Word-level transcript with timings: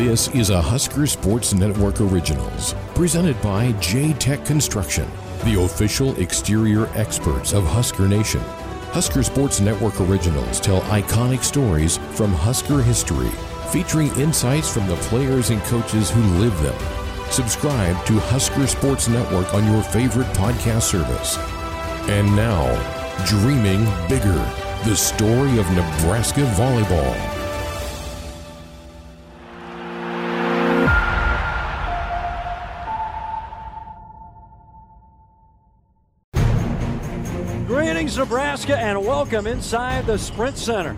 This 0.00 0.28
is 0.28 0.48
a 0.48 0.62
Husker 0.62 1.06
Sports 1.06 1.52
Network 1.52 2.00
Originals, 2.00 2.74
presented 2.94 3.38
by 3.42 3.72
J 3.72 4.14
Tech 4.14 4.46
Construction, 4.46 5.06
the 5.44 5.62
official 5.62 6.18
exterior 6.18 6.86
experts 6.94 7.52
of 7.52 7.66
Husker 7.66 8.08
Nation. 8.08 8.40
Husker 8.92 9.22
Sports 9.22 9.60
Network 9.60 10.00
Originals 10.00 10.58
tell 10.58 10.80
iconic 10.84 11.44
stories 11.44 11.98
from 12.12 12.32
Husker 12.32 12.80
history, 12.80 13.28
featuring 13.72 14.08
insights 14.16 14.72
from 14.72 14.86
the 14.86 14.96
players 14.96 15.50
and 15.50 15.60
coaches 15.64 16.10
who 16.10 16.22
live 16.38 16.58
them. 16.62 16.78
Subscribe 17.30 18.02
to 18.06 18.18
Husker 18.20 18.66
Sports 18.66 19.06
Network 19.06 19.52
on 19.52 19.70
your 19.70 19.82
favorite 19.82 20.28
podcast 20.28 20.84
service. 20.84 21.36
And 22.08 22.34
now, 22.34 22.64
Dreaming 23.26 23.84
Bigger, 24.08 24.50
the 24.86 24.96
story 24.96 25.58
of 25.58 25.70
Nebraska 25.72 26.40
volleyball. 26.56 27.39
Nebraska, 38.60 38.86
and 38.86 39.06
welcome 39.06 39.46
inside 39.46 40.04
the 40.04 40.18
Sprint 40.18 40.58
Center, 40.58 40.94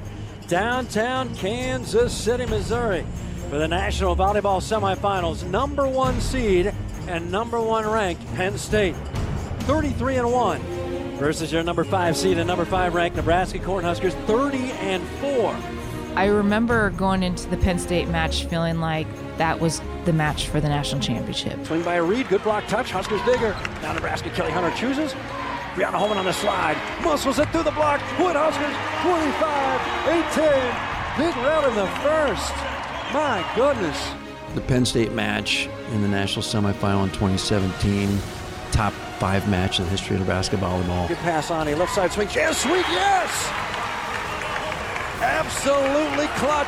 downtown 0.48 1.33
Kansas 1.37 2.12
City, 2.12 2.45
Missouri, 2.45 3.07
for 3.51 3.59
the 3.59 3.69
National 3.69 4.16
Volleyball 4.16 4.61
Semifinals. 4.61 5.48
Number 5.48 5.87
one 5.87 6.20
seed 6.20 6.75
and 7.06 7.30
number 7.30 7.61
one 7.61 7.89
ranked 7.89 8.27
Penn 8.34 8.59
State, 8.59 8.97
33 9.61 10.17
and 10.17 10.33
1, 10.33 10.61
versus 11.19 11.53
your 11.53 11.62
number 11.62 11.84
five 11.84 12.17
seed 12.17 12.37
and 12.37 12.48
number 12.48 12.65
five 12.65 12.95
ranked 12.95 13.17
Nebraska 13.17 13.61
Cornhuskers, 13.61 14.12
30 14.27 14.59
and 14.59 15.06
4. 15.20 15.56
I 16.17 16.27
remember 16.27 16.91
going 16.91 17.23
into 17.23 17.48
the 17.48 17.59
Penn 17.59 17.79
State 17.79 18.09
match 18.09 18.45
feeling 18.47 18.81
like 18.81 19.06
that 19.37 19.61
was 19.61 19.81
the 20.05 20.12
match 20.12 20.48
for 20.48 20.61
the 20.61 20.69
national 20.69 21.00
championship. 21.00 21.65
Swing 21.65 21.83
by 21.84 21.94
a 21.94 22.03
Reed, 22.03 22.28
good 22.28 22.42
block 22.42 22.67
touch, 22.67 22.91
Huskers 22.91 23.22
digger. 23.25 23.56
Now 23.83 23.92
Nebraska, 23.92 24.31
Kelly 24.31 24.50
Hunter 24.50 24.77
chooses. 24.77 25.15
Briana 25.75 25.95
Holman 25.95 26.19
on 26.19 26.27
the 26.27 26.33
slide. 26.33 26.77
Muscles 27.03 27.39
it 27.39 27.48
through 27.48 27.62
the 27.62 27.70
block. 27.70 28.01
Wood 28.19 28.37
Huskers 28.37 28.77
25 29.01 29.83
18. 30.37 30.92
Big 31.17 31.37
round 31.45 31.67
in 31.67 31.75
the 31.75 31.87
first. 32.05 32.53
My 33.12 33.45
goodness. 33.56 33.98
The 34.55 34.61
Penn 34.61 34.84
State 34.84 35.12
match 35.12 35.69
in 35.93 36.03
the 36.03 36.09
national 36.09 36.43
semifinal 36.43 37.05
in 37.05 37.11
2017, 37.11 38.19
top 38.70 38.93
five 39.19 39.48
match 39.48 39.78
in 39.78 39.87
the 39.87 39.91
history 39.91 40.17
of 40.17 40.20
Nebraska 40.20 40.56
volleyball. 40.56 41.09
Good 41.09 41.17
pass 41.19 41.50
on 41.50 41.69
a 41.69 41.75
left 41.75 41.95
side 41.95 42.12
swing. 42.12 42.28
Yes, 42.34 42.62
sweet, 42.62 42.84
yes! 42.91 43.48
Absolutely 45.23 46.27
clutch. 46.37 46.67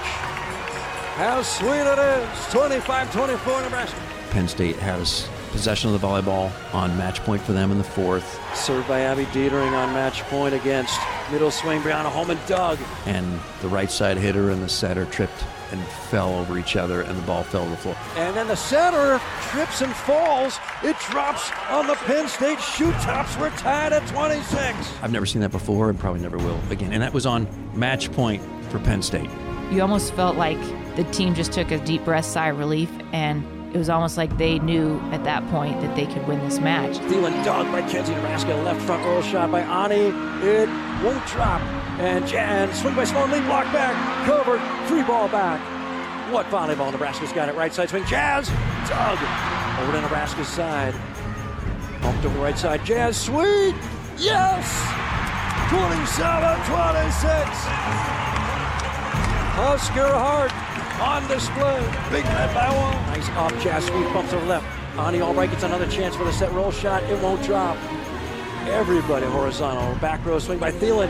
How 1.16 1.42
sweet 1.42 1.84
it 1.84 1.98
is. 1.98 2.52
25 2.52 3.12
24 3.12 3.60
Nebraska. 3.62 4.00
Penn 4.30 4.48
State 4.48 4.77
has 4.77 5.28
possession 5.55 5.94
of 5.94 6.00
the 6.00 6.05
volleyball 6.05 6.50
on 6.74 6.97
match 6.98 7.20
point 7.20 7.41
for 7.41 7.52
them 7.52 7.70
in 7.70 7.78
the 7.78 7.84
fourth. 7.84 8.41
Served 8.56 8.88
by 8.88 9.02
Abby 9.02 9.24
Detering 9.27 9.72
on 9.72 9.94
match 9.94 10.22
point 10.24 10.52
against 10.52 10.98
middle 11.30 11.52
swing. 11.52 11.80
Briana 11.80 12.10
Holman 12.10 12.38
dug. 12.48 12.77
And 13.06 13.41
the 13.62 13.69
right 13.69 13.88
side 13.88 14.16
hitter 14.16 14.50
and 14.50 14.60
the 14.60 14.69
setter 14.69 15.05
tripped 15.06 15.44
and 15.70 15.80
fell 16.10 16.34
over 16.34 16.58
each 16.58 16.75
other, 16.75 17.02
and 17.02 17.16
the 17.16 17.22
ball 17.22 17.44
fell 17.44 17.64
to 17.64 17.70
the 17.70 17.77
floor. 17.77 17.97
And 18.16 18.36
then 18.36 18.48
the 18.48 18.56
center 18.56 19.20
trips 19.42 19.80
and 19.80 19.94
falls. 19.94 20.58
It 20.82 20.97
drops 21.10 21.52
on 21.70 21.86
the 21.86 21.94
Penn 21.94 22.27
State 22.27 22.60
shoe 22.60 22.91
tops. 22.94 23.38
We're 23.38 23.50
tied 23.50 23.92
at 23.92 24.05
26. 24.08 24.92
I've 25.02 25.12
never 25.12 25.25
seen 25.25 25.41
that 25.42 25.52
before 25.52 25.88
and 25.88 25.98
probably 25.98 26.20
never 26.20 26.36
will 26.36 26.60
again. 26.70 26.92
And 26.92 27.00
that 27.00 27.14
was 27.14 27.27
on 27.27 27.47
match 27.78 28.10
point 28.10 28.42
for 28.70 28.80
Penn 28.80 29.02
State. 29.02 29.30
You 29.70 29.82
almost 29.82 30.12
felt 30.14 30.36
like 30.36 30.58
the 30.97 31.05
team 31.12 31.34
just 31.34 31.52
took 31.52 31.70
a 31.70 31.78
deep 31.78 32.05
breath, 32.05 32.25
sigh 32.25 32.48
of 32.48 32.58
relief, 32.58 32.91
and 33.12 33.44
it 33.75 33.78
was 33.78 33.91
almost 33.91 34.17
like 34.17 34.39
they 34.39 34.61
knew 34.61 35.00
at 35.11 35.25
that 35.25 35.44
point 35.50 35.80
that 35.80 35.97
they 35.97 36.06
could 36.06 36.25
win 36.28 36.39
this 36.44 36.61
match. 36.61 36.97
Thielen 37.11 37.44
dug 37.44 37.70
by 37.72 37.83
Kenzie 37.83 38.15
Nebraska. 38.15 38.54
Left 38.54 38.81
front 38.82 39.04
roll 39.04 39.21
shot 39.21 39.50
by 39.50 39.62
Ani. 39.62 40.15
It 40.47 40.69
won't 41.03 41.26
drop. 41.26 41.60
And 41.98 42.25
Jan 42.25 42.72
swing 42.72 42.94
by 42.94 43.03
Sloan. 43.03 43.32
Lead 43.32 43.44
block 43.47 43.65
back. 43.72 44.26
Covered. 44.26 44.60
Free 44.87 45.03
ball 45.03 45.28
back. 45.28 45.60
What 46.32 46.47
volleyball? 46.47 46.93
Nebraska's 46.93 47.32
got 47.32 47.48
it. 47.48 47.56
Right 47.56 47.75
side 47.75 47.91
swing. 47.91 48.04
Jazz 48.06 48.47
dug 48.88 49.19
over 49.82 49.93
to 49.93 50.00
Nebraska's 50.03 50.47
side. 50.47 50.94
Bumped 52.00 52.25
over 52.25 52.38
right 52.38 52.56
side. 52.56 52.84
Jazz 52.84 53.21
sweet. 53.21 53.75
Yes. 54.16 54.71
27 55.69 56.62
26. 56.71 57.34
Husker 59.56 60.06
Heart 60.06 60.53
on 61.00 61.27
display. 61.28 61.81
Big 62.10 62.25
red 62.25 62.55
by 62.55 62.69
one. 62.69 62.94
Nice 63.06 63.28
off 63.31 63.53
Jazz 63.62 63.87
Sweet, 63.87 64.12
bumps 64.12 64.32
over 64.32 64.47
left. 64.47 64.66
Ani 64.99 65.21
Albrecht 65.21 65.53
gets 65.53 65.65
another 65.65 65.87
chance 65.88 66.15
for 66.15 66.25
the 66.25 66.32
set 66.32 66.53
roll 66.53 66.71
shot. 66.71 67.03
It 67.05 67.21
won't 67.22 67.43
drop. 67.43 67.77
Everybody 68.66 69.27
horizontal. 69.27 69.94
Back 69.97 70.25
row 70.25 70.38
swing 70.38 70.59
by 70.59 70.72
Thielen. 70.72 71.09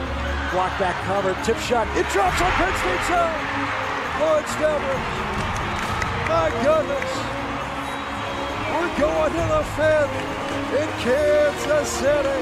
Block 0.53 0.79
back 0.79 0.97
cover. 1.05 1.37
Tip 1.45 1.59
shot. 1.59 1.87
It 1.97 2.09
drops 2.11 2.41
on 2.41 2.51
Penn 2.53 2.73
State 2.81 3.05
side. 3.07 3.35
Lloyd 4.21 4.47
Stebbins. 4.49 5.35
My 6.29 6.49
goodness. 6.63 7.11
We're 8.75 8.99
going 8.99 9.33
to 9.33 9.45
the 9.55 9.65
fifth 9.77 10.15
in 10.81 10.89
Kansas 11.05 11.89
City. 11.91 12.41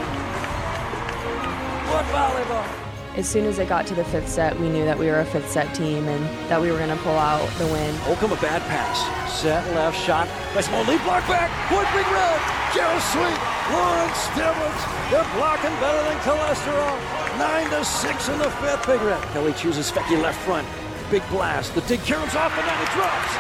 What 1.91 2.05
volleyball? 2.07 2.82
As 3.13 3.29
soon 3.29 3.45
as 3.45 3.59
it 3.59 3.69
got 3.69 3.87
to 3.89 3.95
the 3.95 4.09
fifth 4.09 4.27
set, 4.27 4.59
we 4.59 4.73
knew 4.73 4.89
that 4.89 4.97
we 4.97 5.05
were 5.05 5.21
a 5.21 5.29
fifth 5.29 5.53
set 5.53 5.69
team 5.77 6.09
and 6.09 6.25
that 6.49 6.57
we 6.57 6.73
were 6.73 6.81
going 6.81 6.97
to 6.97 7.03
pull 7.05 7.21
out 7.21 7.45
the 7.61 7.69
win. 7.69 7.93
Holcomb 8.09 8.33
a 8.33 8.41
bad 8.41 8.65
pass. 8.73 9.05
Set 9.29 9.61
left 9.77 10.01
shot 10.01 10.25
by 10.57 10.65
Small 10.65 10.81
lead 10.89 10.97
block 11.05 11.21
back. 11.29 11.53
Wood 11.69 11.85
big 11.93 12.09
red. 12.09 12.41
Gerald 12.73 13.05
Sweet. 13.13 13.37
Lauren 13.69 14.09
Stivrins. 14.17 14.83
They're 15.13 15.29
blocking 15.37 15.77
better 15.77 16.01
than 16.09 16.17
cholesterol. 16.25 16.97
Nine 17.37 17.69
to 17.77 17.85
six 17.85 18.33
in 18.33 18.41
the 18.41 18.49
fifth. 18.65 18.89
Big 18.89 19.05
red. 19.05 19.21
Kelly 19.37 19.53
chooses 19.61 19.93
Foecke 19.93 20.17
left 20.17 20.41
front. 20.49 20.65
Big 21.13 21.21
blast. 21.29 21.77
The 21.77 21.85
dig 21.85 22.01
comes 22.09 22.33
off 22.33 22.57
and 22.57 22.65
then 22.65 22.79
it 22.81 22.91
drops. 22.97 23.33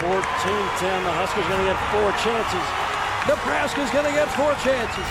14-10. 0.00 0.80
The 0.80 1.12
Huskers 1.12 1.44
going 1.44 1.60
to 1.60 1.68
get 1.68 1.80
four 1.92 2.08
chances. 2.24 2.66
Nebraska's 3.28 3.92
going 3.92 4.08
to 4.08 4.16
get 4.16 4.32
four 4.32 4.56
chances. 4.64 5.08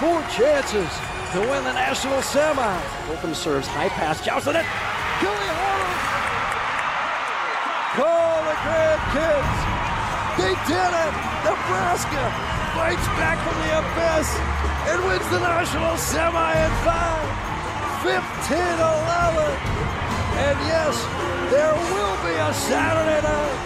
Four 0.00 0.24
chances 0.32 0.88
to 1.32 1.40
win 1.40 1.64
the 1.64 1.72
national 1.72 2.22
semi. 2.22 2.78
Holcomb 3.06 3.34
serves 3.34 3.66
high 3.66 3.88
pass. 3.88 4.22
Jousting 4.24 4.54
it. 4.54 4.66
Kelly 5.18 5.50
Hunter. 5.58 5.94
Call 7.98 8.36
the 8.46 8.56
grandkids. 8.62 9.56
They 10.38 10.54
did 10.70 10.92
it. 10.92 11.14
Nebraska 11.42 12.22
fights 12.76 13.08
back 13.18 13.38
from 13.42 13.56
the 13.64 13.70
abyss 13.80 14.28
and 14.92 14.98
wins 15.08 15.26
the 15.30 15.40
national 15.40 15.96
semi 15.96 16.52
in 16.62 16.72
five. 16.86 17.26
15-11. 18.06 19.50
And 20.46 20.56
yes, 20.68 20.94
there 21.50 21.74
will 21.90 22.16
be 22.22 22.34
a 22.38 22.52
Saturday 22.54 23.22
night. 23.24 23.58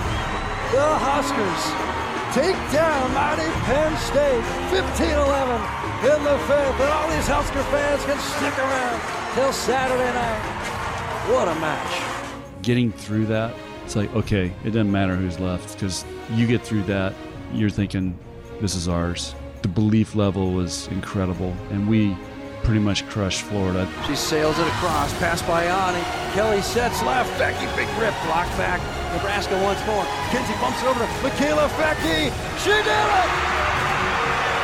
The 0.72 0.87
Huskers 1.03 1.90
take 2.32 2.54
down 2.70 3.12
mighty 3.12 3.50
Penn 3.66 3.96
State 3.98 4.42
15-11 4.70 5.80
in 6.04 6.24
the 6.24 6.38
fifth. 6.46 6.80
And 6.80 6.88
all 6.88 7.10
these 7.10 7.26
Husker 7.26 7.62
fans 7.64 8.04
can 8.04 8.18
stick 8.18 8.56
around 8.56 9.34
till 9.34 9.52
Saturday 9.52 10.12
night. 10.14 11.32
What 11.32 11.48
a 11.48 11.54
match. 11.56 12.62
Getting 12.62 12.92
through 12.92 13.26
that, 13.26 13.52
it's 13.84 13.96
like, 13.96 14.14
okay, 14.14 14.52
it 14.64 14.70
doesn't 14.70 14.92
matter 14.92 15.16
who's 15.16 15.41
left 15.41 15.74
because 15.74 16.04
you 16.30 16.46
get 16.46 16.62
through 16.62 16.84
that, 16.84 17.14
you're 17.52 17.70
thinking, 17.70 18.16
this 18.60 18.76
is 18.76 18.86
ours. 18.86 19.34
The 19.62 19.68
belief 19.68 20.14
level 20.14 20.52
was 20.52 20.86
incredible, 20.88 21.54
and 21.70 21.88
we 21.88 22.16
pretty 22.62 22.81
much 22.81 23.06
crushed 23.09 23.43
Florida. 23.43 23.88
She 24.06 24.15
sails 24.15 24.59
it 24.59 24.66
across, 24.78 25.12
pass 25.19 25.43
by 25.43 25.65
Ani. 25.65 26.03
Kelly 26.34 26.62
sets 26.62 27.03
left. 27.03 27.31
Becky, 27.38 27.66
big 27.76 27.88
rip, 27.98 28.15
block 28.26 28.47
back. 28.54 28.78
Nebraska 29.16 29.57
once 29.65 29.80
more. 29.86 30.04
Kenzie 30.30 30.54
bumps 30.62 30.80
it 30.83 30.89
over 30.89 31.01
to 31.01 31.10
Mikaela 31.24 31.66
Foecke. 31.74 32.30
She 32.62 32.71
did 32.71 32.86
it! 32.86 33.30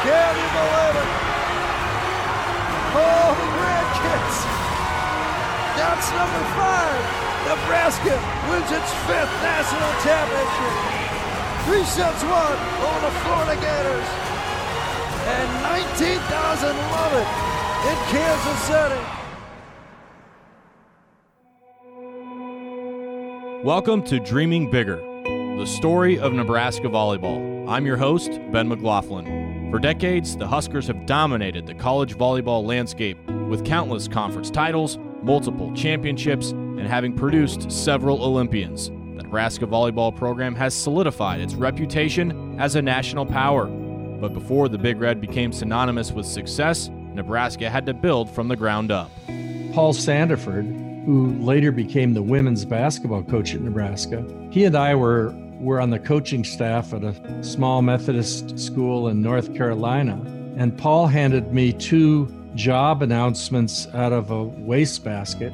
Can 0.06 0.32
you 0.38 0.48
believe 0.54 0.96
it? 1.02 1.10
Oh, 2.94 3.28
the 3.34 3.48
grandkids. 3.58 4.36
That's 5.74 6.06
number 6.14 6.42
five. 6.54 7.02
Nebraska 7.50 8.14
wins 8.50 8.70
its 8.70 8.90
fifth 9.10 9.34
national 9.42 9.90
championship. 10.06 10.74
Three 11.66 11.86
sets 11.86 12.22
one 12.22 12.58
over 12.86 13.00
the 13.02 13.12
Florida 13.26 13.56
Gators. 13.58 14.08
And 15.26 15.48
19,000 15.98 16.70
love 16.94 17.12
it 17.18 17.55
in 17.86 17.96
Kansas 18.08 18.62
City. 18.62 19.00
Welcome 23.62 24.02
to 24.04 24.18
Dreaming 24.18 24.68
Bigger, 24.72 24.96
the 25.56 25.66
story 25.66 26.18
of 26.18 26.32
Nebraska 26.32 26.88
volleyball. 26.88 27.68
I'm 27.68 27.86
your 27.86 27.96
host, 27.96 28.40
Ben 28.50 28.66
McLaughlin. 28.66 29.70
For 29.70 29.78
decades, 29.78 30.36
the 30.36 30.48
Huskers 30.48 30.88
have 30.88 31.06
dominated 31.06 31.64
the 31.66 31.74
college 31.74 32.16
volleyball 32.16 32.66
landscape 32.66 33.24
with 33.48 33.64
countless 33.64 34.08
conference 34.08 34.50
titles, 34.50 34.98
multiple 35.22 35.72
championships, 35.72 36.50
and 36.50 36.88
having 36.88 37.14
produced 37.14 37.70
several 37.70 38.20
Olympians. 38.24 38.88
The 38.88 39.22
Nebraska 39.22 39.64
volleyball 39.64 40.14
program 40.14 40.56
has 40.56 40.74
solidified 40.74 41.40
its 41.40 41.54
reputation 41.54 42.58
as 42.58 42.74
a 42.74 42.82
national 42.82 43.26
power. 43.26 43.66
But 43.66 44.32
before 44.32 44.68
the 44.68 44.78
Big 44.78 45.00
Red 45.00 45.20
became 45.20 45.52
synonymous 45.52 46.10
with 46.10 46.26
success, 46.26 46.90
Nebraska 47.16 47.68
had 47.68 47.86
to 47.86 47.94
build 47.94 48.30
from 48.30 48.48
the 48.48 48.56
ground 48.56 48.92
up. 48.92 49.10
Paul 49.72 49.92
Sanderford, 49.92 51.04
who 51.04 51.32
later 51.40 51.72
became 51.72 52.14
the 52.14 52.22
women's 52.22 52.64
basketball 52.64 53.22
coach 53.22 53.54
at 53.54 53.60
Nebraska, 53.60 54.24
he 54.50 54.64
and 54.64 54.76
I 54.76 54.94
were, 54.94 55.34
were 55.58 55.80
on 55.80 55.90
the 55.90 55.98
coaching 55.98 56.44
staff 56.44 56.92
at 56.92 57.02
a 57.04 57.42
small 57.42 57.82
Methodist 57.82 58.58
school 58.58 59.08
in 59.08 59.22
North 59.22 59.54
Carolina. 59.54 60.14
And 60.56 60.76
Paul 60.76 61.06
handed 61.06 61.52
me 61.52 61.72
two 61.72 62.32
job 62.54 63.02
announcements 63.02 63.86
out 63.88 64.12
of 64.12 64.30
a 64.30 64.44
wastebasket. 64.44 65.52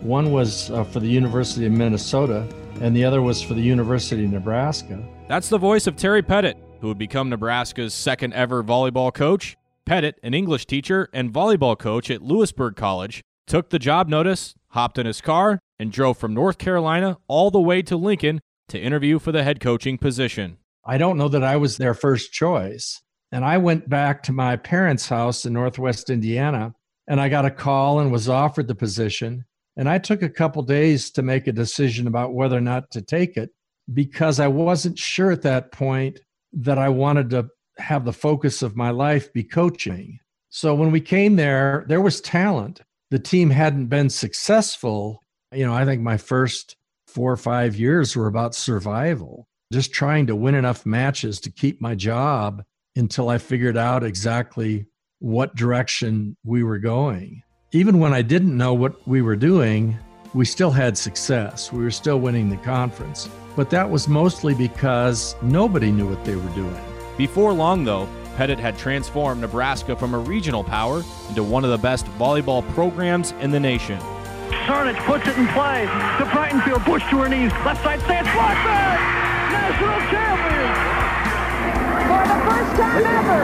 One 0.00 0.32
was 0.32 0.70
uh, 0.70 0.84
for 0.84 1.00
the 1.00 1.08
University 1.08 1.66
of 1.66 1.72
Minnesota, 1.72 2.46
and 2.80 2.94
the 2.94 3.04
other 3.04 3.22
was 3.22 3.42
for 3.42 3.54
the 3.54 3.62
University 3.62 4.24
of 4.24 4.30
Nebraska. 4.30 5.02
That's 5.28 5.48
the 5.48 5.58
voice 5.58 5.86
of 5.86 5.96
Terry 5.96 6.22
Pettit, 6.22 6.56
who 6.80 6.88
would 6.88 6.98
become 6.98 7.28
Nebraska's 7.28 7.94
second 7.94 8.34
ever 8.34 8.62
volleyball 8.62 9.12
coach. 9.12 9.56
Pettit, 9.86 10.18
an 10.22 10.34
English 10.34 10.66
teacher 10.66 11.08
and 11.12 11.32
volleyball 11.32 11.78
coach 11.78 12.10
at 12.10 12.22
Louisburg 12.22 12.76
College, 12.76 13.22
took 13.46 13.70
the 13.70 13.78
job 13.78 14.08
notice, 14.08 14.54
hopped 14.68 14.98
in 14.98 15.06
his 15.06 15.20
car, 15.20 15.58
and 15.78 15.92
drove 15.92 16.16
from 16.16 16.32
North 16.32 16.58
Carolina 16.58 17.18
all 17.28 17.50
the 17.50 17.60
way 17.60 17.82
to 17.82 17.96
Lincoln 17.96 18.40
to 18.68 18.80
interview 18.80 19.18
for 19.18 19.32
the 19.32 19.42
head 19.42 19.60
coaching 19.60 19.98
position. 19.98 20.56
I 20.86 20.98
don't 20.98 21.18
know 21.18 21.28
that 21.28 21.44
I 21.44 21.56
was 21.56 21.76
their 21.76 21.94
first 21.94 22.32
choice. 22.32 23.00
And 23.32 23.44
I 23.44 23.58
went 23.58 23.88
back 23.88 24.22
to 24.24 24.32
my 24.32 24.56
parents' 24.56 25.08
house 25.08 25.44
in 25.44 25.52
Northwest 25.52 26.08
Indiana 26.08 26.72
and 27.08 27.20
I 27.20 27.28
got 27.28 27.44
a 27.44 27.50
call 27.50 28.00
and 28.00 28.10
was 28.10 28.28
offered 28.28 28.68
the 28.68 28.74
position. 28.74 29.44
And 29.76 29.88
I 29.88 29.98
took 29.98 30.22
a 30.22 30.28
couple 30.28 30.62
days 30.62 31.10
to 31.12 31.22
make 31.22 31.46
a 31.46 31.52
decision 31.52 32.06
about 32.06 32.32
whether 32.32 32.56
or 32.56 32.62
not 32.62 32.90
to 32.92 33.02
take 33.02 33.36
it 33.36 33.50
because 33.92 34.40
I 34.40 34.46
wasn't 34.46 34.98
sure 34.98 35.30
at 35.30 35.42
that 35.42 35.72
point 35.72 36.20
that 36.52 36.78
I 36.78 36.88
wanted 36.88 37.30
to 37.30 37.48
have 37.78 38.04
the 38.04 38.12
focus 38.12 38.62
of 38.62 38.76
my 38.76 38.90
life 38.90 39.32
be 39.32 39.44
coaching. 39.44 40.18
So 40.50 40.74
when 40.74 40.92
we 40.92 41.00
came 41.00 41.36
there, 41.36 41.84
there 41.88 42.00
was 42.00 42.20
talent. 42.20 42.80
The 43.10 43.18
team 43.18 43.50
hadn't 43.50 43.86
been 43.86 44.10
successful. 44.10 45.22
You 45.52 45.66
know, 45.66 45.74
I 45.74 45.84
think 45.84 46.02
my 46.02 46.16
first 46.16 46.76
four 47.06 47.32
or 47.32 47.36
five 47.36 47.76
years 47.76 48.16
were 48.16 48.26
about 48.26 48.54
survival, 48.54 49.48
just 49.72 49.92
trying 49.92 50.26
to 50.26 50.36
win 50.36 50.54
enough 50.54 50.86
matches 50.86 51.40
to 51.40 51.50
keep 51.50 51.80
my 51.80 51.94
job 51.94 52.62
until 52.96 53.28
I 53.28 53.38
figured 53.38 53.76
out 53.76 54.04
exactly 54.04 54.86
what 55.18 55.56
direction 55.56 56.36
we 56.44 56.62
were 56.62 56.78
going. 56.78 57.42
Even 57.72 57.98
when 57.98 58.12
I 58.12 58.22
didn't 58.22 58.56
know 58.56 58.74
what 58.74 59.06
we 59.08 59.22
were 59.22 59.36
doing, 59.36 59.98
we 60.32 60.44
still 60.44 60.70
had 60.70 60.98
success. 60.98 61.72
We 61.72 61.82
were 61.82 61.90
still 61.90 62.20
winning 62.20 62.48
the 62.48 62.56
conference. 62.58 63.28
But 63.56 63.70
that 63.70 63.90
was 63.90 64.08
mostly 64.08 64.54
because 64.54 65.36
nobody 65.42 65.90
knew 65.90 66.08
what 66.08 66.24
they 66.24 66.36
were 66.36 66.54
doing. 66.54 66.93
Before 67.16 67.52
long, 67.52 67.84
though, 67.84 68.08
Pettit 68.36 68.58
had 68.58 68.76
transformed 68.76 69.40
Nebraska 69.40 69.94
from 69.94 70.14
a 70.14 70.18
regional 70.18 70.64
power 70.64 71.04
into 71.28 71.44
one 71.44 71.64
of 71.64 71.70
the 71.70 71.78
best 71.78 72.06
volleyball 72.18 72.68
programs 72.74 73.30
in 73.38 73.52
the 73.52 73.60
nation. 73.60 74.00
Sarnich 74.66 74.98
puts 75.06 75.28
it 75.28 75.38
in 75.38 75.46
play 75.54 75.86
to 76.18 76.24
Breitenfeld. 76.34 76.84
Bush 76.84 77.02
to 77.10 77.22
her 77.22 77.28
knees. 77.28 77.52
Left 77.62 77.82
side 77.84 78.00
stance. 78.02 78.26
Block 78.34 78.58
back. 78.66 78.98
National 79.54 80.00
champion. 80.10 80.74
For 82.10 82.22
the 82.26 82.38
first 82.50 82.72
time 82.82 83.06
ever, 83.06 83.40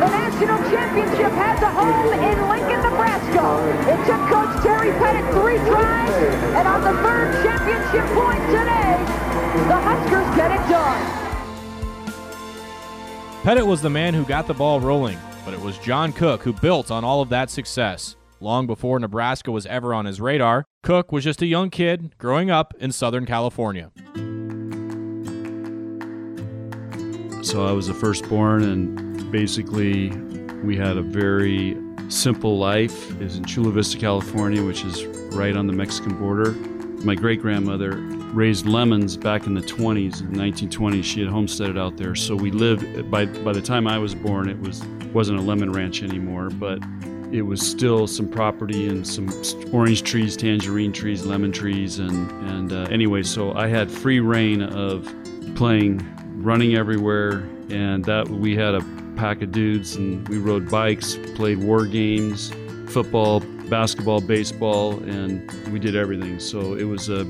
the 0.00 0.08
national 0.08 0.58
championship 0.72 1.32
has 1.36 1.60
a 1.60 1.70
home 1.70 2.16
in 2.16 2.36
Lincoln, 2.48 2.80
Nebraska. 2.80 3.60
It 3.92 4.00
took 4.08 4.22
Coach 4.32 4.62
Terry 4.64 4.90
Pettit 4.96 5.28
three 5.36 5.60
tries, 5.68 6.10
and 6.56 6.66
on 6.66 6.80
the 6.80 6.96
third 7.04 7.44
championship 7.44 8.06
point 8.16 8.40
today, 8.48 8.96
the 9.68 9.76
Huskers 9.84 10.36
get 10.36 10.50
it 10.50 10.64
done. 10.72 11.25
Pettit 13.46 13.64
was 13.64 13.80
the 13.80 13.88
man 13.88 14.12
who 14.12 14.24
got 14.24 14.48
the 14.48 14.54
ball 14.54 14.80
rolling, 14.80 15.16
but 15.44 15.54
it 15.54 15.60
was 15.60 15.78
John 15.78 16.12
Cook 16.12 16.42
who 16.42 16.52
built 16.52 16.90
on 16.90 17.04
all 17.04 17.22
of 17.22 17.28
that 17.28 17.48
success. 17.48 18.16
Long 18.40 18.66
before 18.66 18.98
Nebraska 18.98 19.52
was 19.52 19.66
ever 19.66 19.94
on 19.94 20.04
his 20.04 20.20
radar, 20.20 20.64
Cook 20.82 21.12
was 21.12 21.22
just 21.22 21.42
a 21.42 21.46
young 21.46 21.70
kid 21.70 22.18
growing 22.18 22.50
up 22.50 22.74
in 22.80 22.90
Southern 22.90 23.24
California. 23.24 23.92
So 27.44 27.64
I 27.64 27.70
was 27.70 27.86
the 27.86 27.94
firstborn, 27.94 28.64
and 28.64 29.30
basically, 29.30 30.10
we 30.64 30.76
had 30.76 30.96
a 30.96 31.02
very 31.02 31.76
simple 32.08 32.58
life. 32.58 33.12
It 33.12 33.20
was 33.20 33.36
in 33.36 33.44
Chula 33.44 33.70
Vista, 33.70 33.96
California, 33.96 34.60
which 34.64 34.82
is 34.82 35.04
right 35.36 35.56
on 35.56 35.68
the 35.68 35.72
Mexican 35.72 36.18
border. 36.18 36.50
My 37.04 37.14
great 37.14 37.40
grandmother 37.40 37.92
raised 38.36 38.66
lemons 38.66 39.16
back 39.16 39.46
in 39.46 39.54
the 39.54 39.62
20s, 39.62 40.20
in 40.20 40.34
the 40.34 40.38
1920s. 40.38 41.02
She 41.02 41.20
had 41.20 41.30
homesteaded 41.30 41.78
out 41.78 41.96
there, 41.96 42.14
so 42.14 42.36
we 42.36 42.50
lived. 42.50 43.10
By 43.10 43.24
by 43.24 43.52
the 43.52 43.62
time 43.62 43.88
I 43.88 43.98
was 43.98 44.14
born, 44.14 44.48
it 44.48 44.60
was 44.60 44.84
wasn't 45.14 45.38
a 45.38 45.42
lemon 45.42 45.72
ranch 45.72 46.02
anymore, 46.02 46.50
but 46.50 46.78
it 47.32 47.42
was 47.42 47.60
still 47.60 48.06
some 48.06 48.28
property 48.28 48.88
and 48.88 49.06
some 49.06 49.28
orange 49.72 50.02
trees, 50.02 50.36
tangerine 50.36 50.92
trees, 50.92 51.24
lemon 51.24 51.50
trees, 51.50 51.98
and 51.98 52.30
and 52.50 52.72
uh, 52.72 52.82
anyway, 52.90 53.22
so 53.22 53.54
I 53.54 53.68
had 53.68 53.90
free 53.90 54.20
reign 54.20 54.62
of 54.62 55.12
playing 55.56 56.06
running 56.36 56.76
everywhere, 56.76 57.48
and 57.70 58.04
that 58.04 58.28
we 58.28 58.54
had 58.54 58.74
a 58.74 58.84
pack 59.16 59.40
of 59.40 59.50
dudes, 59.50 59.96
and 59.96 60.28
we 60.28 60.36
rode 60.36 60.70
bikes, 60.70 61.16
played 61.34 61.58
war 61.58 61.86
games, 61.86 62.52
football, 62.88 63.40
basketball, 63.70 64.20
baseball, 64.20 64.98
and 65.04 65.50
we 65.72 65.78
did 65.78 65.96
everything. 65.96 66.38
So 66.38 66.74
it 66.74 66.84
was 66.84 67.08
a 67.08 67.24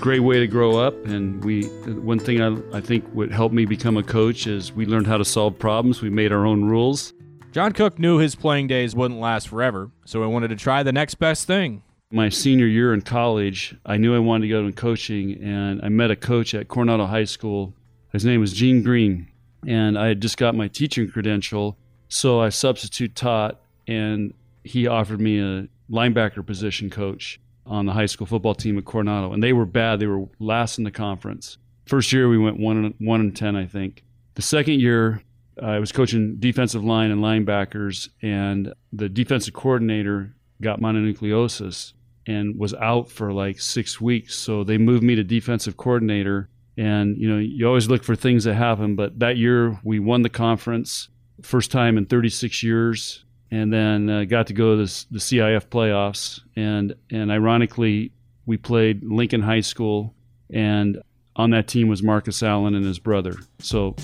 great 0.00 0.20
way 0.20 0.38
to 0.38 0.46
grow 0.46 0.78
up. 0.78 0.94
And 1.06 1.44
we, 1.44 1.64
one 1.64 2.18
thing 2.18 2.40
I, 2.40 2.76
I 2.76 2.80
think 2.80 3.04
would 3.14 3.32
help 3.32 3.52
me 3.52 3.64
become 3.64 3.96
a 3.96 4.02
coach 4.02 4.46
is 4.46 4.72
we 4.72 4.86
learned 4.86 5.06
how 5.06 5.18
to 5.18 5.24
solve 5.24 5.58
problems. 5.58 6.02
We 6.02 6.10
made 6.10 6.32
our 6.32 6.46
own 6.46 6.64
rules. 6.64 7.12
John 7.52 7.72
Cook 7.72 7.98
knew 7.98 8.18
his 8.18 8.34
playing 8.34 8.66
days 8.66 8.94
wouldn't 8.94 9.20
last 9.20 9.48
forever, 9.48 9.90
so 10.04 10.22
he 10.22 10.28
wanted 10.28 10.48
to 10.48 10.56
try 10.56 10.82
the 10.82 10.92
next 10.92 11.14
best 11.14 11.46
thing. 11.46 11.82
My 12.10 12.28
senior 12.28 12.66
year 12.66 12.94
in 12.94 13.02
college, 13.02 13.74
I 13.84 13.96
knew 13.96 14.14
I 14.14 14.18
wanted 14.18 14.42
to 14.42 14.48
go 14.48 14.60
into 14.60 14.72
coaching, 14.72 15.42
and 15.42 15.80
I 15.82 15.88
met 15.88 16.10
a 16.10 16.16
coach 16.16 16.54
at 16.54 16.68
Coronado 16.68 17.06
High 17.06 17.24
School 17.24 17.74
his 18.12 18.24
name 18.24 18.40
was 18.40 18.52
Gene 18.52 18.82
Green, 18.82 19.28
and 19.66 19.98
I 19.98 20.08
had 20.08 20.20
just 20.20 20.38
got 20.38 20.54
my 20.54 20.68
teaching 20.68 21.10
credential, 21.10 21.76
so 22.08 22.40
I 22.40 22.48
substitute 22.48 23.14
taught, 23.14 23.60
and 23.86 24.32
he 24.64 24.86
offered 24.86 25.20
me 25.20 25.40
a 25.40 25.68
linebacker 25.90 26.44
position 26.44 26.90
coach 26.90 27.40
on 27.68 27.86
the 27.86 27.92
high 27.92 28.06
school 28.06 28.26
football 28.26 28.54
team 28.54 28.78
at 28.78 28.84
Coronado, 28.84 29.32
and 29.32 29.42
they 29.42 29.52
were 29.52 29.66
bad. 29.66 30.00
They 30.00 30.06
were 30.06 30.26
last 30.38 30.78
in 30.78 30.84
the 30.84 30.90
conference. 30.90 31.58
First 31.86 32.12
year 32.12 32.28
we 32.28 32.38
went 32.38 32.58
one 32.58 32.94
one 32.98 33.20
and 33.20 33.36
ten, 33.36 33.56
I 33.56 33.66
think. 33.66 34.04
The 34.34 34.42
second 34.42 34.80
year 34.80 35.22
uh, 35.62 35.66
I 35.66 35.78
was 35.78 35.92
coaching 35.92 36.36
defensive 36.38 36.84
line 36.84 37.10
and 37.10 37.22
linebackers, 37.22 38.08
and 38.22 38.72
the 38.92 39.08
defensive 39.08 39.54
coordinator 39.54 40.34
got 40.60 40.80
mononucleosis 40.80 41.92
and 42.26 42.58
was 42.58 42.74
out 42.74 43.10
for 43.10 43.32
like 43.32 43.60
six 43.60 44.00
weeks. 44.00 44.34
So 44.34 44.64
they 44.64 44.76
moved 44.76 45.02
me 45.02 45.14
to 45.14 45.24
defensive 45.24 45.76
coordinator 45.76 46.48
and 46.78 47.18
you 47.18 47.28
know, 47.28 47.38
you 47.38 47.66
always 47.66 47.88
look 47.88 48.04
for 48.04 48.14
things 48.14 48.44
that 48.44 48.54
happen. 48.54 48.94
But 48.94 49.18
that 49.18 49.36
year, 49.36 49.78
we 49.82 49.98
won 49.98 50.22
the 50.22 50.28
conference, 50.28 51.08
first 51.42 51.72
time 51.72 51.98
in 51.98 52.06
36 52.06 52.62
years, 52.62 53.24
and 53.50 53.72
then 53.72 54.10
uh, 54.10 54.24
got 54.24 54.46
to 54.48 54.52
go 54.52 54.76
to 54.76 54.84
the, 54.84 55.04
the 55.10 55.18
CIF 55.18 55.66
playoffs. 55.66 56.40
And 56.56 56.94
and 57.10 57.30
ironically, 57.30 58.12
we 58.46 58.56
played 58.56 59.04
Lincoln 59.04 59.42
High 59.42 59.60
School, 59.60 60.14
and 60.52 61.00
on 61.36 61.50
that 61.50 61.68
team 61.68 61.88
was 61.88 62.02
Marcus 62.02 62.42
Allen 62.42 62.74
and 62.74 62.84
his 62.84 62.98
brother. 62.98 63.34
So 63.60 63.94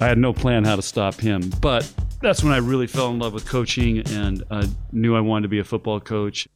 I 0.00 0.06
had 0.06 0.18
no 0.18 0.32
plan 0.32 0.64
how 0.64 0.76
to 0.76 0.82
stop 0.82 1.14
him. 1.14 1.50
But 1.60 1.90
that's 2.20 2.42
when 2.42 2.52
I 2.52 2.58
really 2.58 2.86
fell 2.86 3.10
in 3.10 3.18
love 3.18 3.32
with 3.32 3.46
coaching 3.46 4.00
and 4.08 4.42
uh, 4.50 4.66
knew 4.92 5.16
I 5.16 5.20
wanted 5.20 5.42
to 5.42 5.48
be 5.48 5.58
a 5.58 5.64
football 5.64 6.00
coach. 6.00 6.48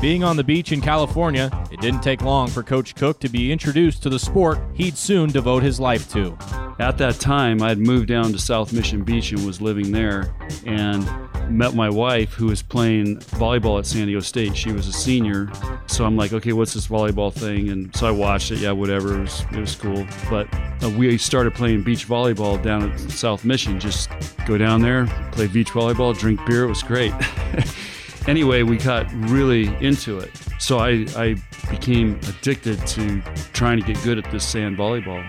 Being 0.00 0.22
on 0.22 0.36
the 0.36 0.44
beach 0.44 0.72
in 0.72 0.82
California, 0.82 1.50
it 1.70 1.80
didn't 1.80 2.02
take 2.02 2.20
long 2.20 2.48
for 2.48 2.62
Coach 2.62 2.94
Cook 2.94 3.18
to 3.20 3.30
be 3.30 3.50
introduced 3.50 4.02
to 4.02 4.10
the 4.10 4.18
sport 4.18 4.58
he'd 4.74 4.96
soon 4.96 5.30
devote 5.30 5.62
his 5.62 5.80
life 5.80 6.10
to. 6.12 6.36
At 6.78 6.98
that 6.98 7.18
time, 7.18 7.62
I 7.62 7.70
had 7.70 7.78
moved 7.78 8.08
down 8.08 8.30
to 8.32 8.38
South 8.38 8.74
Mission 8.74 9.02
Beach 9.02 9.32
and 9.32 9.44
was 9.46 9.62
living 9.62 9.92
there, 9.92 10.34
and 10.66 11.08
met 11.48 11.74
my 11.74 11.88
wife 11.88 12.34
who 12.34 12.46
was 12.46 12.62
playing 12.62 13.18
volleyball 13.20 13.78
at 13.78 13.86
San 13.86 14.06
Diego 14.06 14.20
State. 14.20 14.54
She 14.54 14.70
was 14.70 14.86
a 14.86 14.92
senior, 14.92 15.50
so 15.86 16.04
I'm 16.04 16.16
like, 16.16 16.34
okay, 16.34 16.52
what's 16.52 16.74
this 16.74 16.86
volleyball 16.86 17.32
thing? 17.32 17.70
And 17.70 17.94
so 17.96 18.06
I 18.06 18.10
watched 18.10 18.50
it. 18.50 18.58
Yeah, 18.58 18.72
whatever. 18.72 19.18
It 19.18 19.22
was, 19.22 19.44
it 19.52 19.58
was 19.58 19.74
cool. 19.74 20.06
But 20.28 20.48
uh, 20.82 20.90
we 20.90 21.16
started 21.16 21.54
playing 21.54 21.84
beach 21.84 22.06
volleyball 22.06 22.62
down 22.62 22.92
at 22.92 23.00
South 23.10 23.44
Mission. 23.46 23.80
Just 23.80 24.10
go 24.46 24.58
down 24.58 24.82
there, 24.82 25.06
play 25.32 25.46
beach 25.46 25.70
volleyball, 25.70 26.16
drink 26.16 26.44
beer. 26.46 26.64
It 26.64 26.68
was 26.68 26.82
great. 26.82 27.14
anyway, 28.26 28.62
we 28.62 28.76
got 28.76 29.10
really 29.12 29.66
into 29.84 30.18
it. 30.18 30.30
So 30.58 30.78
I, 30.78 31.06
I 31.16 31.36
became 31.70 32.18
addicted 32.28 32.84
to 32.86 33.20
trying 33.52 33.80
to 33.80 33.86
get 33.86 34.02
good 34.02 34.18
at 34.18 34.30
this 34.30 34.46
sand 34.46 34.76
volleyball. 34.76 35.24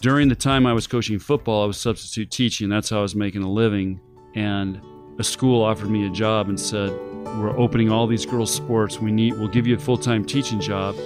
During 0.00 0.28
the 0.28 0.34
time 0.34 0.66
I 0.66 0.72
was 0.72 0.86
coaching 0.86 1.18
football, 1.18 1.62
I 1.62 1.66
was 1.66 1.78
substitute 1.78 2.30
teaching. 2.30 2.68
That's 2.68 2.90
how 2.90 2.98
I 2.98 3.02
was 3.02 3.14
making 3.14 3.42
a 3.42 3.50
living. 3.50 4.00
And 4.34 4.80
a 5.18 5.24
school 5.24 5.62
offered 5.62 5.90
me 5.90 6.06
a 6.06 6.10
job 6.10 6.48
and 6.48 6.58
said, 6.58 6.90
we're 7.38 7.56
opening 7.56 7.90
all 7.90 8.06
these 8.06 8.26
girls' 8.26 8.52
sports. 8.52 8.98
We 8.98 9.12
need, 9.12 9.34
we'll 9.34 9.48
give 9.48 9.66
you 9.66 9.76
a 9.76 9.78
full 9.78 9.96
time 9.96 10.24
teaching 10.24 10.60
job, 10.60 10.96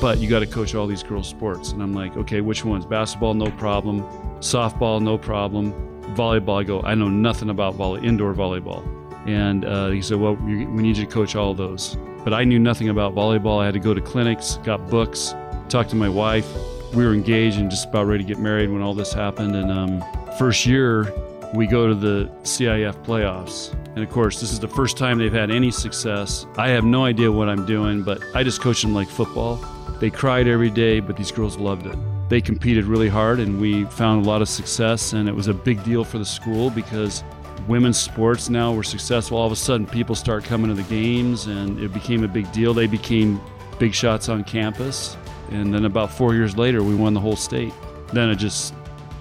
but 0.00 0.18
you 0.18 0.28
got 0.28 0.38
to 0.40 0.46
coach 0.46 0.74
all 0.74 0.86
these 0.86 1.02
girls' 1.02 1.28
sports. 1.28 1.72
And 1.72 1.82
I'm 1.82 1.94
like, 1.94 2.16
okay, 2.16 2.40
which 2.40 2.64
ones? 2.64 2.86
Basketball, 2.86 3.34
no 3.34 3.50
problem. 3.50 4.02
Softball, 4.38 5.02
no 5.02 5.18
problem. 5.18 5.93
Volleyball, 6.14 6.60
I 6.60 6.64
go, 6.64 6.82
I 6.82 6.94
know 6.94 7.08
nothing 7.08 7.50
about 7.50 7.74
volley, 7.74 8.06
indoor 8.06 8.34
volleyball. 8.34 8.84
And 9.26 9.64
uh, 9.64 9.88
he 9.88 10.02
said, 10.02 10.18
well, 10.18 10.34
we 10.34 10.64
need 10.64 10.96
you 10.96 11.06
to 11.06 11.10
coach 11.10 11.34
all 11.34 11.54
those. 11.54 11.96
But 12.24 12.34
I 12.34 12.44
knew 12.44 12.58
nothing 12.58 12.88
about 12.88 13.14
volleyball. 13.14 13.60
I 13.60 13.66
had 13.66 13.74
to 13.74 13.80
go 13.80 13.94
to 13.94 14.00
clinics, 14.00 14.58
got 14.64 14.88
books, 14.88 15.34
talked 15.68 15.90
to 15.90 15.96
my 15.96 16.08
wife. 16.08 16.46
We 16.94 17.04
were 17.04 17.14
engaged 17.14 17.58
and 17.58 17.70
just 17.70 17.88
about 17.88 18.06
ready 18.06 18.22
to 18.22 18.28
get 18.28 18.38
married 18.38 18.70
when 18.70 18.82
all 18.82 18.94
this 18.94 19.12
happened. 19.12 19.56
And 19.56 19.70
um, 19.70 20.04
first 20.38 20.66
year, 20.66 21.12
we 21.54 21.66
go 21.66 21.88
to 21.88 21.94
the 21.94 22.30
CIF 22.42 22.94
playoffs. 23.04 23.72
And 23.94 24.04
of 24.04 24.10
course, 24.10 24.40
this 24.40 24.52
is 24.52 24.60
the 24.60 24.68
first 24.68 24.96
time 24.96 25.18
they've 25.18 25.32
had 25.32 25.50
any 25.50 25.70
success. 25.70 26.46
I 26.56 26.68
have 26.68 26.84
no 26.84 27.04
idea 27.04 27.30
what 27.30 27.48
I'm 27.48 27.64
doing, 27.64 28.02
but 28.02 28.20
I 28.34 28.42
just 28.42 28.60
coach 28.60 28.82
them 28.82 28.94
like 28.94 29.08
football. 29.08 29.56
They 30.00 30.10
cried 30.10 30.48
every 30.48 30.70
day, 30.70 31.00
but 31.00 31.16
these 31.16 31.30
girls 31.30 31.56
loved 31.56 31.86
it. 31.86 31.96
They 32.28 32.40
competed 32.40 32.84
really 32.84 33.08
hard, 33.08 33.38
and 33.40 33.60
we 33.60 33.84
found 33.84 34.24
a 34.24 34.28
lot 34.28 34.42
of 34.42 34.48
success. 34.48 35.12
And 35.12 35.28
it 35.28 35.34
was 35.34 35.48
a 35.48 35.54
big 35.54 35.84
deal 35.84 36.04
for 36.04 36.18
the 36.18 36.24
school 36.24 36.70
because 36.70 37.22
women's 37.68 37.98
sports 37.98 38.48
now 38.48 38.72
were 38.72 38.82
successful. 38.82 39.38
All 39.38 39.46
of 39.46 39.52
a 39.52 39.56
sudden, 39.56 39.86
people 39.86 40.14
start 40.14 40.44
coming 40.44 40.68
to 40.68 40.74
the 40.74 40.88
games, 40.88 41.46
and 41.46 41.78
it 41.78 41.92
became 41.92 42.24
a 42.24 42.28
big 42.28 42.50
deal. 42.52 42.72
They 42.72 42.86
became 42.86 43.40
big 43.78 43.94
shots 43.94 44.28
on 44.28 44.44
campus. 44.44 45.16
And 45.50 45.72
then 45.72 45.84
about 45.84 46.10
four 46.10 46.34
years 46.34 46.56
later, 46.56 46.82
we 46.82 46.94
won 46.94 47.14
the 47.14 47.20
whole 47.20 47.36
state. 47.36 47.72
Then 48.12 48.30
it 48.30 48.36
just 48.36 48.74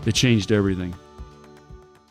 it 0.06 0.14
changed 0.14 0.52
everything. 0.52 0.94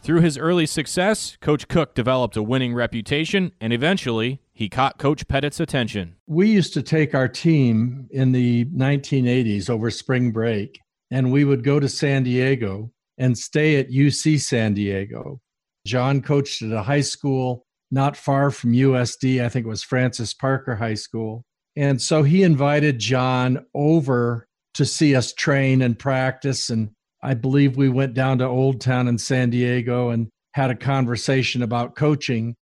Through 0.02 0.22
his 0.22 0.36
early 0.36 0.66
success, 0.66 1.38
Coach 1.40 1.68
Cook 1.68 1.94
developed 1.94 2.36
a 2.36 2.42
winning 2.42 2.74
reputation, 2.74 3.52
and 3.60 3.72
eventually 3.72 4.40
he 4.52 4.68
caught 4.68 4.98
Coach 4.98 5.28
Pettit's 5.28 5.60
attention. 5.60 6.16
We 6.26 6.50
used 6.50 6.74
to 6.74 6.82
take 6.82 7.14
our 7.14 7.28
team 7.28 8.08
in 8.10 8.32
the 8.32 8.64
1980s 8.64 9.70
over 9.70 9.90
spring 9.90 10.32
break, 10.32 10.80
and 11.12 11.30
we 11.30 11.44
would 11.44 11.62
go 11.62 11.78
to 11.78 11.88
San 11.88 12.24
Diego 12.24 12.90
and 13.16 13.38
stay 13.38 13.76
at 13.76 13.90
UC 13.90 14.40
San 14.40 14.74
Diego. 14.74 15.40
John 15.86 16.20
coached 16.20 16.62
at 16.62 16.72
a 16.72 16.82
high 16.82 17.00
school 17.00 17.64
not 17.92 18.16
far 18.16 18.50
from 18.50 18.72
USD. 18.72 19.44
I 19.44 19.48
think 19.48 19.66
it 19.66 19.68
was 19.68 19.84
Francis 19.84 20.34
Parker 20.34 20.74
High 20.74 20.94
School. 20.94 21.44
And 21.76 22.02
so 22.02 22.24
he 22.24 22.42
invited 22.42 22.98
John 22.98 23.64
over 23.72 24.48
to 24.74 24.84
see 24.84 25.14
us 25.14 25.32
train 25.32 25.80
and 25.80 25.96
practice 25.96 26.70
and 26.70 26.90
I 27.22 27.34
believe 27.34 27.76
we 27.76 27.88
went 27.88 28.14
down 28.14 28.38
to 28.38 28.46
Old 28.46 28.80
Town 28.80 29.06
in 29.06 29.16
San 29.16 29.50
Diego 29.50 30.10
and 30.10 30.28
had 30.54 30.70
a 30.70 30.74
conversation 30.74 31.62
about 31.62 31.94
coaching. 31.94 32.56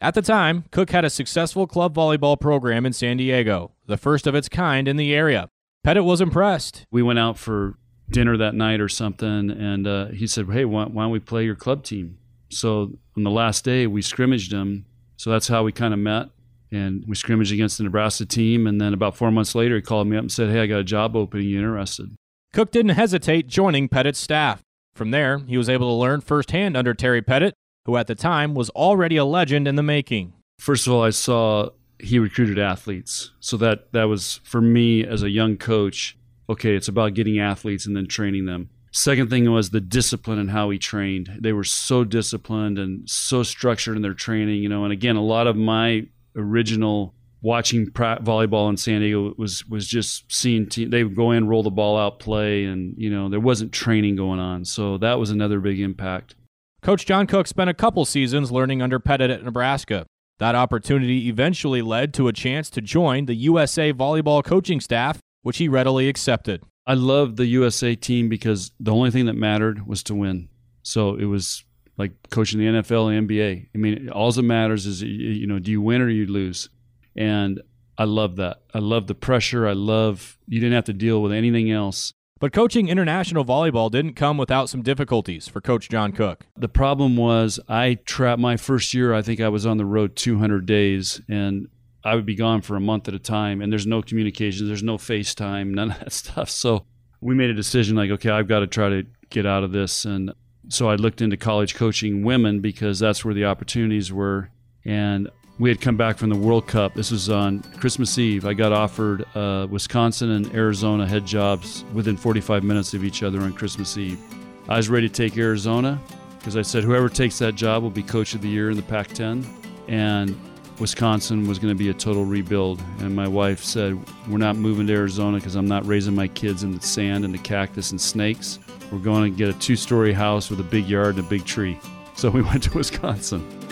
At 0.00 0.14
the 0.14 0.22
time, 0.22 0.64
Cook 0.70 0.90
had 0.90 1.04
a 1.04 1.10
successful 1.10 1.66
club 1.66 1.94
volleyball 1.94 2.40
program 2.40 2.86
in 2.86 2.92
San 2.92 3.18
Diego, 3.18 3.72
the 3.86 3.96
first 3.96 4.26
of 4.26 4.34
its 4.34 4.48
kind 4.48 4.88
in 4.88 4.96
the 4.96 5.14
area. 5.14 5.48
Pettit 5.84 6.04
was 6.04 6.20
impressed. 6.20 6.86
We 6.90 7.02
went 7.02 7.18
out 7.18 7.38
for 7.38 7.78
dinner 8.10 8.36
that 8.36 8.54
night 8.54 8.80
or 8.80 8.88
something, 8.88 9.50
and 9.50 9.86
uh, 9.86 10.06
he 10.08 10.26
said, 10.26 10.50
Hey, 10.50 10.64
why, 10.64 10.84
why, 10.84 11.04
don't 11.04 11.12
we 11.12 11.20
play 11.20 11.44
your 11.44 11.54
club 11.54 11.84
team? 11.84 12.18
So 12.48 12.98
on 13.16 13.22
the 13.22 13.30
last 13.30 13.64
day, 13.64 13.86
we 13.86 14.02
scrimmaged 14.02 14.50
them. 14.50 14.86
So 15.16 15.30
that's 15.30 15.48
how 15.48 15.62
we 15.62 15.72
kind 15.72 15.94
of 15.94 16.00
met. 16.00 16.28
And 16.72 17.04
we 17.06 17.14
scrimmaged 17.14 17.52
against 17.52 17.78
the 17.78 17.84
Nebraska 17.84 18.26
team. 18.26 18.66
And 18.66 18.80
then 18.80 18.92
about 18.92 19.16
four 19.16 19.30
months 19.30 19.54
later, 19.54 19.76
he 19.76 19.82
called 19.82 20.08
me 20.08 20.16
up 20.16 20.22
and 20.22 20.32
said, 20.32 20.50
Hey, 20.50 20.60
I 20.60 20.66
got 20.66 20.80
a 20.80 20.84
job 20.84 21.16
opening. 21.16 21.48
You 21.48 21.58
interested? 21.58 22.16
Cook 22.56 22.70
didn't 22.70 22.92
hesitate 22.92 23.48
joining 23.48 23.86
Pettit's 23.86 24.18
staff. 24.18 24.62
From 24.94 25.10
there, 25.10 25.40
he 25.40 25.58
was 25.58 25.68
able 25.68 25.90
to 25.90 25.92
learn 25.92 26.22
firsthand 26.22 26.74
under 26.74 26.94
Terry 26.94 27.20
Pettit, 27.20 27.52
who 27.84 27.98
at 27.98 28.06
the 28.06 28.14
time 28.14 28.54
was 28.54 28.70
already 28.70 29.18
a 29.18 29.26
legend 29.26 29.68
in 29.68 29.76
the 29.76 29.82
making. 29.82 30.32
First 30.58 30.86
of 30.86 30.94
all, 30.94 31.02
I 31.02 31.10
saw 31.10 31.68
he 31.98 32.18
recruited 32.18 32.58
athletes. 32.58 33.30
So 33.40 33.58
that 33.58 33.92
that 33.92 34.04
was 34.04 34.40
for 34.42 34.62
me 34.62 35.04
as 35.04 35.22
a 35.22 35.28
young 35.28 35.58
coach, 35.58 36.16
okay, 36.48 36.74
it's 36.74 36.88
about 36.88 37.12
getting 37.12 37.38
athletes 37.38 37.84
and 37.84 37.94
then 37.94 38.06
training 38.06 38.46
them. 38.46 38.70
Second 38.90 39.28
thing 39.28 39.52
was 39.52 39.68
the 39.68 39.82
discipline 39.82 40.38
and 40.38 40.50
how 40.50 40.70
he 40.70 40.78
trained. 40.78 41.36
They 41.38 41.52
were 41.52 41.62
so 41.62 42.04
disciplined 42.04 42.78
and 42.78 43.06
so 43.06 43.42
structured 43.42 43.96
in 43.96 44.02
their 44.02 44.14
training, 44.14 44.62
you 44.62 44.70
know, 44.70 44.84
and 44.84 44.94
again, 44.94 45.16
a 45.16 45.22
lot 45.22 45.46
of 45.46 45.56
my 45.56 46.06
original 46.34 47.15
watching 47.46 47.86
volleyball 47.86 48.68
in 48.68 48.76
San 48.76 49.02
Diego 49.02 49.32
was 49.38 49.64
was 49.66 49.86
just 49.86 50.30
seeing 50.30 50.68
te- 50.68 50.86
they 50.86 51.04
would 51.04 51.14
go 51.14 51.30
in, 51.30 51.46
roll 51.46 51.62
the 51.62 51.70
ball 51.70 51.96
out, 51.96 52.18
play, 52.18 52.64
and 52.64 52.94
you 52.98 53.08
know 53.08 53.28
there 53.28 53.40
wasn't 53.40 53.70
training 53.72 54.16
going 54.16 54.40
on. 54.40 54.64
So 54.64 54.98
that 54.98 55.20
was 55.20 55.30
another 55.30 55.60
big 55.60 55.78
impact. 55.78 56.34
Coach 56.82 57.06
John 57.06 57.26
Cook 57.28 57.46
spent 57.46 57.70
a 57.70 57.74
couple 57.74 58.04
seasons 58.04 58.50
learning 58.50 58.82
under 58.82 58.98
Pettit 58.98 59.30
at 59.30 59.44
Nebraska. 59.44 60.06
That 60.38 60.56
opportunity 60.56 61.28
eventually 61.28 61.82
led 61.82 62.12
to 62.14 62.26
a 62.26 62.32
chance 62.32 62.68
to 62.70 62.80
join 62.80 63.26
the 63.26 63.34
USA 63.34 63.92
volleyball 63.92 64.44
coaching 64.44 64.80
staff, 64.80 65.20
which 65.42 65.58
he 65.58 65.68
readily 65.68 66.08
accepted. 66.08 66.62
I 66.84 66.94
loved 66.94 67.36
the 67.36 67.46
USA 67.46 67.94
team 67.94 68.28
because 68.28 68.72
the 68.80 68.92
only 68.92 69.12
thing 69.12 69.26
that 69.26 69.34
mattered 69.34 69.86
was 69.86 70.02
to 70.04 70.14
win. 70.16 70.48
So 70.82 71.14
it 71.14 71.24
was 71.24 71.64
like 71.96 72.12
coaching 72.30 72.58
the 72.58 72.66
NFL 72.66 73.16
and 73.16 73.28
NBA. 73.28 73.68
I 73.74 73.78
mean, 73.78 74.10
all 74.10 74.30
that 74.32 74.42
matters 74.42 74.84
is 74.86 75.00
you 75.02 75.46
know, 75.46 75.60
do 75.60 75.70
you 75.70 75.80
win 75.80 76.02
or 76.02 76.08
you 76.08 76.26
lose? 76.26 76.68
And 77.16 77.60
I 77.98 78.04
love 78.04 78.36
that. 78.36 78.58
I 78.74 78.78
love 78.78 79.06
the 79.06 79.14
pressure. 79.14 79.66
I 79.66 79.72
love 79.72 80.38
you 80.46 80.60
didn't 80.60 80.74
have 80.74 80.84
to 80.84 80.92
deal 80.92 81.22
with 81.22 81.32
anything 81.32 81.70
else. 81.70 82.12
But 82.38 82.52
coaching 82.52 82.88
international 82.88 83.46
volleyball 83.46 83.90
didn't 83.90 84.12
come 84.12 84.36
without 84.36 84.68
some 84.68 84.82
difficulties 84.82 85.48
for 85.48 85.62
Coach 85.62 85.88
John 85.88 86.12
Cook. 86.12 86.44
The 86.54 86.68
problem 86.68 87.16
was 87.16 87.58
I 87.66 87.94
trapped 88.04 88.40
my 88.40 88.58
first 88.58 88.92
year, 88.92 89.14
I 89.14 89.22
think 89.22 89.40
I 89.40 89.48
was 89.48 89.64
on 89.64 89.78
the 89.78 89.86
road 89.86 90.16
200 90.16 90.66
days 90.66 91.22
and 91.30 91.68
I 92.04 92.14
would 92.14 92.26
be 92.26 92.34
gone 92.34 92.60
for 92.60 92.76
a 92.76 92.80
month 92.80 93.08
at 93.08 93.14
a 93.14 93.18
time 93.18 93.62
and 93.62 93.72
there's 93.72 93.86
no 93.86 94.02
communication, 94.02 94.66
there's 94.66 94.82
no 94.82 94.98
FaceTime, 94.98 95.68
none 95.68 95.92
of 95.92 95.98
that 96.00 96.12
stuff. 96.12 96.50
So 96.50 96.84
we 97.22 97.34
made 97.34 97.48
a 97.48 97.54
decision 97.54 97.96
like, 97.96 98.10
okay, 98.10 98.28
I've 98.28 98.48
got 98.48 98.60
to 98.60 98.66
try 98.66 98.90
to 98.90 99.06
get 99.30 99.46
out 99.46 99.64
of 99.64 99.72
this. 99.72 100.04
And 100.04 100.32
so 100.68 100.90
I 100.90 100.96
looked 100.96 101.22
into 101.22 101.38
college 101.38 101.74
coaching 101.74 102.22
women 102.22 102.60
because 102.60 102.98
that's 102.98 103.24
where 103.24 103.34
the 103.34 103.46
opportunities 103.46 104.12
were. 104.12 104.50
And 104.84 105.30
we 105.58 105.70
had 105.70 105.80
come 105.80 105.96
back 105.96 106.18
from 106.18 106.28
the 106.28 106.36
World 106.36 106.66
Cup. 106.66 106.94
This 106.94 107.10
was 107.10 107.30
on 107.30 107.62
Christmas 107.78 108.18
Eve. 108.18 108.44
I 108.44 108.52
got 108.52 108.72
offered 108.72 109.24
uh, 109.34 109.66
Wisconsin 109.70 110.30
and 110.30 110.54
Arizona 110.54 111.06
head 111.06 111.24
jobs 111.24 111.84
within 111.94 112.16
45 112.16 112.62
minutes 112.62 112.92
of 112.92 113.04
each 113.04 113.22
other 113.22 113.40
on 113.40 113.52
Christmas 113.54 113.96
Eve. 113.96 114.20
I 114.68 114.76
was 114.76 114.88
ready 114.88 115.08
to 115.08 115.14
take 115.14 115.38
Arizona 115.38 115.98
because 116.38 116.56
I 116.56 116.62
said 116.62 116.84
whoever 116.84 117.08
takes 117.08 117.38
that 117.38 117.54
job 117.54 117.82
will 117.82 117.90
be 117.90 118.02
coach 118.02 118.34
of 118.34 118.42
the 118.42 118.48
year 118.48 118.70
in 118.70 118.76
the 118.76 118.82
Pac 118.82 119.08
10. 119.08 119.46
And 119.88 120.38
Wisconsin 120.78 121.48
was 121.48 121.58
going 121.58 121.72
to 121.72 121.78
be 121.78 121.88
a 121.88 121.94
total 121.94 122.26
rebuild. 122.26 122.82
And 122.98 123.16
my 123.16 123.26
wife 123.26 123.64
said, 123.64 123.98
We're 124.28 124.38
not 124.38 124.56
moving 124.56 124.86
to 124.88 124.92
Arizona 124.92 125.38
because 125.38 125.54
I'm 125.54 125.68
not 125.68 125.86
raising 125.86 126.14
my 126.14 126.28
kids 126.28 126.64
in 126.64 126.74
the 126.74 126.82
sand 126.82 127.24
and 127.24 127.32
the 127.32 127.38
cactus 127.38 127.92
and 127.92 128.00
snakes. 128.00 128.58
We're 128.92 128.98
going 128.98 129.32
to 129.32 129.36
get 129.36 129.48
a 129.48 129.58
two 129.58 129.76
story 129.76 130.12
house 130.12 130.50
with 130.50 130.60
a 130.60 130.64
big 130.64 130.86
yard 130.86 131.16
and 131.16 131.24
a 131.24 131.28
big 131.28 131.46
tree. 131.46 131.78
So 132.14 132.28
we 132.28 132.42
went 132.50 132.64
to 132.64 132.76
Wisconsin. 132.76 133.65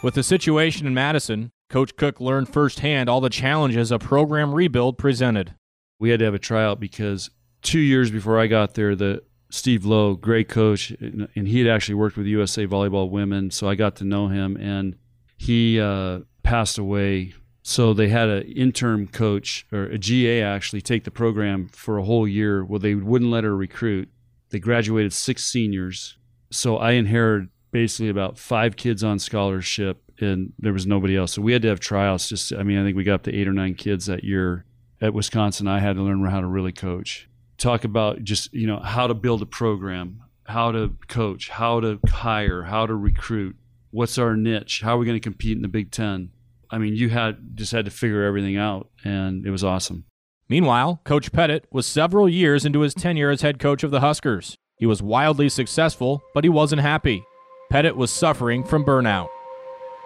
With 0.00 0.14
the 0.14 0.22
situation 0.22 0.86
in 0.86 0.94
Madison, 0.94 1.50
Coach 1.68 1.96
Cook 1.96 2.20
learned 2.20 2.48
firsthand 2.48 3.08
all 3.08 3.20
the 3.20 3.28
challenges 3.28 3.90
a 3.90 3.98
program 3.98 4.54
rebuild 4.54 4.96
presented. 4.96 5.54
We 5.98 6.10
had 6.10 6.20
to 6.20 6.24
have 6.24 6.34
a 6.34 6.38
tryout 6.38 6.78
because 6.78 7.30
two 7.62 7.80
years 7.80 8.12
before 8.12 8.38
I 8.38 8.46
got 8.46 8.74
there, 8.74 8.94
the 8.94 9.24
Steve 9.50 9.84
Lowe, 9.84 10.14
great 10.14 10.48
coach, 10.48 10.92
and 11.00 11.28
he 11.34 11.58
had 11.58 11.74
actually 11.74 11.96
worked 11.96 12.16
with 12.16 12.26
USA 12.26 12.64
Volleyball 12.64 13.10
Women, 13.10 13.50
so 13.50 13.68
I 13.68 13.74
got 13.74 13.96
to 13.96 14.04
know 14.04 14.28
him, 14.28 14.56
and 14.56 14.94
he 15.36 15.80
uh, 15.80 16.20
passed 16.44 16.78
away. 16.78 17.34
So 17.62 17.92
they 17.92 18.08
had 18.08 18.28
an 18.28 18.44
interim 18.44 19.08
coach 19.08 19.66
or 19.72 19.84
a 19.84 19.98
GA 19.98 20.42
actually 20.42 20.80
take 20.80 21.04
the 21.04 21.10
program 21.10 21.68
for 21.72 21.98
a 21.98 22.04
whole 22.04 22.28
year. 22.28 22.64
Well, 22.64 22.78
they 22.78 22.94
wouldn't 22.94 23.32
let 23.32 23.44
her 23.44 23.56
recruit. 23.56 24.08
They 24.50 24.60
graduated 24.60 25.12
six 25.12 25.44
seniors, 25.44 26.16
so 26.50 26.76
I 26.76 26.92
inherited 26.92 27.48
basically 27.70 28.08
about 28.08 28.38
five 28.38 28.76
kids 28.76 29.04
on 29.04 29.18
scholarship 29.18 30.02
and 30.20 30.52
there 30.58 30.72
was 30.72 30.86
nobody 30.86 31.16
else. 31.16 31.32
So 31.32 31.42
we 31.42 31.52
had 31.52 31.62
to 31.62 31.68
have 31.68 31.80
tryouts. 31.80 32.28
Just, 32.28 32.52
I 32.52 32.62
mean, 32.62 32.78
I 32.78 32.84
think 32.84 32.96
we 32.96 33.04
got 33.04 33.14
up 33.14 33.22
to 33.24 33.34
eight 33.34 33.48
or 33.48 33.52
nine 33.52 33.74
kids 33.74 34.06
that 34.06 34.24
year 34.24 34.64
at 35.00 35.14
Wisconsin. 35.14 35.68
I 35.68 35.80
had 35.80 35.96
to 35.96 36.02
learn 36.02 36.24
how 36.24 36.40
to 36.40 36.46
really 36.46 36.72
coach. 36.72 37.28
Talk 37.56 37.84
about 37.84 38.22
just, 38.24 38.52
you 38.52 38.66
know, 38.66 38.80
how 38.80 39.06
to 39.06 39.14
build 39.14 39.42
a 39.42 39.46
program, 39.46 40.22
how 40.44 40.72
to 40.72 40.94
coach, 41.08 41.48
how 41.48 41.80
to 41.80 41.98
hire, 42.06 42.64
how 42.64 42.86
to 42.86 42.94
recruit. 42.94 43.56
What's 43.90 44.18
our 44.18 44.36
niche? 44.36 44.80
How 44.82 44.94
are 44.94 44.98
we 44.98 45.06
going 45.06 45.16
to 45.16 45.20
compete 45.20 45.56
in 45.56 45.62
the 45.62 45.68
Big 45.68 45.90
Ten? 45.90 46.30
I 46.70 46.78
mean, 46.78 46.94
you 46.94 47.08
had 47.08 47.56
just 47.56 47.72
had 47.72 47.86
to 47.86 47.90
figure 47.90 48.24
everything 48.24 48.56
out, 48.56 48.90
and 49.02 49.46
it 49.46 49.50
was 49.50 49.64
awesome. 49.64 50.04
Meanwhile, 50.48 51.00
Coach 51.04 51.32
Pettit 51.32 51.66
was 51.72 51.86
several 51.86 52.28
years 52.28 52.64
into 52.64 52.80
his 52.80 52.94
tenure 52.94 53.30
as 53.30 53.42
head 53.42 53.58
coach 53.58 53.82
of 53.82 53.90
the 53.90 54.00
Huskers. 54.00 54.56
He 54.78 54.86
was 54.86 55.02
wildly 55.02 55.48
successful, 55.48 56.22
but 56.34 56.44
he 56.44 56.50
wasn't 56.50 56.82
happy. 56.82 57.24
Pettit 57.70 57.98
was 57.98 58.10
suffering 58.10 58.64
from 58.64 58.82
burnout. 58.82 59.28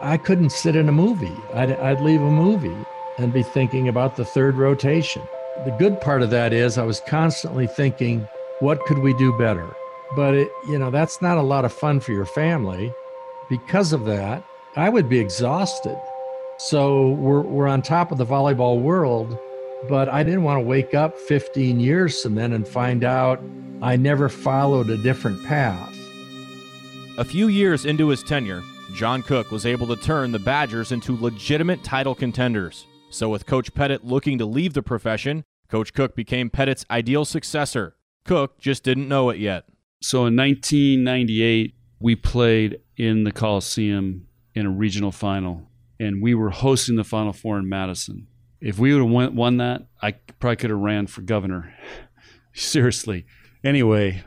I 0.00 0.16
couldn't 0.16 0.50
sit 0.50 0.74
in 0.74 0.88
a 0.88 0.92
movie. 0.92 1.36
I'd, 1.54 1.70
I'd 1.70 2.00
leave 2.00 2.20
a 2.20 2.30
movie 2.30 2.76
and 3.18 3.32
be 3.32 3.44
thinking 3.44 3.86
about 3.86 4.16
the 4.16 4.24
third 4.24 4.56
rotation. 4.56 5.22
The 5.64 5.76
good 5.78 6.00
part 6.00 6.22
of 6.22 6.30
that 6.30 6.52
is 6.52 6.76
I 6.76 6.82
was 6.82 7.00
constantly 7.06 7.68
thinking, 7.68 8.26
what 8.58 8.84
could 8.86 8.98
we 8.98 9.14
do 9.14 9.38
better? 9.38 9.76
But 10.16 10.34
it, 10.34 10.48
you 10.68 10.76
know, 10.76 10.90
that's 10.90 11.22
not 11.22 11.38
a 11.38 11.42
lot 11.42 11.64
of 11.64 11.72
fun 11.72 12.00
for 12.00 12.10
your 12.10 12.26
family. 12.26 12.92
Because 13.48 13.92
of 13.92 14.06
that, 14.06 14.44
I 14.74 14.88
would 14.88 15.08
be 15.08 15.20
exhausted. 15.20 16.00
So 16.58 17.10
we're, 17.10 17.42
we're 17.42 17.68
on 17.68 17.82
top 17.82 18.10
of 18.10 18.18
the 18.18 18.26
volleyball 18.26 18.82
world, 18.82 19.38
but 19.88 20.08
I 20.08 20.24
didn't 20.24 20.42
want 20.42 20.58
to 20.58 20.66
wake 20.66 20.94
up 20.94 21.16
15 21.16 21.78
years 21.78 22.20
from 22.20 22.34
then 22.34 22.54
and 22.54 22.66
find 22.66 23.04
out 23.04 23.40
I 23.82 23.94
never 23.94 24.28
followed 24.28 24.90
a 24.90 25.00
different 25.04 25.44
path. 25.44 26.01
A 27.18 27.24
few 27.26 27.48
years 27.48 27.84
into 27.84 28.08
his 28.08 28.22
tenure, 28.22 28.62
John 28.94 29.22
Cook 29.22 29.50
was 29.50 29.66
able 29.66 29.86
to 29.88 29.96
turn 29.96 30.32
the 30.32 30.38
Badgers 30.38 30.92
into 30.92 31.14
legitimate 31.14 31.84
title 31.84 32.14
contenders. 32.14 32.86
So, 33.10 33.28
with 33.28 33.44
Coach 33.44 33.74
Pettit 33.74 34.02
looking 34.02 34.38
to 34.38 34.46
leave 34.46 34.72
the 34.72 34.82
profession, 34.82 35.44
Coach 35.68 35.92
Cook 35.92 36.16
became 36.16 36.48
Pettit's 36.48 36.86
ideal 36.90 37.26
successor. 37.26 37.96
Cook 38.24 38.58
just 38.58 38.82
didn't 38.82 39.08
know 39.08 39.28
it 39.28 39.38
yet. 39.38 39.64
So, 40.00 40.24
in 40.24 40.34
1998, 40.36 41.74
we 42.00 42.16
played 42.16 42.80
in 42.96 43.24
the 43.24 43.32
Coliseum 43.32 44.26
in 44.54 44.64
a 44.64 44.70
regional 44.70 45.12
final, 45.12 45.68
and 46.00 46.22
we 46.22 46.34
were 46.34 46.48
hosting 46.48 46.96
the 46.96 47.04
Final 47.04 47.34
Four 47.34 47.58
in 47.58 47.68
Madison. 47.68 48.26
If 48.58 48.78
we 48.78 48.94
would 48.94 49.02
have 49.02 49.10
won, 49.10 49.36
won 49.36 49.56
that, 49.58 49.82
I 50.00 50.12
probably 50.12 50.56
could 50.56 50.70
have 50.70 50.78
ran 50.78 51.06
for 51.08 51.20
governor. 51.20 51.74
Seriously. 52.54 53.26
Anyway, 53.62 54.24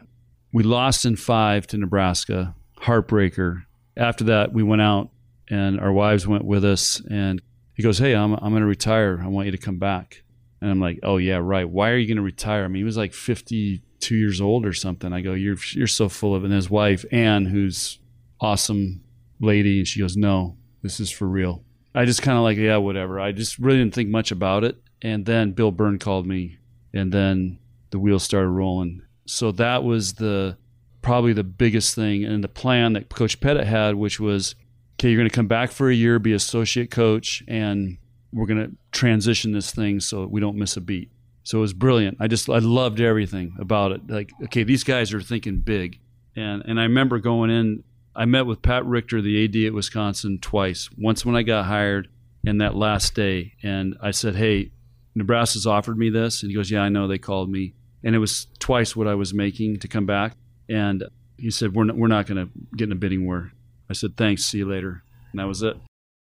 we 0.54 0.62
lost 0.62 1.04
in 1.04 1.16
five 1.16 1.66
to 1.68 1.80
Nebraska. 1.80 2.54
Heartbreaker. 2.86 3.66
After 3.98 4.26
that, 4.26 4.54
we 4.54 4.64
went 4.64 4.82
out, 4.82 5.10
and 5.50 5.80
our 5.80 5.92
wives 5.92 6.28
went 6.28 6.46
with 6.46 6.66
us. 6.66 7.02
And 7.10 7.42
he 7.74 7.84
goes, 7.84 7.98
"Hey, 7.98 8.16
I'm 8.16 8.34
I'm 8.34 8.52
going 8.52 8.62
to 8.62 8.68
retire. 8.68 9.22
I 9.24 9.28
want 9.28 9.46
you 9.46 9.52
to 9.52 9.58
come 9.58 9.78
back." 9.78 10.24
And 10.62 10.70
I'm 10.70 10.80
like, 10.80 11.00
"Oh 11.04 11.18
yeah, 11.18 11.38
right. 11.38 11.68
Why 11.70 11.90
are 11.90 11.98
you 11.98 12.08
going 12.08 12.18
to 12.18 12.24
retire?" 12.24 12.64
I 12.64 12.68
mean, 12.68 12.82
he 12.82 12.84
was 12.84 12.98
like 12.98 13.14
52 13.14 14.16
years 14.16 14.42
old 14.42 14.66
or 14.66 14.74
something. 14.74 15.14
I 15.14 15.22
go, 15.22 15.34
"You're 15.34 15.58
you're 15.74 15.88
so 15.88 16.10
full 16.10 16.36
of 16.36 16.44
it." 16.44 16.48
And 16.48 16.54
his 16.54 16.70
wife 16.70 17.06
Anne, 17.12 17.46
who's 17.46 18.00
awesome 18.40 19.04
lady, 19.40 19.80
and 19.80 19.88
she 19.88 20.00
goes, 20.00 20.16
"No, 20.16 20.58
this 20.82 21.00
is 21.00 21.12
for 21.12 21.28
real." 21.28 21.64
I 21.96 22.04
just 22.04 22.22
kind 22.22 22.38
of 22.38 22.44
like, 22.44 22.58
yeah, 22.58 22.76
whatever. 22.76 23.22
I 23.22 23.32
just 23.32 23.58
really 23.58 23.78
didn't 23.78 23.94
think 23.94 24.10
much 24.10 24.32
about 24.32 24.66
it. 24.66 24.76
And 25.02 25.26
then 25.26 25.54
Bill 25.54 25.72
Byrne 25.72 25.98
called 25.98 26.28
me, 26.28 26.58
and 26.94 27.12
then 27.12 27.58
the 27.92 28.00
wheels 28.00 28.24
started 28.24 28.50
rolling. 28.50 29.02
So 29.26 29.54
that 29.54 29.84
was 29.84 30.14
the 30.16 30.58
probably 31.06 31.34
the 31.34 31.44
biggest 31.44 31.94
thing 31.94 32.26
and 32.26 32.44
the 32.44 32.48
plan 32.48 32.94
that 32.94 33.10
Coach 33.10 33.40
Pettit 33.40 33.68
had, 33.68 33.94
which 33.94 34.20
was, 34.20 34.56
okay, 34.96 35.10
you're 35.10 35.20
going 35.20 35.30
to 35.30 35.36
come 35.36 35.48
back 35.48 35.70
for 35.70 35.88
a 35.88 35.94
year, 35.94 36.18
be 36.18 36.34
associate 36.34 36.90
coach, 36.90 37.44
and 37.48 38.00
we're 38.34 38.48
going 38.48 38.66
to 38.66 38.72
transition 38.92 39.52
this 39.52 39.72
thing 39.72 40.00
so 40.00 40.26
we 40.26 40.42
don't 40.42 40.58
miss 40.58 40.76
a 40.76 40.82
beat. 40.82 41.12
So 41.44 41.60
it 41.60 41.62
was 41.62 41.74
brilliant. 41.74 42.18
I 42.20 42.28
just 42.28 42.50
I 42.50 42.58
loved 42.58 43.00
everything 43.00 43.56
about 43.60 43.92
it. 43.92 44.10
Like, 44.10 44.32
okay, 44.46 44.64
these 44.64 44.84
guys 44.84 45.14
are 45.14 45.22
thinking 45.22 45.60
big, 45.60 46.00
and 46.36 46.64
and 46.66 46.80
I 46.80 46.84
remember 46.84 47.20
going 47.20 47.52
in. 47.52 47.84
I 48.16 48.26
met 48.26 48.48
with 48.48 48.64
Pat 48.64 48.84
Richter, 48.86 49.22
the 49.22 49.46
AD 49.46 49.68
at 49.68 49.74
Wisconsin, 49.74 50.40
twice. 50.40 50.90
Once 50.98 51.24
when 51.24 51.36
I 51.36 51.44
got 51.44 51.66
hired, 51.66 52.08
and 52.48 52.62
that 52.62 52.74
last 52.74 53.14
day, 53.14 53.54
and 53.62 53.96
I 54.02 54.10
said, 54.10 54.36
"Hey, 54.36 54.72
Nebraska's 55.14 55.68
offered 55.68 56.00
me 56.00 56.10
this," 56.10 56.42
and 56.42 56.50
he 56.50 56.56
goes, 56.56 56.72
"Yeah, 56.72 56.82
I 56.82 56.90
know. 56.90 57.08
They 57.08 57.20
called 57.20 57.52
me." 57.52 57.76
and 58.06 58.16
it 58.16 58.20
was 58.20 58.46
twice 58.60 58.96
what 58.96 59.08
I 59.08 59.16
was 59.16 59.34
making 59.34 59.80
to 59.80 59.88
come 59.88 60.06
back. 60.06 60.38
And 60.70 61.04
he 61.38 61.52
said, 61.52 61.76
"We're 61.76 61.86
not, 61.86 61.98
we're 61.98 62.08
not 62.08 62.28
going 62.28 62.46
to 62.46 62.52
get 62.76 62.86
in 62.86 62.92
a 62.92 62.96
bidding 62.96 63.26
war." 63.26 63.52
I 63.90 63.94
said, 63.94 64.18
"Thanks, 64.18 64.46
see 64.46 64.60
you 64.60 64.70
later," 64.70 65.04
and 65.32 65.40
that 65.40 65.48
was 65.48 65.62
it. 65.62 65.78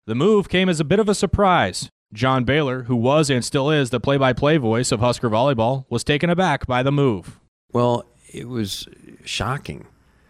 The 0.06 0.16
move 0.16 0.50
came 0.50 0.68
as 0.68 0.80
a 0.80 0.86
bit 0.86 1.00
of 1.00 1.08
a 1.08 1.16
surprise. 1.16 1.90
John 2.12 2.44
Baylor, 2.44 2.84
who 2.84 2.96
was 2.96 3.30
and 3.30 3.44
still 3.44 3.72
is 3.72 3.90
the 3.90 4.00
play-by-play 4.00 4.58
voice 4.58 4.92
of 4.92 5.00
Husker 5.00 5.30
volleyball, 5.30 5.86
was 5.90 6.04
taken 6.04 6.30
aback 6.30 6.68
by 6.68 6.84
the 6.84 6.92
move. 6.92 7.40
Well, 7.72 8.06
it 8.32 8.48
was 8.48 8.88
shocking. 9.26 9.88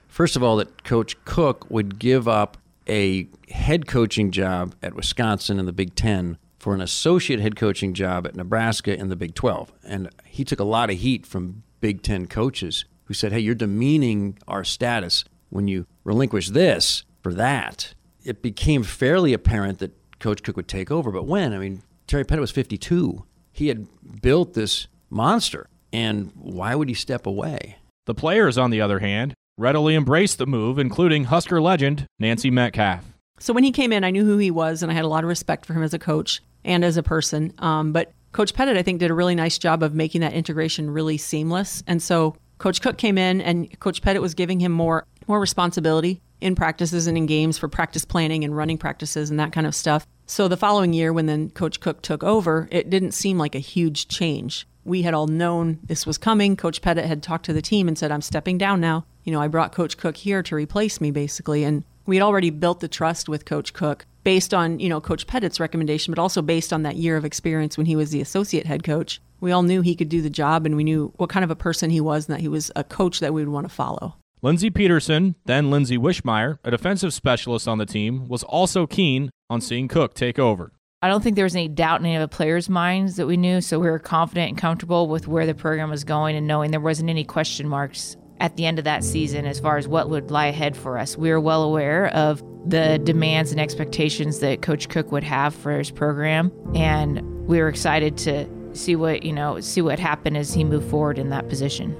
First 0.07 0.35
of 0.35 0.43
all, 0.43 0.57
that 0.57 0.83
Coach 0.83 1.21
Cook 1.25 1.69
would 1.69 1.99
give 1.99 2.27
up 2.27 2.57
a 2.87 3.27
head 3.49 3.87
coaching 3.87 4.31
job 4.31 4.75
at 4.81 4.93
Wisconsin 4.93 5.59
in 5.59 5.65
the 5.65 5.73
Big 5.73 5.95
Ten 5.95 6.37
for 6.59 6.73
an 6.73 6.81
associate 6.81 7.39
head 7.39 7.55
coaching 7.55 7.93
job 7.93 8.25
at 8.25 8.35
Nebraska 8.35 8.97
in 8.97 9.09
the 9.09 9.15
Big 9.15 9.35
12. 9.35 9.73
And 9.83 10.09
he 10.23 10.45
took 10.45 10.59
a 10.59 10.63
lot 10.63 10.89
of 10.89 10.97
heat 10.97 11.25
from 11.25 11.63
Big 11.81 12.01
Ten 12.01 12.27
coaches 12.27 12.85
who 13.05 13.13
said, 13.13 13.31
hey, 13.31 13.39
you're 13.39 13.55
demeaning 13.55 14.37
our 14.47 14.63
status 14.63 15.23
when 15.49 15.67
you 15.67 15.85
relinquish 16.03 16.49
this 16.49 17.03
for 17.21 17.33
that. 17.33 17.93
It 18.23 18.41
became 18.41 18.83
fairly 18.83 19.33
apparent 19.33 19.79
that 19.79 19.91
Coach 20.19 20.43
Cook 20.43 20.55
would 20.55 20.67
take 20.67 20.89
over. 20.89 21.11
But 21.11 21.25
when? 21.25 21.53
I 21.53 21.57
mean, 21.57 21.83
Terry 22.07 22.23
Pettit 22.23 22.41
was 22.41 22.51
52. 22.51 23.25
He 23.51 23.67
had 23.67 23.87
built 24.21 24.53
this 24.53 24.87
monster. 25.09 25.67
And 25.91 26.31
why 26.35 26.75
would 26.75 26.89
he 26.89 26.95
step 26.95 27.27
away? 27.27 27.77
The 28.05 28.15
players, 28.15 28.57
on 28.57 28.71
the 28.71 28.81
other 28.81 28.99
hand, 28.99 29.33
readily 29.57 29.95
embraced 29.95 30.39
the 30.39 30.47
move, 30.47 30.79
including 30.79 31.25
Husker 31.25 31.61
legend 31.61 32.07
Nancy 32.19 32.49
Metcalf. 32.49 33.05
So 33.39 33.53
when 33.53 33.63
he 33.63 33.71
came 33.71 33.93
in, 33.93 34.03
I 34.03 34.11
knew 34.11 34.25
who 34.25 34.37
he 34.37 34.51
was, 34.51 34.81
and 34.81 34.91
I 34.91 34.95
had 34.95 35.05
a 35.05 35.09
lot 35.09 35.23
of 35.23 35.27
respect 35.27 35.65
for 35.65 35.73
him 35.73 35.83
as 35.83 35.93
a 35.93 35.99
coach 35.99 36.41
and 36.65 36.83
as 36.83 36.97
a 36.97 37.03
person. 37.03 37.53
Um, 37.59 37.91
but 37.91 38.11
Coach 38.31 38.53
Pettit, 38.53 38.77
I 38.77 38.81
think, 38.81 38.99
did 38.99 39.11
a 39.11 39.13
really 39.13 39.35
nice 39.35 39.57
job 39.57 39.83
of 39.83 39.93
making 39.93 40.21
that 40.21 40.33
integration 40.33 40.89
really 40.89 41.17
seamless. 41.17 41.83
And 41.85 42.01
so 42.01 42.35
Coach 42.63 42.81
Cook 42.81 42.97
came 42.97 43.17
in, 43.17 43.41
and 43.41 43.77
Coach 43.81 44.01
Pettit 44.01 44.21
was 44.21 44.33
giving 44.33 44.61
him 44.61 44.71
more 44.71 45.05
more 45.27 45.41
responsibility 45.41 46.21
in 46.39 46.55
practices 46.55 47.07
and 47.07 47.17
in 47.17 47.25
games 47.25 47.57
for 47.57 47.67
practice 47.67 48.05
planning 48.05 48.45
and 48.45 48.55
running 48.55 48.77
practices 48.77 49.29
and 49.29 49.37
that 49.37 49.51
kind 49.51 49.67
of 49.67 49.75
stuff. 49.75 50.07
So 50.27 50.47
the 50.47 50.55
following 50.55 50.93
year, 50.93 51.11
when 51.11 51.25
then 51.25 51.49
Coach 51.49 51.81
Cook 51.81 52.01
took 52.01 52.23
over, 52.23 52.69
it 52.71 52.89
didn't 52.89 53.11
seem 53.11 53.37
like 53.37 53.53
a 53.53 53.59
huge 53.59 54.07
change. 54.07 54.65
We 54.85 55.01
had 55.01 55.13
all 55.13 55.27
known 55.27 55.79
this 55.83 56.05
was 56.05 56.17
coming. 56.17 56.55
Coach 56.55 56.81
Pettit 56.81 57.03
had 57.03 57.21
talked 57.21 57.43
to 57.47 57.53
the 57.53 57.61
team 57.61 57.89
and 57.89 57.97
said, 57.97 58.13
"I'm 58.13 58.21
stepping 58.21 58.57
down 58.57 58.79
now." 58.79 59.03
You 59.25 59.33
know, 59.33 59.41
I 59.41 59.49
brought 59.49 59.73
Coach 59.73 59.97
Cook 59.97 60.15
here 60.15 60.41
to 60.43 60.55
replace 60.55 61.01
me, 61.01 61.11
basically, 61.11 61.65
and 61.65 61.83
we 62.05 62.15
had 62.15 62.23
already 62.23 62.49
built 62.49 62.79
the 62.79 62.87
trust 62.87 63.27
with 63.27 63.43
Coach 63.43 63.73
Cook 63.73 64.05
based 64.23 64.53
on, 64.53 64.79
you 64.79 64.87
know, 64.87 65.01
Coach 65.01 65.27
Pettit's 65.27 65.59
recommendation, 65.59 66.13
but 66.13 66.19
also 66.19 66.41
based 66.41 66.71
on 66.71 66.83
that 66.83 66.95
year 66.95 67.17
of 67.17 67.25
experience 67.25 67.77
when 67.77 67.87
he 67.87 67.97
was 67.97 68.11
the 68.11 68.21
associate 68.21 68.65
head 68.65 68.83
coach. 68.83 69.19
We 69.43 69.51
all 69.51 69.61
knew 69.61 69.81
he 69.81 69.95
could 69.95 70.07
do 70.07 70.21
the 70.21 70.29
job 70.29 70.65
and 70.65 70.77
we 70.77 70.85
knew 70.85 71.11
what 71.17 71.29
kind 71.29 71.43
of 71.43 71.51
a 71.51 71.55
person 71.55 71.89
he 71.89 71.99
was 71.99 72.29
and 72.29 72.35
that 72.35 72.39
he 72.39 72.47
was 72.47 72.71
a 72.77 72.83
coach 72.85 73.19
that 73.19 73.33
we 73.33 73.41
would 73.41 73.51
want 73.51 73.67
to 73.67 73.75
follow. 73.75 74.15
Lindsey 74.41 74.69
Peterson, 74.69 75.35
then 75.43 75.69
Lindsay 75.69 75.97
Wischmeier, 75.97 76.59
a 76.63 76.71
defensive 76.71 77.13
specialist 77.13 77.67
on 77.67 77.77
the 77.77 77.85
team, 77.85 78.29
was 78.29 78.43
also 78.43 78.87
keen 78.87 79.31
on 79.49 79.59
seeing 79.59 79.89
Cook 79.89 80.13
take 80.13 80.39
over. 80.39 80.71
I 81.01 81.09
don't 81.09 81.21
think 81.21 81.35
there 81.35 81.43
was 81.43 81.57
any 81.57 81.67
doubt 81.67 81.99
in 81.99 82.05
any 82.05 82.15
of 82.15 82.21
the 82.21 82.33
players' 82.33 82.69
minds 82.69 83.17
that 83.17 83.27
we 83.27 83.35
knew, 83.35 83.59
so 83.59 83.79
we 83.79 83.89
were 83.89 83.99
confident 83.99 84.47
and 84.47 84.57
comfortable 84.57 85.09
with 85.09 85.27
where 85.27 85.45
the 85.45 85.53
program 85.53 85.89
was 85.89 86.05
going 86.05 86.37
and 86.37 86.47
knowing 86.47 86.71
there 86.71 86.79
wasn't 86.79 87.09
any 87.09 87.25
question 87.25 87.67
marks 87.67 88.15
at 88.39 88.55
the 88.55 88.65
end 88.65 88.79
of 88.79 88.85
that 88.85 89.03
season 89.03 89.45
as 89.45 89.59
far 89.59 89.75
as 89.75 89.89
what 89.89 90.09
would 90.09 90.31
lie 90.31 90.47
ahead 90.47 90.77
for 90.77 90.97
us. 90.97 91.17
We 91.17 91.29
were 91.29 91.41
well 91.41 91.63
aware 91.63 92.07
of 92.15 92.41
the 92.65 92.97
demands 93.03 93.51
and 93.51 93.59
expectations 93.59 94.39
that 94.39 94.61
Coach 94.61 94.87
Cook 94.87 95.11
would 95.11 95.25
have 95.25 95.53
for 95.53 95.77
his 95.77 95.91
program, 95.91 96.49
and 96.73 97.21
we 97.45 97.59
were 97.59 97.67
excited 97.67 98.17
to 98.19 98.62
see 98.73 98.95
what 98.95 99.23
you 99.23 99.33
know 99.33 99.59
see 99.59 99.81
what 99.81 99.99
happened 99.99 100.37
as 100.37 100.53
he 100.53 100.63
moved 100.63 100.89
forward 100.89 101.17
in 101.17 101.29
that 101.29 101.47
position. 101.49 101.95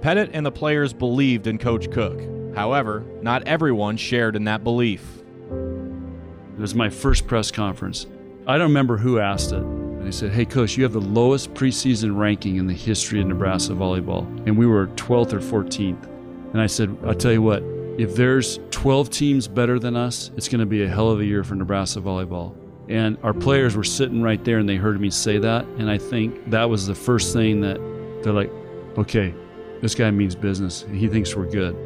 Pettit 0.00 0.30
and 0.32 0.44
the 0.44 0.52
players 0.52 0.92
believed 0.92 1.46
in 1.46 1.58
Coach 1.58 1.90
Cook. 1.90 2.20
However, 2.54 3.04
not 3.22 3.42
everyone 3.48 3.96
shared 3.96 4.36
in 4.36 4.44
that 4.44 4.62
belief. 4.62 5.22
It 5.50 6.60
was 6.60 6.74
my 6.74 6.88
first 6.88 7.26
press 7.26 7.50
conference. 7.50 8.06
I 8.46 8.58
don't 8.58 8.68
remember 8.68 8.96
who 8.96 9.18
asked 9.18 9.52
it. 9.52 9.62
And 9.62 10.06
they 10.06 10.12
said, 10.12 10.32
Hey, 10.32 10.44
coach, 10.44 10.76
you 10.76 10.84
have 10.84 10.92
the 10.92 11.00
lowest 11.00 11.54
preseason 11.54 12.16
ranking 12.16 12.56
in 12.56 12.66
the 12.66 12.74
history 12.74 13.20
of 13.20 13.26
Nebraska 13.26 13.72
volleyball. 13.72 14.26
And 14.46 14.56
we 14.56 14.66
were 14.66 14.88
12th 14.88 15.32
or 15.32 15.40
14th. 15.40 16.04
And 16.52 16.60
I 16.60 16.66
said, 16.66 16.96
I'll 17.04 17.14
tell 17.14 17.32
you 17.32 17.42
what, 17.42 17.62
if 17.98 18.14
there's 18.14 18.60
12 18.70 19.10
teams 19.10 19.48
better 19.48 19.78
than 19.78 19.96
us, 19.96 20.30
it's 20.36 20.48
going 20.48 20.60
to 20.60 20.66
be 20.66 20.84
a 20.84 20.88
hell 20.88 21.10
of 21.10 21.20
a 21.20 21.24
year 21.24 21.42
for 21.42 21.54
Nebraska 21.54 22.00
volleyball. 22.00 22.54
And 22.88 23.16
our 23.22 23.32
players 23.32 23.76
were 23.76 23.84
sitting 23.84 24.22
right 24.22 24.42
there 24.44 24.58
and 24.58 24.68
they 24.68 24.76
heard 24.76 25.00
me 25.00 25.10
say 25.10 25.38
that. 25.38 25.64
And 25.78 25.90
I 25.90 25.98
think 25.98 26.50
that 26.50 26.68
was 26.68 26.86
the 26.86 26.94
first 26.94 27.32
thing 27.32 27.60
that 27.62 27.76
they're 28.22 28.32
like, 28.32 28.50
okay, 28.98 29.34
this 29.80 29.94
guy 29.94 30.10
means 30.10 30.34
business. 30.34 30.84
He 30.92 31.08
thinks 31.08 31.34
we're 31.34 31.50
good. 31.50 31.76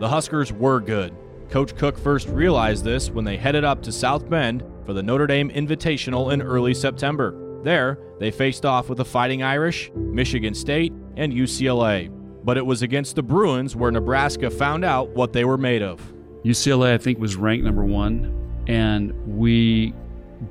The 0.00 0.08
Huskers 0.08 0.52
were 0.52 0.80
good. 0.80 1.14
Coach 1.50 1.76
Cook 1.76 1.98
first 1.98 2.28
realized 2.28 2.84
this 2.84 3.10
when 3.10 3.24
they 3.24 3.36
headed 3.36 3.64
up 3.64 3.82
to 3.82 3.92
South 3.92 4.28
Bend 4.28 4.64
for 4.84 4.92
the 4.92 5.02
Notre 5.02 5.26
Dame 5.26 5.50
Invitational 5.50 6.32
in 6.32 6.42
early 6.42 6.74
September. 6.74 7.60
There, 7.62 7.98
they 8.18 8.30
faced 8.30 8.66
off 8.66 8.88
with 8.88 8.98
the 8.98 9.04
Fighting 9.04 9.42
Irish, 9.42 9.90
Michigan 9.94 10.54
State, 10.54 10.92
and 11.16 11.32
UCLA 11.32 12.10
but 12.44 12.58
it 12.58 12.64
was 12.64 12.82
against 12.82 13.16
the 13.16 13.22
Bruins 13.22 13.74
where 13.74 13.90
Nebraska 13.90 14.50
found 14.50 14.84
out 14.84 15.08
what 15.10 15.32
they 15.32 15.44
were 15.44 15.56
made 15.56 15.82
of. 15.82 16.00
UCLA, 16.44 16.92
I 16.92 16.98
think, 16.98 17.18
was 17.18 17.36
ranked 17.36 17.64
number 17.64 17.84
one, 17.84 18.62
and 18.66 19.12
we 19.26 19.94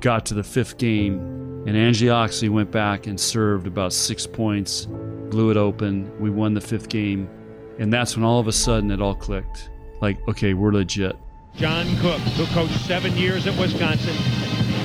got 0.00 0.26
to 0.26 0.34
the 0.34 0.42
fifth 0.42 0.78
game, 0.78 1.18
and 1.66 1.76
Angie 1.76 2.10
Oxley 2.10 2.48
went 2.48 2.70
back 2.70 3.06
and 3.06 3.18
served 3.18 3.66
about 3.66 3.92
six 3.92 4.26
points, 4.26 4.86
blew 5.30 5.50
it 5.50 5.56
open. 5.56 6.10
We 6.20 6.30
won 6.30 6.54
the 6.54 6.60
fifth 6.60 6.88
game, 6.88 7.28
and 7.78 7.92
that's 7.92 8.16
when 8.16 8.24
all 8.24 8.38
of 8.38 8.48
a 8.48 8.52
sudden 8.52 8.90
it 8.90 9.00
all 9.00 9.14
clicked. 9.14 9.70
Like, 10.00 10.18
okay, 10.28 10.54
we're 10.54 10.72
legit. 10.72 11.16
John 11.54 11.86
Cook, 11.98 12.20
who 12.20 12.46
coached 12.46 12.80
seven 12.86 13.16
years 13.16 13.46
at 13.46 13.58
Wisconsin, 13.58 14.16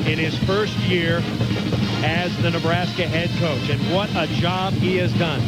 in 0.07 0.17
his 0.17 0.37
first 0.45 0.77
year 0.79 1.21
as 2.03 2.35
the 2.41 2.51
Nebraska 2.51 3.07
head 3.07 3.29
coach, 3.39 3.69
and 3.69 3.79
what 3.93 4.09
a 4.15 4.27
job 4.35 4.73
he 4.73 4.97
has 4.97 5.13
done. 5.15 5.41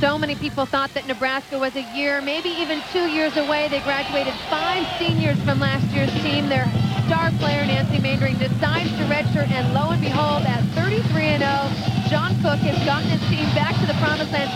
So 0.00 0.18
many 0.18 0.34
people 0.34 0.66
thought 0.66 0.92
that 0.92 1.06
Nebraska 1.06 1.58
was 1.58 1.74
a 1.74 1.80
year, 1.96 2.20
maybe 2.20 2.50
even 2.50 2.82
two 2.92 3.08
years 3.08 3.34
away. 3.38 3.68
They 3.68 3.80
graduated 3.80 4.34
five 4.50 4.86
seniors 4.98 5.40
from 5.40 5.58
last 5.58 5.86
year's 5.86 6.12
team. 6.22 6.50
Their 6.50 6.66
star 7.06 7.30
player, 7.38 7.64
Nancy 7.64 7.98
Meendering, 7.98 8.36
decides 8.36 8.90
to 8.90 9.04
redshirt, 9.04 9.48
and 9.48 9.72
lo 9.72 9.88
and 9.90 10.02
behold, 10.02 10.42
at 10.42 10.60
33-0, 10.76 12.10
John 12.10 12.34
Cook 12.42 12.60
has 12.60 12.76
gotten 12.84 13.08
his 13.08 13.22
team 13.30 13.46
back 13.54 13.74
to 13.80 13.86
the 13.86 13.94
promised 13.94 14.32
land 14.32 14.50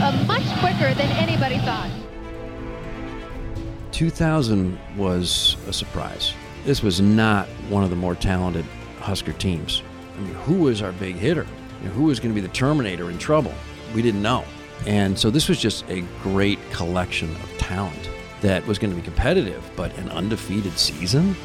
uh, 0.00 0.24
much 0.24 0.46
quicker 0.60 0.94
than 0.94 1.10
anybody 1.18 1.58
thought. 1.58 1.90
2000 3.92 4.78
was 4.96 5.58
a 5.66 5.72
surprise. 5.72 6.32
This 6.64 6.82
was 6.82 6.98
not 6.98 7.46
one 7.68 7.84
of 7.84 7.90
the 7.90 7.96
more 7.96 8.14
talented 8.14 8.64
Husker 9.00 9.34
teams. 9.34 9.82
I 10.16 10.20
mean, 10.20 10.34
who 10.34 10.60
was 10.60 10.80
our 10.80 10.92
big 10.92 11.16
hitter? 11.16 11.46
You 11.82 11.88
know, 11.88 11.94
who 11.94 12.04
was 12.04 12.20
going 12.20 12.34
to 12.34 12.40
be 12.40 12.46
the 12.46 12.52
Terminator 12.54 13.10
in 13.10 13.18
trouble? 13.18 13.52
We 13.94 14.00
didn't 14.00 14.22
know. 14.22 14.44
And 14.86 15.18
so 15.18 15.30
this 15.30 15.48
was 15.48 15.60
just 15.60 15.88
a 15.90 16.02
great 16.22 16.58
collection 16.70 17.30
of 17.36 17.58
talent 17.58 18.10
that 18.40 18.66
was 18.66 18.78
going 18.78 18.90
to 18.90 18.96
be 18.96 19.02
competitive, 19.02 19.68
but 19.76 19.96
an 19.98 20.08
undefeated 20.10 20.78
season? 20.78 21.36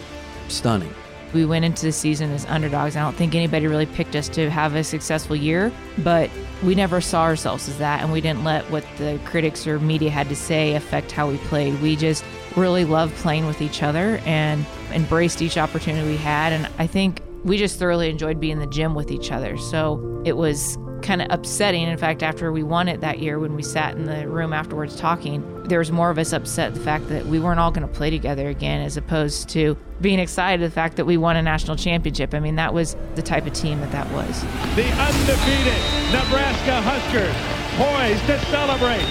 Stunning. 0.48 0.94
We 1.34 1.46
went 1.46 1.66
into 1.66 1.88
the 1.88 1.92
season 1.92 2.30
as 2.32 2.46
underdogs. 2.46 2.96
I 2.96 3.02
don't 3.02 3.16
think 3.16 3.34
anybody 3.34 3.66
really 3.66 3.88
picked 3.88 4.16
us 4.16 4.30
to 4.30 4.52
have 4.52 4.76
a 4.76 4.84
successful 4.84 5.36
year, 5.36 5.72
but 6.00 6.30
we 6.62 6.76
never 6.76 7.02
saw 7.02 7.24
ourselves 7.24 7.68
as 7.68 7.80
that, 7.80 8.02
and 8.02 8.12
we 8.12 8.22
didn't 8.22 8.44
let 8.44 8.70
what 8.70 8.86
the 8.98 9.20
critics 9.26 9.66
or 9.66 9.80
media 9.80 10.12
had 10.12 10.30
to 10.30 10.36
say 10.36 10.76
affect 10.76 11.12
how 11.12 11.28
we 11.28 11.38
played. 11.38 11.82
We 11.82 11.96
just 11.96 12.24
really 12.56 12.86
loved 12.86 13.16
playing 13.16 13.48
with 13.48 13.64
each 13.64 13.82
other 13.82 14.22
and 14.26 14.64
embraced 14.92 15.42
each 15.42 15.58
opportunity 15.58 16.08
we 16.08 16.18
had. 16.18 16.54
And 16.54 16.70
I 16.78 16.86
think 16.86 17.22
we 17.44 17.58
just 17.58 17.80
thoroughly 17.80 18.12
enjoyed 18.12 18.40
being 18.40 18.54
in 18.54 18.60
the 18.60 18.68
gym 18.68 18.94
with 18.94 19.10
each 19.10 19.32
other. 19.32 19.58
So 19.58 20.22
it 20.24 20.38
was 20.38 20.78
kind 21.04 21.22
of 21.22 21.28
upsetting. 21.30 21.84
In 21.84 21.98
fact, 21.98 22.24
after 22.24 22.52
we 22.52 22.64
won 22.64 22.88
it 22.88 23.02
that 23.02 23.20
year, 23.20 23.38
when 23.38 23.56
we 23.56 23.62
sat 23.62 23.96
in 23.96 24.06
the 24.06 24.28
room 24.28 24.54
afterwards 24.54 24.96
talking, 24.96 25.64
there 25.66 25.80
was 25.80 25.92
more 25.92 26.10
of 26.10 26.18
us 26.18 26.34
upset 26.34 26.74
the 26.74 26.80
fact 26.80 27.10
that 27.10 27.26
we 27.26 27.40
weren't 27.40 27.60
all 27.60 27.72
going 27.72 27.88
to 27.88 27.94
play 27.94 28.10
together 28.10 28.48
again, 28.48 28.82
as 28.82 28.98
opposed 28.98 29.50
to 29.50 29.78
being 30.02 30.20
excited 30.20 30.66
the 30.66 30.74
fact 30.74 30.96
that 30.98 31.06
we 31.06 31.18
won 31.18 31.36
a 31.36 31.42
national 31.42 31.76
championship. 31.76 32.34
I 32.34 32.40
mean, 32.40 32.56
that 32.56 32.74
was 32.74 32.96
the 33.16 33.22
type 33.22 33.46
of 33.46 33.54
team 33.54 33.80
that 33.82 33.92
that 33.92 34.10
was. 34.12 34.42
The 34.76 34.88
undefeated 34.90 35.82
Nebraska 36.12 36.82
Huskers 36.82 37.36
poised 37.78 38.26
to 38.28 38.40
celebrate. 38.50 39.06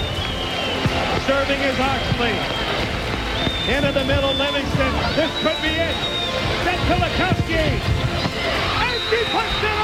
Serving 1.25 1.61
is 1.61 1.79
Oxley. 1.79 2.35
Into 3.71 3.91
the 3.93 4.03
middle, 4.03 4.33
Livingston. 4.33 4.91
This 5.15 5.31
could 5.39 5.61
be 5.61 5.71
it. 5.71 5.95
Set 6.67 6.79
Kulikowski. 6.91 7.79
And 8.83 8.99
she 9.09 9.23
puts 9.31 9.63
it 9.63 9.82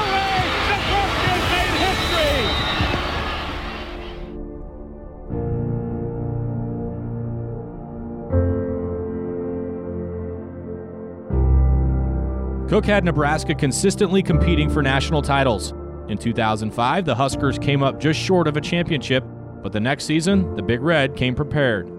Cook 12.70 12.86
had 12.86 13.04
Nebraska 13.04 13.52
consistently 13.52 14.22
competing 14.22 14.70
for 14.70 14.80
national 14.80 15.22
titles. 15.22 15.72
In 16.06 16.16
2005, 16.16 17.04
the 17.04 17.16
Huskers 17.16 17.58
came 17.58 17.82
up 17.82 17.98
just 17.98 18.20
short 18.20 18.46
of 18.46 18.56
a 18.56 18.60
championship, 18.60 19.24
but 19.60 19.72
the 19.72 19.80
next 19.80 20.04
season, 20.04 20.54
the 20.54 20.62
Big 20.62 20.80
Red 20.80 21.16
came 21.16 21.34
prepared. 21.34 21.90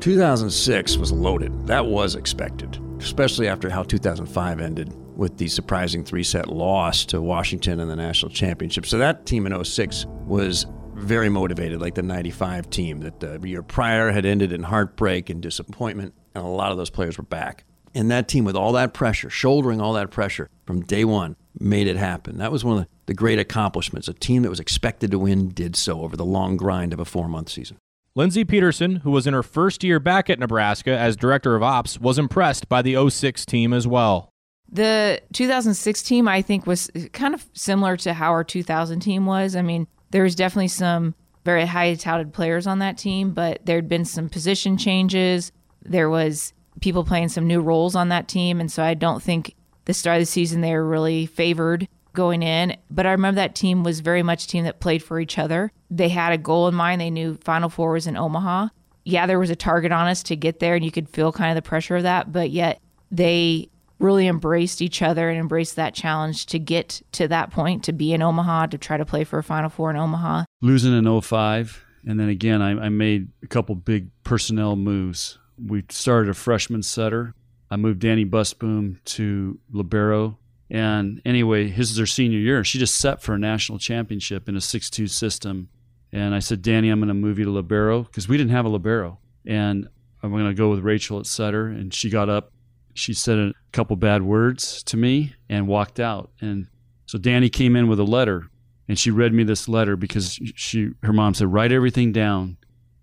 2006 0.00 0.96
was 0.96 1.12
loaded. 1.12 1.68
That 1.68 1.86
was 1.86 2.16
expected, 2.16 2.76
especially 2.98 3.46
after 3.46 3.70
how 3.70 3.84
2005 3.84 4.60
ended 4.60 4.92
with 5.16 5.38
the 5.38 5.46
surprising 5.46 6.04
three 6.04 6.24
set 6.24 6.48
loss 6.48 7.04
to 7.04 7.22
Washington 7.22 7.78
in 7.78 7.86
the 7.86 7.94
national 7.94 8.32
championship. 8.32 8.84
So 8.84 8.98
that 8.98 9.26
team 9.26 9.46
in 9.46 9.64
06 9.64 10.06
was 10.26 10.66
very 10.94 11.28
motivated, 11.28 11.80
like 11.80 11.94
the 11.94 12.02
95 12.02 12.68
team 12.68 12.98
that 12.98 13.22
uh, 13.22 13.38
the 13.38 13.48
year 13.48 13.62
prior 13.62 14.10
had 14.10 14.26
ended 14.26 14.52
in 14.52 14.64
heartbreak 14.64 15.30
and 15.30 15.40
disappointment, 15.40 16.14
and 16.34 16.44
a 16.44 16.48
lot 16.48 16.72
of 16.72 16.78
those 16.78 16.90
players 16.90 17.16
were 17.16 17.22
back. 17.22 17.64
And 17.96 18.10
that 18.10 18.28
team, 18.28 18.44
with 18.44 18.56
all 18.56 18.72
that 18.72 18.92
pressure, 18.92 19.30
shouldering 19.30 19.80
all 19.80 19.94
that 19.94 20.10
pressure 20.10 20.50
from 20.66 20.82
day 20.82 21.02
one, 21.02 21.34
made 21.58 21.86
it 21.86 21.96
happen. 21.96 22.36
That 22.36 22.52
was 22.52 22.62
one 22.62 22.80
of 22.80 22.86
the 23.06 23.14
great 23.14 23.38
accomplishments. 23.38 24.06
A 24.06 24.12
team 24.12 24.42
that 24.42 24.50
was 24.50 24.60
expected 24.60 25.10
to 25.12 25.18
win 25.18 25.48
did 25.48 25.74
so 25.76 26.02
over 26.02 26.14
the 26.14 26.24
long 26.24 26.58
grind 26.58 26.92
of 26.92 27.00
a 27.00 27.06
four 27.06 27.26
month 27.26 27.48
season. 27.48 27.78
Lindsey 28.14 28.44
Peterson, 28.44 28.96
who 28.96 29.10
was 29.10 29.26
in 29.26 29.32
her 29.32 29.42
first 29.42 29.82
year 29.82 29.98
back 29.98 30.28
at 30.28 30.38
Nebraska 30.38 30.96
as 30.96 31.16
director 31.16 31.56
of 31.56 31.62
ops, 31.62 31.98
was 31.98 32.18
impressed 32.18 32.68
by 32.68 32.82
the 32.82 33.10
06 33.10 33.46
team 33.46 33.72
as 33.72 33.86
well. 33.86 34.28
The 34.70 35.22
2006 35.32 36.02
team, 36.02 36.28
I 36.28 36.42
think, 36.42 36.66
was 36.66 36.90
kind 37.14 37.32
of 37.32 37.46
similar 37.54 37.96
to 37.98 38.12
how 38.12 38.30
our 38.30 38.44
2000 38.44 39.00
team 39.00 39.24
was. 39.24 39.56
I 39.56 39.62
mean, 39.62 39.86
there 40.10 40.22
was 40.22 40.34
definitely 40.34 40.68
some 40.68 41.14
very 41.46 41.64
high 41.64 41.94
touted 41.94 42.34
players 42.34 42.66
on 42.66 42.80
that 42.80 42.98
team, 42.98 43.30
but 43.30 43.64
there'd 43.64 43.88
been 43.88 44.04
some 44.04 44.28
position 44.28 44.76
changes. 44.76 45.52
There 45.82 46.10
was 46.10 46.52
people 46.80 47.04
playing 47.04 47.28
some 47.28 47.46
new 47.46 47.60
roles 47.60 47.94
on 47.94 48.08
that 48.10 48.28
team. 48.28 48.60
And 48.60 48.70
so 48.70 48.82
I 48.82 48.94
don't 48.94 49.22
think 49.22 49.54
the 49.86 49.94
start 49.94 50.16
of 50.16 50.22
the 50.22 50.26
season 50.26 50.60
they 50.60 50.72
were 50.72 50.86
really 50.86 51.26
favored 51.26 51.88
going 52.12 52.42
in. 52.42 52.76
But 52.90 53.06
I 53.06 53.12
remember 53.12 53.36
that 53.36 53.54
team 53.54 53.82
was 53.82 54.00
very 54.00 54.22
much 54.22 54.44
a 54.44 54.48
team 54.48 54.64
that 54.64 54.80
played 54.80 55.02
for 55.02 55.20
each 55.20 55.38
other. 55.38 55.72
They 55.90 56.08
had 56.08 56.32
a 56.32 56.38
goal 56.38 56.68
in 56.68 56.74
mind. 56.74 57.00
They 57.00 57.10
knew 57.10 57.38
Final 57.44 57.68
Four 57.68 57.92
was 57.92 58.06
in 58.06 58.16
Omaha. 58.16 58.68
Yeah, 59.04 59.26
there 59.26 59.38
was 59.38 59.50
a 59.50 59.56
target 59.56 59.92
on 59.92 60.08
us 60.08 60.24
to 60.24 60.34
get 60.34 60.58
there, 60.58 60.74
and 60.74 60.84
you 60.84 60.90
could 60.90 61.08
feel 61.08 61.30
kind 61.30 61.56
of 61.56 61.62
the 61.62 61.68
pressure 61.68 61.96
of 61.96 62.02
that. 62.02 62.32
But 62.32 62.50
yet 62.50 62.80
they 63.12 63.68
really 64.00 64.26
embraced 64.26 64.82
each 64.82 65.00
other 65.00 65.28
and 65.28 65.38
embraced 65.38 65.76
that 65.76 65.94
challenge 65.94 66.46
to 66.46 66.58
get 66.58 67.00
to 67.12 67.28
that 67.28 67.50
point, 67.50 67.84
to 67.84 67.92
be 67.92 68.12
in 68.12 68.20
Omaha, 68.20 68.66
to 68.66 68.78
try 68.78 68.96
to 68.96 69.06
play 69.06 69.22
for 69.22 69.38
a 69.38 69.44
Final 69.44 69.70
Four 69.70 69.90
in 69.90 69.96
Omaha. 69.96 70.44
Losing 70.60 70.96
in 70.96 71.20
05. 71.20 71.84
And 72.04 72.18
then 72.20 72.28
again, 72.28 72.62
I, 72.62 72.86
I 72.86 72.88
made 72.88 73.28
a 73.42 73.46
couple 73.46 73.74
big 73.74 74.10
personnel 74.24 74.76
moves 74.76 75.38
we 75.62 75.84
started 75.88 76.30
a 76.30 76.34
freshman 76.34 76.82
setter. 76.82 77.34
I 77.70 77.76
moved 77.76 78.02
Dani 78.02 78.28
Busboom 78.28 79.02
to 79.04 79.58
libero. 79.70 80.38
And 80.70 81.20
anyway, 81.24 81.68
his 81.68 81.90
is 81.90 81.98
her 81.98 82.06
senior 82.06 82.38
year. 82.38 82.64
She 82.64 82.78
just 82.78 82.98
set 82.98 83.22
for 83.22 83.34
a 83.34 83.38
national 83.38 83.78
championship 83.78 84.48
in 84.48 84.56
a 84.56 84.60
6-2 84.60 85.08
system. 85.08 85.68
And 86.12 86.34
I 86.34 86.38
said, 86.38 86.62
Dani, 86.62 86.90
I'm 86.90 86.98
going 86.98 87.08
to 87.08 87.14
move 87.14 87.38
you 87.38 87.44
to 87.44 87.50
libero 87.50 88.02
because 88.02 88.28
we 88.28 88.36
didn't 88.36 88.52
have 88.52 88.64
a 88.64 88.68
libero. 88.68 89.18
And 89.46 89.88
I'm 90.22 90.30
going 90.30 90.46
to 90.46 90.54
go 90.54 90.70
with 90.70 90.80
Rachel 90.80 91.20
at 91.20 91.26
setter. 91.26 91.66
And 91.66 91.92
she 91.92 92.10
got 92.10 92.28
up. 92.28 92.52
She 92.94 93.12
said 93.12 93.38
a 93.38 93.52
couple 93.72 93.96
bad 93.96 94.22
words 94.22 94.82
to 94.84 94.96
me 94.96 95.34
and 95.48 95.68
walked 95.68 96.00
out. 96.00 96.30
And 96.40 96.68
so 97.06 97.18
Dani 97.18 97.52
came 97.52 97.76
in 97.76 97.88
with 97.88 98.00
a 98.00 98.04
letter 98.04 98.48
and 98.88 98.98
she 98.98 99.10
read 99.10 99.32
me 99.32 99.44
this 99.44 99.68
letter 99.68 99.96
because 99.96 100.38
she 100.54 100.90
her 101.02 101.12
mom 101.12 101.34
said 101.34 101.52
write 101.52 101.72
everything 101.72 102.12
down 102.12 102.56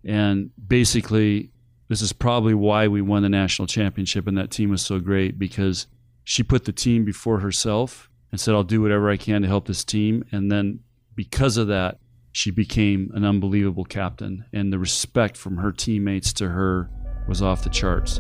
and 0.04 0.52
basically 0.68 1.52
this 1.90 2.02
is 2.02 2.14
probably 2.14 2.54
why 2.54 2.88
we 2.88 3.02
won 3.02 3.24
the 3.24 3.30
national 3.30 3.68
championship 3.68 4.28
and 4.28 4.38
that 4.38 4.52
team 4.52 4.70
was 4.70 4.82
so 4.82 5.00
great 5.00 5.38
because 5.38 5.88
she 6.24 6.44
put 6.44 6.66
the 6.66 6.72
team 6.72 7.04
before 7.04 7.40
herself 7.40 8.10
and 8.32 8.40
said, 8.40 8.56
I'll 8.56 8.64
do 8.64 8.82
whatever 8.82 9.10
I 9.10 9.18
can 9.18 9.42
to 9.42 9.48
help 9.48 9.68
this 9.68 9.84
team. 9.84 10.24
And 10.32 10.52
then 10.52 10.80
because 11.16 11.58
of 11.58 11.68
that, 11.68 12.00
she 12.32 12.50
became 12.50 13.12
an 13.14 13.24
unbelievable 13.24 13.86
captain. 13.86 14.46
And 14.52 14.74
the 14.74 14.80
respect 14.80 15.38
from 15.38 15.58
her 15.58 15.72
teammates 15.72 16.34
to 16.34 16.50
her 16.50 16.90
was 17.28 17.42
off 17.42 17.64
the 17.64 17.70
charts. 17.70 18.20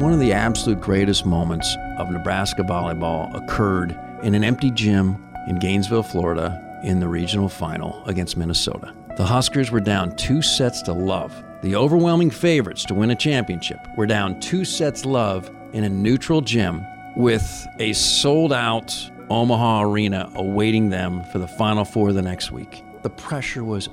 One 0.00 0.12
of 0.12 0.20
the 0.20 0.32
absolute 0.32 0.80
greatest 0.80 1.26
moments 1.26 1.74
of 1.98 2.10
Nebraska 2.10 2.62
volleyball 2.62 3.34
occurred 3.34 3.98
in 4.22 4.34
an 4.34 4.44
empty 4.44 4.70
gym 4.70 5.16
in 5.48 5.58
Gainesville, 5.58 6.02
Florida, 6.02 6.62
in 6.84 7.00
the 7.00 7.08
regional 7.08 7.48
final 7.48 8.04
against 8.04 8.36
Minnesota. 8.36 8.94
The 9.16 9.24
Huskers 9.24 9.70
were 9.70 9.80
down 9.80 10.14
two 10.16 10.42
sets 10.42 10.82
to 10.82 10.92
love. 10.92 11.42
The 11.62 11.74
overwhelming 11.74 12.28
favorites 12.28 12.84
to 12.84 12.94
win 12.94 13.10
a 13.10 13.14
championship 13.14 13.78
were 13.96 14.04
down 14.04 14.38
two 14.40 14.62
sets 14.62 15.06
love 15.06 15.50
in 15.72 15.84
a 15.84 15.88
neutral 15.88 16.42
gym 16.42 16.84
with 17.16 17.66
a 17.78 17.94
sold 17.94 18.52
out 18.52 18.94
Omaha 19.30 19.84
arena 19.84 20.30
awaiting 20.34 20.90
them 20.90 21.24
for 21.32 21.38
the 21.38 21.48
Final 21.48 21.86
Four 21.86 22.12
the 22.12 22.20
next 22.20 22.52
week. 22.52 22.84
The 23.04 23.08
pressure 23.08 23.64
was 23.64 23.88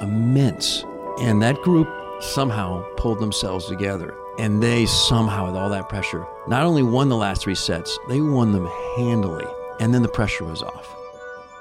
immense, 0.00 0.84
and 1.18 1.42
that 1.42 1.56
group 1.62 1.88
somehow 2.20 2.84
pulled 2.96 3.18
themselves 3.18 3.66
together. 3.66 4.14
And 4.38 4.62
they 4.62 4.86
somehow, 4.86 5.46
with 5.46 5.56
all 5.56 5.70
that 5.70 5.88
pressure, 5.88 6.24
not 6.46 6.62
only 6.62 6.84
won 6.84 7.08
the 7.08 7.16
last 7.16 7.42
three 7.42 7.56
sets, 7.56 7.98
they 8.08 8.20
won 8.20 8.52
them 8.52 8.70
handily. 8.96 9.46
And 9.80 9.92
then 9.92 10.02
the 10.02 10.08
pressure 10.08 10.44
was 10.44 10.62
off. 10.62 10.94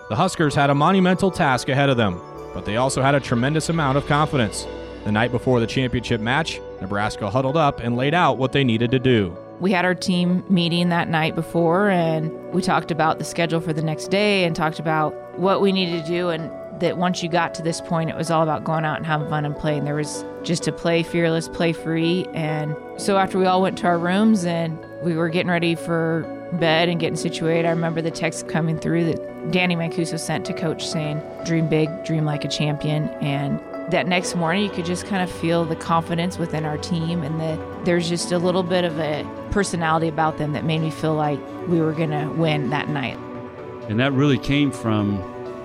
The 0.10 0.16
Huskers 0.16 0.54
had 0.54 0.70
a 0.70 0.76
monumental 0.76 1.32
task 1.32 1.70
ahead 1.70 1.90
of 1.90 1.98
them 1.98 2.22
but 2.54 2.66
they 2.66 2.78
also 2.78 3.02
had 3.02 3.16
a 3.16 3.20
tremendous 3.20 3.70
amount 3.70 3.98
of 3.98 4.06
confidence. 4.08 4.68
The 5.06 5.12
night 5.12 5.32
before 5.32 5.60
the 5.60 5.68
championship 5.68 6.20
match, 6.22 6.60
Nebraska 6.82 7.30
huddled 7.30 7.58
up 7.58 7.80
and 7.80 7.96
laid 7.96 8.14
out 8.14 8.38
what 8.38 8.52
they 8.52 8.64
needed 8.64 8.92
to 8.92 9.00
do. 9.00 9.36
We 9.60 9.72
had 9.72 9.86
our 9.86 9.96
team 9.96 10.44
meeting 10.50 10.90
that 10.90 11.10
night 11.10 11.36
before, 11.36 11.90
and 11.90 12.32
we 12.54 12.62
talked 12.62 12.92
about 12.92 13.18
the 13.18 13.26
schedule 13.26 13.60
for 13.60 13.74
the 13.74 13.82
next 13.82 14.10
day 14.10 14.46
and 14.46 14.56
talked 14.56 14.80
about 14.80 15.14
what 15.38 15.62
we 15.62 15.72
needed 15.72 16.06
to 16.06 16.08
do. 16.10 16.30
And 16.30 16.52
that 16.80 16.98
once 16.98 17.22
you 17.22 17.30
got 17.30 17.54
to 17.56 17.62
this 17.62 17.82
point, 17.82 18.10
it 18.10 18.16
was 18.16 18.32
all 18.32 18.44
about 18.44 18.64
going 18.64 18.86
out 18.86 18.98
and 18.98 19.06
having 19.06 19.28
fun 19.28 19.46
and 19.46 19.56
playing. 19.56 19.84
There 19.84 19.96
was 19.96 20.24
just 20.44 20.64
to 20.64 20.72
play 20.72 21.04
fearless, 21.04 21.50
play 21.50 21.74
free. 21.74 22.26
And 22.34 22.76
so 22.98 23.18
after 23.18 23.38
we 23.38 23.46
all 23.46 23.62
went 23.62 23.78
to 23.80 23.88
our 23.88 24.00
rooms 24.00 24.46
and 24.46 24.78
we 25.04 25.16
were 25.16 25.30
getting 25.30 25.50
ready 25.50 25.76
for 25.76 26.24
bed 26.54 26.90
and 26.90 27.00
getting 27.00 27.16
situated, 27.16 27.66
I 27.66 27.72
remember 27.72 28.02
the 28.02 28.12
text 28.12 28.48
coming 28.48 28.78
through 28.78 29.06
that 29.06 29.20
Dani 29.52 29.76
Mancuso 29.76 30.20
sent 30.20 30.46
to 30.46 30.54
coach 30.54 30.88
saying, 30.88 31.22
Dream 31.46 31.68
big, 31.68 31.90
dream 32.04 32.26
like 32.26 32.44
a 32.44 32.48
champion. 32.48 33.10
And 33.22 33.60
that 33.92 34.08
next 34.08 34.36
morning, 34.36 34.64
you 34.64 34.70
could 34.70 34.86
just 34.86 35.06
kind 35.06 35.24
of 35.24 35.32
feel 35.32 35.66
the 35.66 35.76
confidence 35.76 36.38
within 36.38 36.66
our 36.66 36.78
team, 36.78 37.24
and 37.24 37.40
the, 37.40 37.82
there's 37.86 38.08
just 38.08 38.32
a 38.32 38.38
little 38.38 38.64
bit 38.64 38.84
of 38.84 39.00
a 39.00 39.28
personality 39.52 40.08
about 40.08 40.38
them 40.38 40.54
that 40.54 40.64
made 40.64 40.82
me 40.82 40.92
feel 40.92 41.16
like 41.16 41.40
we 41.68 41.82
were 41.82 41.94
going 41.94 42.12
to 42.12 42.28
win 42.34 42.70
that 42.70 42.90
night. 42.90 43.18
And 43.88 44.00
that 44.00 44.14
really 44.14 44.38
came 44.38 44.72
from 44.72 45.18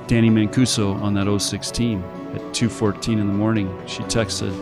Dani 0.06 0.30
Mancuso 0.30 1.00
on 1.02 1.14
that 1.14 1.40
06 1.40 1.70
team 1.70 2.02
at 2.34 2.40
2:14 2.52 3.18
in 3.18 3.26
the 3.26 3.32
morning. 3.32 3.74
She 3.86 4.02
texted 4.04 4.54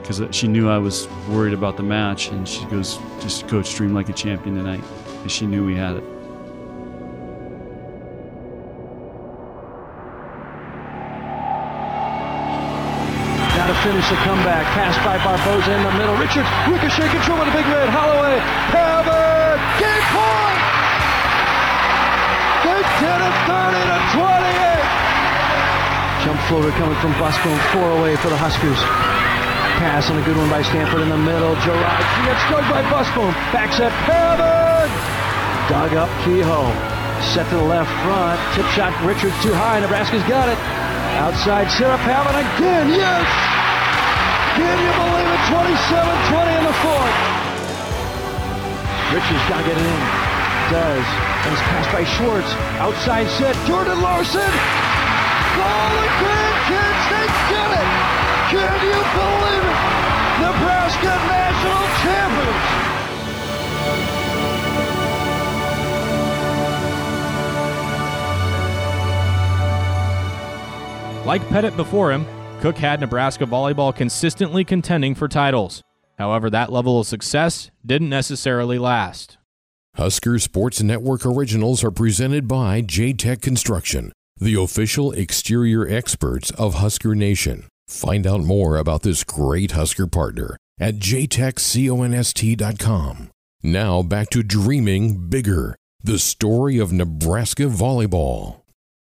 because 0.00 0.22
she 0.34 0.48
knew 0.48 0.68
I 0.68 0.78
was 0.78 1.08
worried 1.28 1.52
about 1.52 1.76
the 1.76 1.82
match, 1.82 2.30
and 2.30 2.48
she 2.48 2.64
goes, 2.66 2.98
"Just 3.20 3.46
coach 3.48 3.74
dream 3.74 3.94
like 3.94 4.08
a 4.08 4.12
champion 4.12 4.56
tonight," 4.56 4.82
and 5.22 5.30
she 5.30 5.46
knew 5.46 5.64
we 5.64 5.74
had 5.74 5.96
it. 5.96 6.04
To 13.68 13.74
finish 13.84 14.08
the 14.08 14.16
comeback. 14.24 14.64
Pass 14.72 14.96
by 15.04 15.20
Barboza 15.20 15.68
in 15.68 15.84
the 15.84 15.92
middle. 16.00 16.16
Richards, 16.16 16.48
ricochet 16.72 17.04
control 17.12 17.36
with 17.36 17.48
a 17.48 17.50
big 17.52 17.68
red. 17.68 17.92
Holloway, 17.92 18.40
Pavan, 18.72 19.60
game 19.76 20.04
point! 20.08 20.60
They 22.64 22.80
did 22.80 23.20
it 23.28 23.36
30 23.44 23.76
to 23.76 24.24
28. 24.24 26.24
Jump 26.24 26.40
floater 26.48 26.72
coming 26.80 26.96
from 26.96 27.12
Busboom, 27.20 27.60
four 27.76 27.92
away 28.00 28.16
for 28.16 28.32
the 28.32 28.40
Huskers. 28.40 28.80
Pass 29.84 30.08
and 30.08 30.16
a 30.18 30.24
good 30.24 30.38
one 30.40 30.48
by 30.48 30.62
Stanford 30.64 31.02
in 31.02 31.10
the 31.12 31.20
middle. 31.20 31.52
Gerard, 31.60 32.04
gets 32.24 32.40
drugged 32.48 32.72
by 32.72 32.80
Busboom. 32.88 33.36
Backs 33.52 33.84
at 33.84 33.92
Pavan. 34.08 34.57
Dug 35.68 35.92
up 36.00 36.08
Kehoe. 36.24 36.72
Set 37.36 37.44
to 37.52 37.56
the 37.60 37.68
left 37.68 37.92
front. 38.00 38.40
Tip 38.56 38.64
shot, 38.72 38.88
Richards 39.04 39.36
too 39.44 39.52
high. 39.52 39.80
Nebraska's 39.84 40.24
got 40.24 40.48
it. 40.48 40.56
Outside, 41.20 41.68
Sarah 41.76 42.00
Pavan 42.08 42.40
again. 42.40 42.88
Yes! 42.88 43.28
Can 44.56 44.76
you 44.80 44.92
believe 44.96 45.28
it? 45.28 45.42
27-20 45.52 46.56
in 46.56 46.64
the 46.64 46.76
fourth. 46.80 47.16
Richards 49.12 49.44
got 49.52 49.60
to 49.60 49.66
get 49.68 49.76
it 49.76 49.84
in. 49.84 50.02
Does. 50.72 51.06
And 51.44 51.50
it's 51.52 51.64
passed 51.68 51.92
by 51.92 52.04
Schwartz. 52.16 52.48
Outside 52.80 53.28
set. 53.36 53.52
Jordan 53.68 54.00
Larson. 54.00 54.40
Goal 54.40 55.92
and 56.00 56.14
grandkids. 56.16 57.02
They 57.12 57.28
did 57.52 57.70
it. 57.76 57.88
Can 58.56 58.76
you 58.88 59.00
believe 59.20 59.64
it? 59.68 59.78
Nebraska 60.40 61.12
national 61.28 61.84
champions. 62.00 62.87
Like 71.28 71.46
Pettit 71.50 71.76
before 71.76 72.10
him, 72.10 72.26
Cook 72.62 72.78
had 72.78 73.00
Nebraska 73.00 73.44
volleyball 73.44 73.94
consistently 73.94 74.64
contending 74.64 75.14
for 75.14 75.28
titles. 75.28 75.82
However, 76.16 76.48
that 76.48 76.72
level 76.72 77.00
of 77.00 77.06
success 77.06 77.70
didn't 77.84 78.08
necessarily 78.08 78.78
last. 78.78 79.36
Husker 79.96 80.38
Sports 80.38 80.82
Network 80.82 81.26
originals 81.26 81.84
are 81.84 81.90
presented 81.90 82.48
by 82.48 82.80
J-Tech 82.80 83.42
Construction, 83.42 84.10
the 84.38 84.54
official 84.54 85.12
exterior 85.12 85.86
experts 85.86 86.50
of 86.52 86.76
Husker 86.76 87.14
Nation. 87.14 87.68
Find 87.88 88.26
out 88.26 88.40
more 88.40 88.78
about 88.78 89.02
this 89.02 89.22
great 89.22 89.72
Husker 89.72 90.06
partner 90.06 90.56
at 90.80 90.94
jtechconst.com. 90.94 93.30
Now 93.62 94.02
back 94.02 94.30
to 94.30 94.42
dreaming 94.42 95.28
bigger, 95.28 95.76
the 96.02 96.18
story 96.18 96.78
of 96.78 96.90
Nebraska 96.90 97.64
volleyball. 97.64 98.62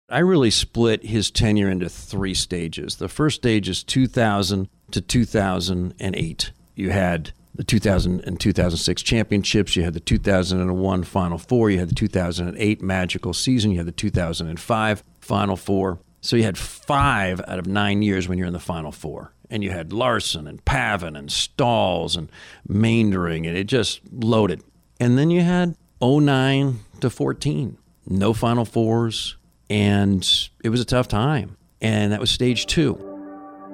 I 0.09 0.19
really 0.19 0.51
split 0.51 1.03
his 1.03 1.29
tenure 1.29 1.69
into 1.69 1.89
three 1.89 2.33
stages. 2.33 2.95
The 2.95 3.09
first 3.09 3.35
stage 3.35 3.67
is 3.67 3.83
2000 3.83 4.69
to 4.91 5.01
2008. 5.01 6.51
You 6.75 6.91
had 6.91 7.31
the 7.53 7.63
2000 7.65 8.21
and 8.21 8.39
2006 8.39 9.01
championships, 9.01 9.75
you 9.75 9.83
had 9.83 9.93
the 9.93 9.99
2001 9.99 11.03
Final 11.03 11.37
Four, 11.37 11.71
you 11.71 11.79
had 11.79 11.89
the 11.89 11.95
2008 11.95 12.81
magical 12.81 13.33
season, 13.33 13.71
you 13.71 13.77
had 13.77 13.87
the 13.87 13.91
2005 13.91 15.03
Final 15.19 15.55
Four. 15.57 15.99
So 16.21 16.37
you 16.37 16.43
had 16.43 16.57
five 16.57 17.41
out 17.47 17.59
of 17.59 17.67
nine 17.67 18.01
years 18.01 18.29
when 18.29 18.37
you're 18.37 18.47
in 18.47 18.53
the 18.53 18.59
Final 18.59 18.91
Four. 18.93 19.33
And 19.49 19.63
you 19.63 19.71
had 19.71 19.91
Larson 19.91 20.47
and 20.47 20.63
Pavan 20.63 21.17
and 21.17 21.31
Stalls 21.31 22.15
and 22.15 22.29
Meendering, 22.67 23.45
and 23.45 23.57
it 23.57 23.65
just 23.65 24.01
loaded. 24.11 24.61
And 24.99 25.17
then 25.17 25.31
you 25.31 25.41
had 25.41 25.75
09 26.01 26.79
to 27.01 27.09
14. 27.09 27.77
No 28.09 28.33
Final 28.33 28.65
Fours, 28.65 29.36
and 29.69 30.49
it 30.63 30.69
was 30.69 30.81
a 30.81 30.85
tough 30.85 31.07
time. 31.07 31.57
And 31.81 32.11
that 32.11 32.19
was 32.19 32.31
stage 32.31 32.65
two. 32.65 33.03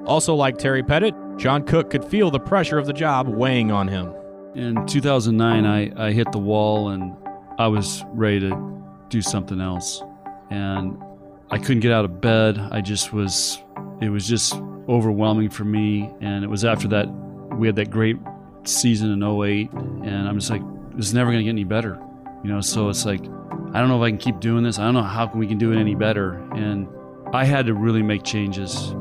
Also, 0.05 0.35
like 0.35 0.57
Terry 0.57 0.83
Pettit, 0.83 1.15
John 1.37 1.63
Cook 1.63 1.89
could 1.89 2.03
feel 2.03 2.29
the 2.29 2.39
pressure 2.39 2.77
of 2.77 2.85
the 2.85 2.93
job 2.93 3.27
weighing 3.27 3.71
on 3.71 3.87
him. 3.87 4.13
In 4.55 4.85
2009, 4.85 5.65
I, 5.65 6.07
I 6.07 6.11
hit 6.11 6.31
the 6.31 6.39
wall 6.39 6.89
and 6.89 7.15
I 7.57 7.67
was 7.67 8.03
ready 8.09 8.41
to 8.41 8.83
do 9.09 9.21
something 9.21 9.61
else. 9.61 10.03
And 10.49 11.01
I 11.49 11.57
couldn't 11.57 11.79
get 11.79 11.91
out 11.91 12.05
of 12.05 12.19
bed. 12.19 12.59
I 12.59 12.81
just 12.81 13.13
was, 13.13 13.59
it 14.01 14.09
was 14.09 14.27
just 14.27 14.55
overwhelming 14.89 15.49
for 15.49 15.63
me. 15.63 16.11
And 16.19 16.43
it 16.43 16.49
was 16.49 16.65
after 16.65 16.87
that, 16.89 17.07
we 17.55 17.67
had 17.67 17.75
that 17.77 17.89
great 17.89 18.17
season 18.65 19.11
in 19.11 19.23
08. 19.23 19.71
And 19.71 20.27
I'm 20.27 20.37
just 20.37 20.51
like, 20.51 20.61
this 20.95 21.07
is 21.07 21.13
never 21.13 21.31
going 21.31 21.39
to 21.39 21.43
get 21.43 21.51
any 21.51 21.63
better. 21.63 21.99
You 22.43 22.51
know, 22.51 22.61
so 22.61 22.89
it's 22.89 23.05
like, 23.05 23.23
I 23.73 23.79
don't 23.79 23.89
know 23.89 23.97
if 23.97 24.05
I 24.05 24.09
can 24.11 24.19
keep 24.19 24.39
doing 24.39 24.63
this. 24.63 24.77
I 24.77 24.83
don't 24.83 24.93
know 24.93 25.01
how 25.01 25.31
we 25.33 25.47
can 25.47 25.57
do 25.57 25.71
it 25.71 25.79
any 25.79 25.95
better. 25.95 26.33
And 26.55 26.87
I 27.33 27.43
had 27.43 27.65
to 27.65 27.73
really 27.73 28.03
make 28.03 28.21
changes 28.23 28.93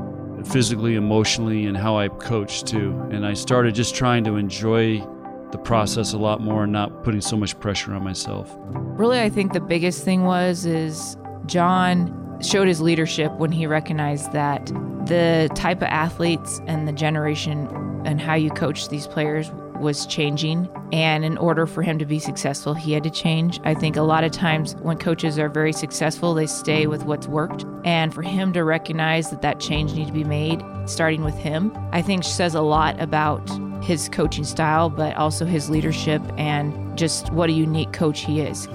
physically, 0.46 0.94
emotionally, 0.94 1.66
and 1.66 1.76
how 1.76 1.98
I 1.98 2.08
coached 2.08 2.68
too. 2.68 2.98
And 3.10 3.26
I 3.26 3.34
started 3.34 3.74
just 3.74 3.94
trying 3.94 4.24
to 4.24 4.36
enjoy 4.36 5.06
the 5.50 5.58
process 5.58 6.14
a 6.14 6.18
lot 6.18 6.40
more 6.40 6.62
and 6.64 6.72
not 6.72 7.04
putting 7.04 7.20
so 7.20 7.36
much 7.36 7.60
pressure 7.60 7.92
on 7.92 8.02
myself. 8.02 8.56
Really, 8.70 9.20
I 9.20 9.28
think 9.28 9.52
the 9.52 9.60
biggest 9.60 10.04
thing 10.04 10.24
was 10.24 10.64
is 10.64 11.18
John 11.44 12.38
showed 12.40 12.66
his 12.66 12.80
leadership 12.80 13.30
when 13.32 13.52
he 13.52 13.66
recognized 13.66 14.32
that 14.32 14.66
the 15.06 15.50
type 15.54 15.78
of 15.78 15.88
athletes 15.88 16.62
and 16.66 16.88
the 16.88 16.92
generation 16.92 17.68
and 18.06 18.20
how 18.20 18.34
you 18.34 18.50
coach 18.50 18.88
these 18.88 19.06
players 19.06 19.50
was 19.78 20.06
changing. 20.06 20.68
And 20.92 21.24
in 21.24 21.38
order 21.38 21.66
for 21.66 21.82
him 21.82 21.98
to 21.98 22.04
be 22.04 22.18
successful, 22.18 22.74
he 22.74 22.92
had 22.92 23.02
to 23.04 23.10
change. 23.10 23.58
I 23.64 23.72
think 23.72 23.96
a 23.96 24.02
lot 24.02 24.24
of 24.24 24.30
times 24.30 24.76
when 24.76 24.98
coaches 24.98 25.38
are 25.38 25.48
very 25.48 25.72
successful, 25.72 26.34
they 26.34 26.46
stay 26.46 26.86
with 26.86 27.04
what's 27.04 27.26
worked. 27.26 27.64
And 27.84 28.12
for 28.12 28.20
him 28.20 28.52
to 28.52 28.62
recognize 28.62 29.30
that 29.30 29.40
that 29.40 29.58
change 29.58 29.94
needs 29.94 30.08
to 30.08 30.12
be 30.12 30.22
made, 30.22 30.62
starting 30.84 31.24
with 31.24 31.34
him, 31.34 31.72
I 31.92 32.02
think 32.02 32.24
says 32.24 32.54
a 32.54 32.60
lot 32.60 33.00
about 33.00 33.40
his 33.82 34.10
coaching 34.10 34.44
style, 34.44 34.90
but 34.90 35.16
also 35.16 35.46
his 35.46 35.70
leadership 35.70 36.22
and 36.36 36.96
just 36.96 37.32
what 37.32 37.48
a 37.48 37.52
unique 37.52 37.92
coach 37.92 38.20
he 38.20 38.40
is. 38.40 38.66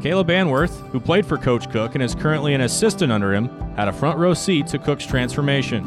Kayla 0.00 0.24
Banwarth, 0.24 0.88
who 0.90 1.00
played 1.00 1.26
for 1.26 1.36
Coach 1.36 1.70
Cook 1.70 1.94
and 1.94 2.02
is 2.02 2.14
currently 2.14 2.54
an 2.54 2.62
assistant 2.62 3.12
under 3.12 3.34
him, 3.34 3.48
had 3.76 3.88
a 3.88 3.92
front 3.92 4.18
row 4.18 4.32
seat 4.32 4.66
to 4.68 4.78
Cook's 4.78 5.04
transformation. 5.04 5.84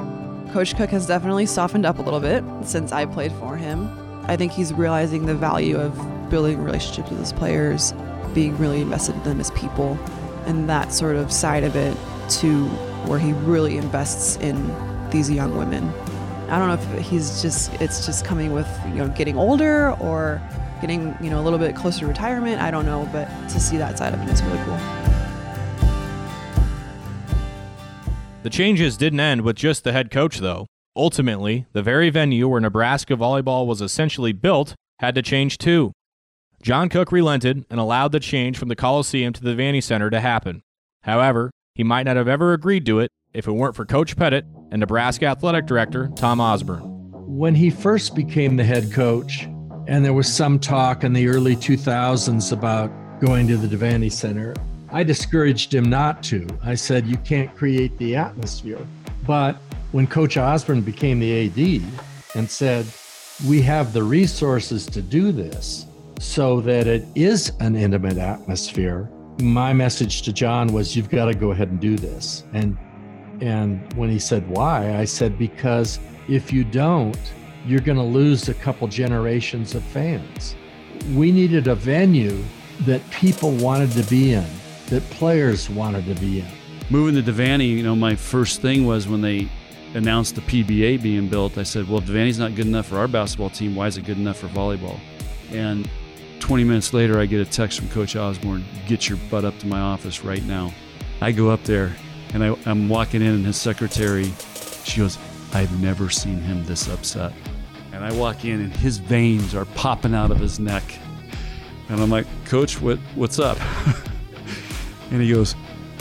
Coach 0.52 0.76
Cook 0.76 0.90
has 0.92 1.08
definitely 1.08 1.46
softened 1.46 1.86
up 1.86 1.98
a 1.98 2.02
little 2.02 2.20
bit 2.20 2.44
since 2.64 2.92
I 2.92 3.06
played 3.06 3.32
for 3.34 3.56
him. 3.58 3.90
I 4.26 4.36
think 4.36 4.52
he's 4.52 4.74
realizing 4.74 5.26
the 5.26 5.36
value 5.36 5.78
of 5.78 6.30
building 6.30 6.64
relationships 6.64 7.10
with 7.10 7.20
his 7.20 7.34
players, 7.34 7.94
being 8.34 8.58
really 8.58 8.82
invested 8.82 9.16
in 9.16 9.24
them 9.24 9.40
as 9.40 9.52
people, 9.52 9.98
and 10.46 10.70
that 10.70 10.94
sort 10.94 11.16
of 11.16 11.32
side 11.32 11.64
of 11.64 11.76
it 11.76 11.96
to 12.40 12.66
where 13.08 13.20
he 13.20 13.34
really 13.34 13.78
invests 13.78 14.38
in 14.38 14.74
these 15.10 15.30
young 15.30 15.58
women. 15.58 15.90
I 16.50 16.60
don't 16.60 16.68
know 16.68 16.98
if 16.98 17.06
he's 17.06 17.42
just 17.42 17.74
it's 17.76 18.06
just 18.06 18.26
coming 18.26 18.54
with 18.54 18.68
you 18.88 18.96
know 18.96 19.08
getting 19.10 19.38
older 19.38 19.92
or 20.00 20.42
getting 20.82 21.16
you 21.22 21.30
know 21.30 21.40
a 21.40 21.44
little 21.44 21.60
bit 21.60 21.76
closer 21.76 22.02
to 22.02 22.08
retirement. 22.08 22.62
I 22.62 22.72
don't 22.72 22.86
know, 22.86 23.08
but 23.12 23.26
to 23.50 23.60
see 23.60 23.78
that 23.78 23.98
side 23.98 24.14
of 24.14 24.20
him 24.20 24.30
is 24.30 24.42
really 24.44 24.60
cool. 24.66 24.78
The 28.44 28.50
changes 28.50 28.98
didn't 28.98 29.20
end 29.20 29.42
with 29.42 29.56
just 29.56 29.84
the 29.84 29.92
head 29.92 30.10
coach, 30.10 30.40
though. 30.40 30.68
Ultimately, 30.96 31.66
the 31.72 31.82
very 31.82 32.10
venue 32.10 32.48
where 32.50 32.60
Nebraska 32.60 33.16
volleyball 33.16 33.66
was 33.66 33.82
essentially 33.82 34.34
built 34.34 34.76
had 35.00 35.16
to 35.16 35.22
change 35.22 35.58
too. 35.58 35.94
John 36.62 36.90
Cook 36.90 37.12
relented 37.12 37.66
and 37.70 37.80
allowed 37.80 38.12
the 38.12 38.20
change 38.20 38.58
from 38.58 38.68
the 38.68 38.76
Coliseum 38.76 39.34
to 39.34 39.42
the 39.42 39.52
Devaney 39.52 39.82
Center 39.82 40.10
to 40.10 40.20
happen. 40.20 40.62
However, 41.04 41.50
he 41.76 41.84
might 41.84 42.04
not 42.04 42.18
have 42.18 42.28
ever 42.28 42.54
agreed 42.54 42.86
to 42.88 43.00
it 43.00 43.10
if 43.34 43.48
it 43.48 43.54
weren't 43.54 43.76
for 43.76 43.86
Coach 43.86 44.18
Pettit 44.18 44.46
and 44.70 44.82
Nebraska 44.82 45.28
Athletic 45.28 45.66
Director 45.66 46.12
Tom 46.16 46.42
Osborne. 46.42 46.82
When 47.14 47.56
he 47.56 47.70
first 47.70 48.14
became 48.14 48.58
the 48.58 48.64
head 48.64 48.92
coach, 48.92 49.48
and 49.88 50.04
there 50.04 50.14
was 50.14 50.32
some 50.32 50.60
talk 50.60 51.04
in 51.04 51.14
the 51.14 51.28
early 51.28 51.56
2000s 51.56 52.52
about 52.52 52.92
going 53.22 53.48
to 53.48 53.58
the 53.58 53.74
Devaney 53.74 54.12
Center, 54.12 54.54
I 54.92 55.04
discouraged 55.04 55.74
him 55.74 55.90
not 55.90 56.22
to. 56.24 56.46
I 56.64 56.76
said, 56.76 57.08
You 57.08 57.18
can't 57.18 57.56
create 57.56 57.98
the 57.98 58.18
atmosphere. 58.18 58.86
But 59.26 59.58
when 59.92 60.08
Coach 60.08 60.38
Osborne 60.38 60.82
became 60.82 61.20
the 61.20 61.48
AD 61.48 61.82
and 62.36 62.50
said, 62.50 62.86
We 63.48 63.62
have 63.64 63.94
the 63.94 64.04
resources 64.04 64.86
to 64.88 65.02
do 65.02 65.32
this, 65.32 65.86
so 66.20 66.62
that 66.62 66.88
it 66.88 67.06
is 67.16 67.52
an 67.60 67.76
intimate 67.76 68.18
atmosphere. 68.18 69.10
My 69.40 69.74
message 69.74 70.22
to 70.24 70.34
John 70.34 70.72
was 70.72 70.96
you've 70.96 71.10
got 71.10 71.26
to 71.26 71.34
go 71.34 71.52
ahead 71.52 71.70
and 71.70 71.80
do 71.80 71.98
this. 71.98 72.44
And 72.54 72.78
and 73.42 73.92
when 73.94 74.10
he 74.10 74.20
said 74.20 74.48
why, 74.48 74.98
I 74.98 75.06
said 75.06 75.38
because 75.38 76.00
if 76.30 76.54
you 76.54 76.64
don't, 76.64 77.18
you're 77.66 77.82
going 77.82 77.98
to 77.98 78.04
lose 78.04 78.50
a 78.50 78.54
couple 78.54 78.88
generations 78.88 79.74
of 79.74 79.84
fans. 79.84 80.56
We 81.16 81.32
needed 81.32 81.68
a 81.68 81.74
venue 81.74 82.44
that 82.82 83.08
people 83.10 83.52
wanted 83.54 83.92
to 83.94 84.04
be 84.04 84.34
in, 84.34 84.46
that 84.88 85.02
players 85.10 85.70
wanted 85.70 86.06
to 86.06 86.16
be 86.22 86.42
in. 86.42 86.48
Moving 86.92 87.24
to 87.24 87.32
Devaney, 87.32 87.70
you 87.70 87.84
know, 87.84 87.96
my 87.96 88.16
first 88.16 88.62
thing 88.62 88.86
was 88.86 89.08
when 89.08 89.22
they 89.22 89.50
announced 89.94 90.36
the 90.36 90.42
PBA 90.42 91.02
being 91.02 91.28
built, 91.28 91.58
I 91.58 91.64
said, 91.64 91.88
well, 91.88 92.00
if 92.00 92.06
Devaney's 92.06 92.40
not 92.40 92.56
good 92.56 92.68
enough 92.68 92.88
for 92.88 92.98
our 92.98 93.08
basketball 93.08 93.50
team, 93.50 93.76
why 93.76 93.88
is 93.88 93.98
it 93.98 94.06
good 94.06 94.18
enough 94.18 94.38
for 94.38 94.48
volleyball? 94.48 95.00
And 95.52 95.90
20 96.40 96.64
minutes 96.64 96.94
later, 96.94 97.20
I 97.20 97.26
get 97.26 97.40
a 97.40 97.50
text 97.50 97.80
from 97.80 97.90
Coach 97.90 98.16
Osborne, 98.16 98.66
get 98.88 99.10
your 99.10 99.18
butt 99.30 99.46
up 99.46 99.58
to 99.60 99.68
my 99.68 99.80
office 99.80 100.24
right 100.24 100.44
now. 100.44 100.74
I 101.22 101.32
go 101.32 101.50
up 101.50 101.64
there 101.64 101.96
and 102.34 102.44
I, 102.44 102.56
I'm 102.66 102.90
walking 102.90 103.22
in, 103.22 103.34
and 103.34 103.46
his 103.46 103.58
secretary, 103.58 104.32
she 104.84 105.02
goes, 105.02 105.18
I've 105.54 105.82
never 105.82 106.10
seen 106.10 106.40
him 106.40 106.66
this 106.66 106.88
upset. 106.88 107.34
And 107.92 108.06
I 108.06 108.14
walk 108.14 108.46
in, 108.46 108.62
and 108.62 108.76
his 108.76 108.98
veins 108.98 109.54
are 109.54 109.66
popping 109.66 110.16
out 110.16 110.32
of 110.32 110.40
his 110.40 110.60
neck. 110.60 110.84
And 111.90 112.02
I'm 112.02 112.10
like, 112.10 112.26
Coach, 112.46 112.80
what, 112.80 112.98
what's 113.16 113.38
up? 113.38 113.60
and 115.12 115.22
he 115.22 115.32
goes, 115.32 115.56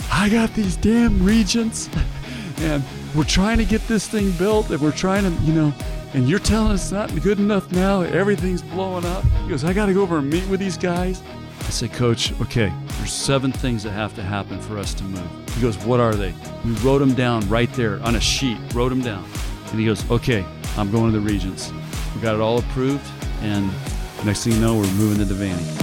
I 0.09 0.29
got 0.29 0.53
these 0.53 0.77
damn 0.77 1.23
regents, 1.23 1.89
and 2.59 2.83
we're 3.15 3.23
trying 3.23 3.57
to 3.57 3.65
get 3.65 3.85
this 3.87 4.07
thing 4.07 4.31
built, 4.31 4.69
and 4.69 4.81
we're 4.81 4.91
trying 4.91 5.23
to, 5.23 5.43
you 5.43 5.53
know, 5.53 5.73
and 6.13 6.27
you're 6.29 6.39
telling 6.39 6.71
us 6.71 6.83
it's 6.83 6.91
not 6.91 7.21
good 7.21 7.39
enough 7.39 7.71
now. 7.71 8.01
Everything's 8.01 8.61
blowing 8.61 9.05
up. 9.05 9.23
He 9.23 9.49
goes, 9.49 9.63
I 9.63 9.73
got 9.73 9.87
to 9.87 9.93
go 9.93 10.01
over 10.01 10.17
and 10.17 10.29
meet 10.29 10.47
with 10.47 10.59
these 10.59 10.77
guys. 10.77 11.21
I 11.59 11.69
said, 11.69 11.93
Coach, 11.93 12.33
okay, 12.41 12.73
there's 12.97 13.13
seven 13.13 13.51
things 13.51 13.83
that 13.83 13.91
have 13.91 14.15
to 14.15 14.23
happen 14.23 14.59
for 14.59 14.77
us 14.77 14.93
to 14.95 15.03
move. 15.03 15.49
He 15.55 15.61
goes, 15.61 15.77
What 15.85 15.99
are 15.99 16.15
they? 16.15 16.33
We 16.65 16.71
wrote 16.75 16.99
them 16.99 17.13
down 17.13 17.47
right 17.49 17.71
there 17.73 18.01
on 18.03 18.15
a 18.15 18.19
sheet, 18.19 18.57
wrote 18.73 18.89
them 18.89 19.01
down. 19.01 19.25
And 19.69 19.79
he 19.79 19.85
goes, 19.85 20.09
Okay, 20.09 20.45
I'm 20.77 20.91
going 20.91 21.11
to 21.11 21.19
the 21.19 21.25
Regents. 21.25 21.71
We 22.15 22.21
got 22.21 22.35
it 22.35 22.41
all 22.41 22.59
approved, 22.59 23.05
and 23.41 23.71
next 24.25 24.43
thing 24.43 24.53
you 24.53 24.59
know, 24.59 24.75
we're 24.75 24.91
moving 24.93 25.25
to 25.25 25.33
Devaney. 25.33 25.77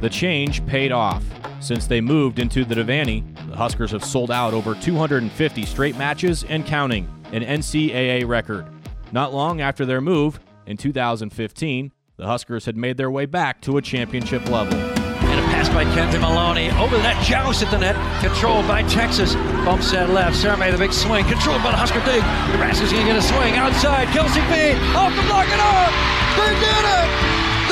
The 0.00 0.10
change 0.10 0.64
paid 0.66 0.92
off. 0.92 1.22
Since 1.66 1.88
they 1.88 2.00
moved 2.00 2.38
into 2.38 2.64
the 2.64 2.76
Devaney, 2.76 3.26
the 3.50 3.56
Huskers 3.56 3.90
have 3.90 4.04
sold 4.04 4.30
out 4.30 4.54
over 4.54 4.76
250 4.76 5.66
straight 5.66 5.98
matches 5.98 6.44
and 6.44 6.64
counting, 6.64 7.10
an 7.32 7.42
NCAA 7.42 8.24
record. 8.24 8.68
Not 9.10 9.34
long 9.34 9.60
after 9.60 9.84
their 9.84 10.00
move, 10.00 10.38
in 10.66 10.76
2015, 10.76 11.90
the 12.18 12.24
Huskers 12.24 12.66
had 12.66 12.76
made 12.76 12.96
their 12.96 13.10
way 13.10 13.26
back 13.26 13.60
to 13.62 13.78
a 13.78 13.82
championship 13.82 14.48
level. 14.48 14.78
And 14.78 15.40
a 15.40 15.42
pass 15.50 15.68
by 15.68 15.82
Kenzie 15.92 16.18
Maloney. 16.18 16.70
Over 16.78 16.98
the 16.98 17.02
net, 17.02 17.20
joust 17.24 17.64
at 17.64 17.72
the 17.72 17.78
net. 17.78 17.96
Controlled 18.22 18.68
by 18.68 18.84
Texas. 18.84 19.34
Bump 19.66 19.82
set 19.82 20.10
left. 20.10 20.36
Sarah 20.36 20.56
made 20.56 20.72
a 20.72 20.78
big 20.78 20.92
swing. 20.92 21.24
Controlled 21.24 21.64
by 21.64 21.72
the 21.72 21.78
Husker 21.78 21.98
dig. 22.06 22.22
Nebraska's 22.54 22.92
going 22.92 23.06
to 23.06 23.10
get 23.10 23.18
a 23.18 23.26
swing. 23.26 23.58
Outside. 23.58 24.06
Kelsey 24.14 24.38
B. 24.54 24.70
Off 24.94 25.10
the 25.18 25.26
block 25.26 25.50
and 25.50 25.58
off. 25.58 25.90
They 26.38 26.54
did 26.62 26.84
it! 26.94 27.08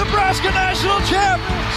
Nebraska 0.02 0.50
national 0.50 0.98
champions. 1.06 1.74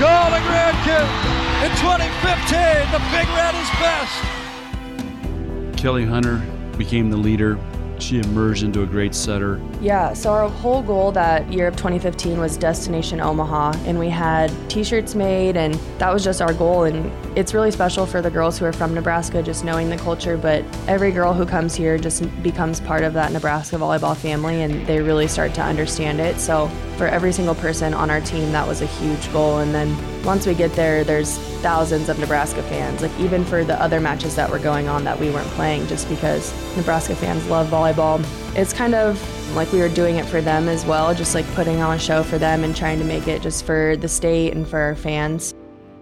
Golden 0.00 0.40
Grandkid. 0.48 1.47
In 1.58 1.70
2015, 1.70 2.92
the 2.92 3.00
Big 3.10 3.26
Red 3.34 3.52
is 3.56 3.68
best. 3.80 5.76
Kelly 5.76 6.06
Hunter 6.06 6.36
became 6.78 7.10
the 7.10 7.16
leader. 7.16 7.58
She 7.98 8.20
emerged 8.20 8.62
into 8.62 8.84
a 8.84 8.86
great 8.86 9.12
setter. 9.12 9.60
Yeah, 9.80 10.12
so 10.12 10.30
our 10.30 10.48
whole 10.48 10.82
goal 10.82 11.10
that 11.10 11.52
year 11.52 11.66
of 11.66 11.74
2015 11.74 12.38
was 12.38 12.56
Destination 12.56 13.20
Omaha, 13.20 13.72
and 13.86 13.98
we 13.98 14.08
had 14.08 14.52
t 14.70 14.84
shirts 14.84 15.16
made, 15.16 15.56
and 15.56 15.74
that 15.98 16.14
was 16.14 16.22
just 16.22 16.40
our 16.40 16.54
goal. 16.54 16.84
And 16.84 17.10
it's 17.36 17.52
really 17.52 17.72
special 17.72 18.06
for 18.06 18.22
the 18.22 18.30
girls 18.30 18.56
who 18.56 18.64
are 18.64 18.72
from 18.72 18.94
Nebraska 18.94 19.42
just 19.42 19.64
knowing 19.64 19.90
the 19.90 19.96
culture, 19.96 20.36
but 20.36 20.64
every 20.86 21.10
girl 21.10 21.34
who 21.34 21.44
comes 21.44 21.74
here 21.74 21.98
just 21.98 22.22
becomes 22.40 22.78
part 22.78 23.02
of 23.02 23.14
that 23.14 23.32
Nebraska 23.32 23.74
volleyball 23.74 24.16
family, 24.16 24.62
and 24.62 24.86
they 24.86 25.00
really 25.00 25.26
start 25.26 25.54
to 25.54 25.62
understand 25.62 26.20
it. 26.20 26.38
So 26.38 26.68
for 26.96 27.08
every 27.08 27.32
single 27.32 27.56
person 27.56 27.94
on 27.94 28.10
our 28.10 28.20
team, 28.20 28.52
that 28.52 28.66
was 28.66 28.80
a 28.80 28.86
huge 28.86 29.32
goal. 29.32 29.58
And 29.58 29.74
then 29.74 30.24
once 30.24 30.46
we 30.46 30.54
get 30.54 30.72
there, 30.74 31.02
there's 31.02 31.36
thousands 31.58 32.08
of 32.08 32.18
Nebraska 32.18 32.62
fans, 32.64 33.02
like 33.02 33.18
even 33.20 33.44
for 33.44 33.64
the 33.64 33.80
other 33.80 34.00
matches 34.00 34.34
that 34.36 34.50
were 34.50 34.58
going 34.58 34.88
on 34.88 35.04
that 35.04 35.18
we 35.18 35.30
weren't 35.30 35.48
playing, 35.48 35.86
just 35.86 36.08
because 36.08 36.52
Nebraska 36.76 37.14
fans 37.14 37.46
love 37.48 37.68
volleyball. 37.68 38.24
It's 38.56 38.72
kind 38.72 38.94
of 38.94 39.20
like 39.54 39.70
we 39.72 39.80
were 39.80 39.88
doing 39.88 40.16
it 40.16 40.26
for 40.26 40.40
them 40.40 40.68
as 40.68 40.84
well, 40.84 41.14
just 41.14 41.34
like 41.34 41.46
putting 41.54 41.80
on 41.80 41.96
a 41.96 41.98
show 41.98 42.22
for 42.22 42.38
them 42.38 42.64
and 42.64 42.76
trying 42.76 42.98
to 42.98 43.04
make 43.04 43.28
it 43.28 43.42
just 43.42 43.64
for 43.64 43.96
the 43.96 44.08
state 44.08 44.54
and 44.54 44.66
for 44.66 44.78
our 44.78 44.94
fans. 44.94 45.54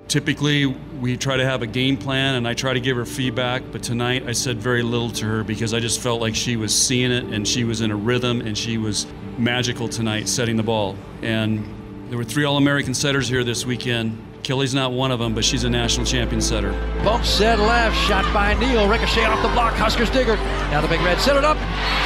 Typically, 0.08 0.66
we 0.66 1.16
try 1.16 1.36
to 1.36 1.44
have 1.44 1.62
a 1.62 1.66
game 1.66 1.96
plan 1.96 2.36
and 2.36 2.46
I 2.46 2.54
try 2.54 2.72
to 2.72 2.80
give 2.80 2.96
her 2.96 3.04
feedback, 3.04 3.62
but 3.72 3.82
tonight 3.82 4.24
I 4.26 4.32
said 4.32 4.58
very 4.58 4.82
little 4.82 5.10
to 5.10 5.26
her 5.26 5.42
because 5.42 5.74
I 5.74 5.80
just 5.80 6.00
felt 6.00 6.20
like 6.20 6.36
she 6.36 6.56
was 6.56 6.72
seeing 6.72 7.10
it 7.10 7.24
and 7.24 7.46
she 7.46 7.64
was 7.64 7.80
in 7.80 7.90
a 7.90 7.96
rhythm 7.96 8.40
and 8.40 8.56
she 8.56 8.78
was 8.78 9.06
magical 9.36 9.88
tonight 9.88 10.28
setting 10.28 10.56
the 10.56 10.62
ball. 10.62 10.96
And 11.22 11.66
there 12.08 12.18
were 12.18 12.24
three 12.24 12.44
All 12.44 12.56
American 12.56 12.94
setters 12.94 13.28
here 13.28 13.42
this 13.42 13.66
weekend. 13.66 14.16
Kelly's 14.46 14.74
not 14.74 14.92
one 14.92 15.10
of 15.10 15.18
them, 15.18 15.34
but 15.34 15.44
she's 15.44 15.64
a 15.64 15.68
national 15.68 16.06
champion 16.06 16.40
setter. 16.40 16.70
Bump 17.02 17.24
set 17.24 17.58
left, 17.58 17.96
shot 18.06 18.32
by 18.32 18.54
Neal, 18.54 18.88
ricochet 18.88 19.24
off 19.24 19.42
the 19.42 19.48
block, 19.48 19.74
Huskers 19.74 20.08
digger. 20.08 20.36
Now 20.70 20.80
the 20.80 20.86
Big 20.86 21.00
Red 21.00 21.18
set 21.18 21.36
it 21.36 21.42
up. 21.42 21.56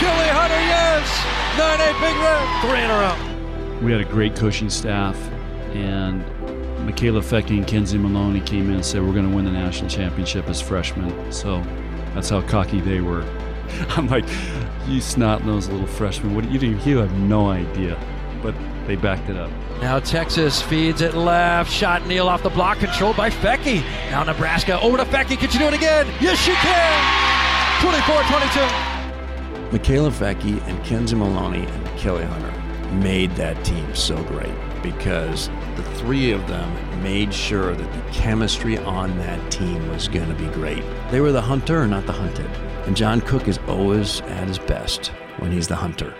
Kelly 0.00 0.26
Hunter, 0.30 0.54
yes! 0.54 1.06
9-8 1.60 2.00
Big 2.00 2.16
Red, 2.16 2.60
three 2.62 2.82
in 2.82 2.90
a 2.90 2.96
row. 2.96 3.84
We 3.84 3.92
had 3.92 4.00
a 4.00 4.06
great 4.06 4.34
coaching 4.36 4.70
staff, 4.70 5.14
and 5.74 6.24
Mikaela 6.88 7.22
Foecke 7.22 7.50
and 7.50 7.66
Kenzie 7.66 7.98
Maloney 7.98 8.40
came 8.40 8.70
in 8.70 8.76
and 8.76 8.86
said, 8.86 9.02
We're 9.02 9.12
going 9.12 9.28
to 9.28 9.36
win 9.36 9.44
the 9.44 9.52
national 9.52 9.90
championship 9.90 10.48
as 10.48 10.62
freshmen. 10.62 11.30
So 11.30 11.62
that's 12.14 12.30
how 12.30 12.40
cocky 12.40 12.80
they 12.80 13.02
were. 13.02 13.20
I'm 13.90 14.06
like, 14.06 14.24
You 14.88 15.02
snot 15.02 15.44
nosed 15.44 15.70
little 15.70 15.86
freshmen. 15.86 16.34
What 16.34 16.44
do 16.44 16.50
you 16.50 16.58
do? 16.58 16.70
You 16.88 16.96
have 16.96 17.12
no 17.18 17.50
idea. 17.50 18.02
But 18.42 18.54
they 18.90 18.96
backed 18.96 19.30
it 19.30 19.36
up. 19.36 19.48
Now 19.80 20.00
Texas 20.00 20.60
feeds 20.60 21.00
it 21.00 21.14
left. 21.14 21.70
Shot 21.70 22.08
Neal 22.08 22.28
off 22.28 22.42
the 22.42 22.50
block, 22.50 22.78
controlled 22.78 23.16
by 23.16 23.30
Foecke. 23.30 23.84
Now 24.10 24.24
Nebraska 24.24 24.80
over 24.80 24.96
to 24.96 25.04
Foecke. 25.04 25.38
Can 25.38 25.48
she 25.48 25.58
do 25.58 25.66
it 25.66 25.74
again? 25.74 26.08
Yes, 26.20 26.38
she 26.38 26.52
can. 26.54 27.00
24-22. 27.78 29.70
Mikaela 29.70 30.10
Foecke 30.10 30.60
and 30.66 30.84
Kenzie 30.84 31.14
Maloney 31.14 31.66
and 31.66 31.86
Kelly 31.98 32.24
Hunter 32.24 32.52
made 32.94 33.30
that 33.36 33.64
team 33.64 33.94
so 33.94 34.20
great 34.24 34.52
because 34.82 35.48
the 35.76 35.84
three 35.94 36.32
of 36.32 36.44
them 36.48 36.68
made 37.00 37.32
sure 37.32 37.76
that 37.76 37.92
the 37.92 38.12
chemistry 38.12 38.76
on 38.78 39.16
that 39.18 39.52
team 39.52 39.88
was 39.90 40.08
going 40.08 40.28
to 40.28 40.34
be 40.34 40.48
great. 40.52 40.82
They 41.12 41.20
were 41.20 41.30
the 41.30 41.40
hunter, 41.40 41.86
not 41.86 42.06
the 42.06 42.12
hunted. 42.12 42.50
And 42.86 42.96
John 42.96 43.20
Cook 43.20 43.46
is 43.46 43.58
always 43.68 44.20
at 44.22 44.48
his 44.48 44.58
best 44.58 45.12
when 45.38 45.52
he's 45.52 45.68
the 45.68 45.76
hunter. 45.76 46.12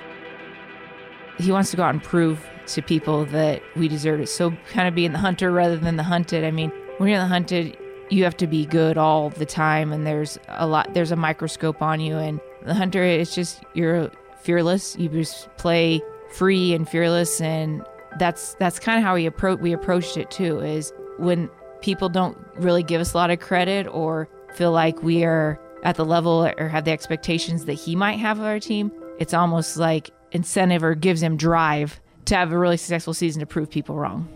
He 1.40 1.50
wants 1.50 1.70
to 1.70 1.76
go 1.78 1.84
out 1.84 1.94
and 1.94 2.02
prove 2.02 2.46
to 2.74 2.82
people 2.82 3.24
that 3.26 3.62
we 3.76 3.88
deserve 3.88 4.20
it. 4.20 4.28
So 4.28 4.52
kind 4.70 4.88
of 4.88 4.94
being 4.94 5.12
the 5.12 5.18
hunter 5.18 5.50
rather 5.50 5.76
than 5.76 5.96
the 5.96 6.02
hunted. 6.02 6.44
I 6.44 6.50
mean, 6.50 6.70
when 6.98 7.08
you're 7.08 7.18
the 7.18 7.26
hunted, 7.26 7.76
you 8.10 8.24
have 8.24 8.36
to 8.38 8.46
be 8.46 8.66
good 8.66 8.98
all 8.98 9.30
the 9.30 9.46
time 9.46 9.92
and 9.92 10.06
there's 10.06 10.38
a 10.48 10.66
lot 10.66 10.92
there's 10.94 11.12
a 11.12 11.16
microscope 11.16 11.80
on 11.80 12.00
you 12.00 12.18
and 12.18 12.40
the 12.66 12.74
hunter 12.74 13.04
is 13.04 13.34
just 13.34 13.62
you're 13.74 14.10
fearless. 14.42 14.96
You 14.98 15.08
just 15.08 15.48
play 15.56 16.02
free 16.32 16.74
and 16.74 16.88
fearless 16.88 17.40
and 17.40 17.84
that's 18.18 18.54
that's 18.54 18.78
kind 18.78 18.98
of 18.98 19.04
how 19.04 19.14
we 19.14 19.26
approach 19.26 19.60
we 19.60 19.72
approached 19.72 20.16
it 20.16 20.30
too 20.30 20.60
is 20.60 20.92
when 21.18 21.48
people 21.80 22.08
don't 22.08 22.36
really 22.56 22.82
give 22.82 23.00
us 23.00 23.14
a 23.14 23.16
lot 23.16 23.30
of 23.30 23.40
credit 23.40 23.86
or 23.86 24.28
feel 24.54 24.72
like 24.72 25.02
we 25.02 25.24
are 25.24 25.60
at 25.82 25.96
the 25.96 26.04
level 26.04 26.44
or 26.58 26.68
have 26.68 26.84
the 26.84 26.90
expectations 26.90 27.64
that 27.64 27.74
he 27.74 27.96
might 27.96 28.18
have 28.18 28.38
of 28.38 28.44
our 28.44 28.60
team, 28.60 28.92
it's 29.18 29.32
almost 29.32 29.76
like 29.76 30.10
incentive 30.32 30.82
or 30.82 30.94
gives 30.94 31.22
him 31.22 31.36
drive 31.36 32.00
to 32.30 32.36
have 32.36 32.52
a 32.52 32.58
really 32.58 32.76
successful 32.76 33.12
season 33.12 33.40
to 33.40 33.46
prove 33.46 33.70
people 33.70 33.96
wrong. 33.96 34.28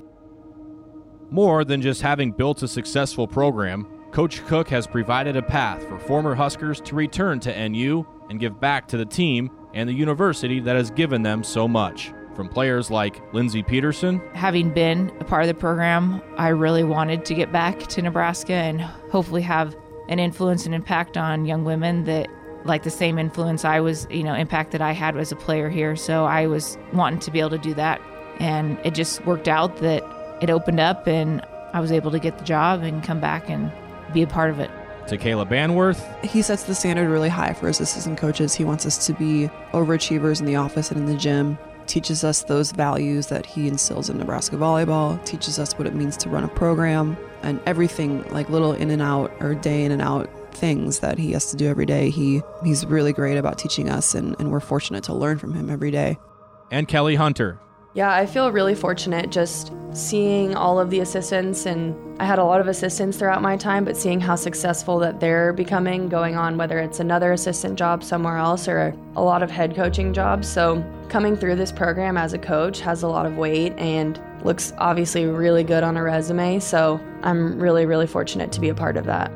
More 1.30 1.64
than 1.64 1.80
just 1.80 2.02
having 2.02 2.32
built 2.32 2.62
a 2.62 2.68
successful 2.68 3.26
program, 3.26 3.86
Coach 4.12 4.44
Cook 4.46 4.68
has 4.68 4.86
provided 4.86 5.36
a 5.36 5.42
path 5.42 5.84
for 5.88 5.98
former 5.98 6.34
Huskers 6.34 6.80
to 6.82 6.94
return 6.94 7.40
to 7.40 7.68
NU 7.68 8.04
and 8.30 8.38
give 8.38 8.60
back 8.60 8.86
to 8.88 8.96
the 8.96 9.04
team 9.04 9.50
and 9.74 9.88
the 9.88 9.92
university 9.92 10.60
that 10.60 10.76
has 10.76 10.90
given 10.90 11.22
them 11.22 11.42
so 11.42 11.66
much. 11.66 12.12
From 12.36 12.48
players 12.48 12.90
like 12.90 13.22
Lindsey 13.32 13.62
Peterson. 13.62 14.20
Having 14.34 14.70
been 14.70 15.12
a 15.20 15.24
part 15.24 15.42
of 15.42 15.48
the 15.48 15.54
program, 15.54 16.20
I 16.36 16.48
really 16.48 16.82
wanted 16.82 17.24
to 17.26 17.34
get 17.34 17.52
back 17.52 17.78
to 17.78 18.02
Nebraska 18.02 18.54
and 18.54 18.80
hopefully 18.80 19.42
have 19.42 19.76
an 20.08 20.18
influence 20.18 20.66
and 20.66 20.74
impact 20.74 21.16
on 21.16 21.44
young 21.44 21.64
women 21.64 22.04
that 22.04 22.28
like 22.64 22.82
the 22.82 22.90
same 22.90 23.18
influence 23.18 23.64
I 23.64 23.80
was, 23.80 24.06
you 24.10 24.22
know, 24.22 24.34
impact 24.34 24.72
that 24.72 24.80
I 24.80 24.92
had 24.92 25.16
as 25.16 25.32
a 25.32 25.36
player 25.36 25.68
here. 25.68 25.96
So 25.96 26.24
I 26.24 26.46
was 26.46 26.78
wanting 26.92 27.20
to 27.20 27.30
be 27.30 27.40
able 27.40 27.50
to 27.50 27.58
do 27.58 27.74
that. 27.74 28.00
And 28.38 28.78
it 28.84 28.94
just 28.94 29.24
worked 29.26 29.48
out 29.48 29.76
that 29.78 30.02
it 30.40 30.50
opened 30.50 30.80
up 30.80 31.06
and 31.06 31.44
I 31.72 31.80
was 31.80 31.92
able 31.92 32.10
to 32.10 32.18
get 32.18 32.38
the 32.38 32.44
job 32.44 32.82
and 32.82 33.02
come 33.02 33.20
back 33.20 33.48
and 33.48 33.72
be 34.12 34.22
a 34.22 34.26
part 34.26 34.50
of 34.50 34.58
it. 34.58 34.70
To 35.08 35.18
Kayla 35.18 35.46
Banwarth. 35.46 36.24
He 36.24 36.40
sets 36.40 36.62
the 36.62 36.74
standard 36.74 37.10
really 37.10 37.28
high 37.28 37.52
for 37.52 37.66
his 37.66 37.80
assistant 37.80 38.16
coaches. 38.16 38.54
He 38.54 38.64
wants 38.64 38.86
us 38.86 39.06
to 39.06 39.12
be 39.12 39.50
overachievers 39.72 40.40
in 40.40 40.46
the 40.46 40.56
office 40.56 40.90
and 40.90 40.98
in 40.98 41.06
the 41.06 41.16
gym. 41.16 41.58
teaches 41.86 42.24
us 42.24 42.44
those 42.44 42.72
values 42.72 43.28
that 43.28 43.46
he 43.46 43.68
instills 43.68 44.08
in 44.08 44.18
Nebraska 44.18 44.56
volleyball, 44.56 45.22
teaches 45.24 45.58
us 45.58 45.74
what 45.74 45.86
it 45.86 45.94
means 45.94 46.16
to 46.18 46.28
run 46.28 46.44
a 46.44 46.48
program, 46.48 47.16
and 47.42 47.60
everything 47.66 48.22
like 48.30 48.48
little 48.48 48.72
in 48.72 48.90
and 48.90 49.02
out 49.02 49.32
or 49.40 49.54
day 49.54 49.84
in 49.84 49.92
and 49.92 50.02
out 50.02 50.30
things 50.56 51.00
that 51.00 51.18
he 51.18 51.32
has 51.32 51.50
to 51.50 51.56
do 51.56 51.66
every 51.66 51.86
day. 51.86 52.10
He 52.10 52.42
he's 52.64 52.86
really 52.86 53.12
great 53.12 53.36
about 53.36 53.58
teaching 53.58 53.88
us 53.88 54.14
and, 54.14 54.36
and 54.38 54.50
we're 54.50 54.60
fortunate 54.60 55.04
to 55.04 55.14
learn 55.14 55.38
from 55.38 55.52
him 55.54 55.70
every 55.70 55.90
day. 55.90 56.18
And 56.70 56.88
Kelly 56.88 57.14
Hunter. 57.14 57.60
Yeah, 57.94 58.12
I 58.12 58.26
feel 58.26 58.50
really 58.50 58.74
fortunate 58.74 59.30
just 59.30 59.72
seeing 59.92 60.56
all 60.56 60.80
of 60.80 60.90
the 60.90 60.98
assistants 60.98 61.64
and 61.64 61.94
I 62.20 62.24
had 62.24 62.40
a 62.40 62.44
lot 62.44 62.60
of 62.60 62.66
assistants 62.66 63.16
throughout 63.16 63.40
my 63.40 63.56
time, 63.56 63.84
but 63.84 63.96
seeing 63.96 64.20
how 64.20 64.34
successful 64.34 64.98
that 64.98 65.20
they're 65.20 65.52
becoming 65.52 66.08
going 66.08 66.34
on 66.34 66.56
whether 66.56 66.80
it's 66.80 66.98
another 66.98 67.32
assistant 67.32 67.78
job 67.78 68.02
somewhere 68.02 68.36
else 68.36 68.66
or 68.66 68.92
a 69.14 69.22
lot 69.22 69.44
of 69.44 69.50
head 69.50 69.76
coaching 69.76 70.12
jobs. 70.12 70.48
So, 70.48 70.84
coming 71.08 71.36
through 71.36 71.54
this 71.54 71.70
program 71.70 72.16
as 72.16 72.32
a 72.32 72.38
coach 72.38 72.80
has 72.80 73.04
a 73.04 73.08
lot 73.08 73.26
of 73.26 73.36
weight 73.36 73.72
and 73.78 74.20
looks 74.42 74.72
obviously 74.78 75.26
really 75.26 75.62
good 75.62 75.84
on 75.84 75.96
a 75.96 76.02
resume. 76.02 76.58
So, 76.58 77.00
I'm 77.22 77.60
really 77.60 77.86
really 77.86 78.08
fortunate 78.08 78.50
to 78.52 78.60
be 78.60 78.70
a 78.70 78.74
part 78.74 78.96
of 78.96 79.04
that. 79.04 79.30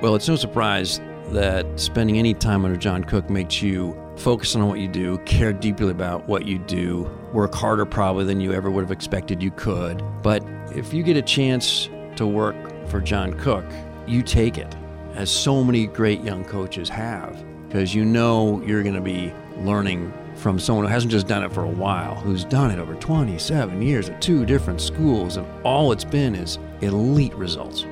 Well, 0.00 0.14
it's 0.14 0.28
no 0.28 0.36
surprise 0.36 0.98
that 1.28 1.66
spending 1.78 2.18
any 2.18 2.32
time 2.32 2.64
under 2.64 2.78
John 2.78 3.04
Cook 3.04 3.28
makes 3.28 3.60
you 3.60 3.94
focus 4.16 4.56
on 4.56 4.66
what 4.66 4.78
you 4.78 4.88
do, 4.88 5.18
care 5.26 5.52
deeply 5.52 5.90
about 5.90 6.26
what 6.26 6.46
you 6.46 6.58
do, 6.58 7.02
work 7.34 7.54
harder 7.54 7.84
probably 7.84 8.24
than 8.24 8.40
you 8.40 8.54
ever 8.54 8.70
would 8.70 8.80
have 8.80 8.92
expected 8.92 9.42
you 9.42 9.50
could. 9.50 10.02
But 10.22 10.42
if 10.74 10.94
you 10.94 11.02
get 11.02 11.18
a 11.18 11.22
chance 11.22 11.90
to 12.16 12.26
work 12.26 12.56
for 12.88 13.02
John 13.02 13.34
Cook, 13.34 13.66
you 14.06 14.22
take 14.22 14.56
it, 14.56 14.74
as 15.16 15.30
so 15.30 15.62
many 15.62 15.86
great 15.86 16.22
young 16.22 16.46
coaches 16.46 16.88
have, 16.88 17.44
because 17.68 17.94
you 17.94 18.06
know 18.06 18.62
you're 18.64 18.82
going 18.82 18.94
to 18.94 19.02
be 19.02 19.34
learning 19.58 20.14
from 20.34 20.58
someone 20.58 20.86
who 20.86 20.90
hasn't 20.90 21.12
just 21.12 21.26
done 21.26 21.44
it 21.44 21.52
for 21.52 21.64
a 21.64 21.70
while, 21.70 22.14
who's 22.14 22.46
done 22.46 22.70
it 22.70 22.78
over 22.78 22.94
27 22.94 23.82
years 23.82 24.08
at 24.08 24.22
two 24.22 24.46
different 24.46 24.80
schools, 24.80 25.36
and 25.36 25.46
all 25.62 25.92
it's 25.92 26.04
been 26.04 26.34
is 26.34 26.58
elite 26.80 27.34
results. 27.34 27.84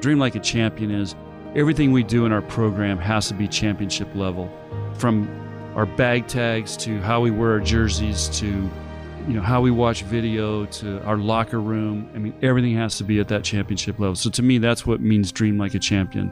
Dream 0.00 0.18
Like 0.18 0.34
a 0.34 0.40
Champion 0.40 0.90
is 0.90 1.14
everything 1.56 1.92
we 1.92 2.02
do 2.02 2.26
in 2.26 2.32
our 2.32 2.42
program 2.42 2.98
has 2.98 3.28
to 3.28 3.34
be 3.34 3.48
championship 3.48 4.08
level. 4.14 4.50
From 4.98 5.28
our 5.74 5.86
bag 5.86 6.26
tags 6.26 6.76
to 6.78 7.00
how 7.00 7.20
we 7.20 7.30
wear 7.30 7.52
our 7.52 7.60
jerseys 7.60 8.28
to 8.28 8.46
you 9.26 9.32
know 9.32 9.40
how 9.40 9.60
we 9.60 9.70
watch 9.70 10.02
video 10.02 10.66
to 10.66 11.02
our 11.04 11.16
locker 11.16 11.58
room 11.58 12.08
i 12.14 12.18
mean 12.18 12.34
everything 12.42 12.76
has 12.76 12.98
to 12.98 13.04
be 13.04 13.18
at 13.18 13.26
that 13.26 13.42
championship 13.42 13.98
level 13.98 14.14
so 14.14 14.28
to 14.28 14.42
me 14.42 14.58
that's 14.58 14.86
what 14.86 15.00
means 15.00 15.32
dream 15.32 15.56
like 15.56 15.74
a 15.74 15.78
champion 15.78 16.30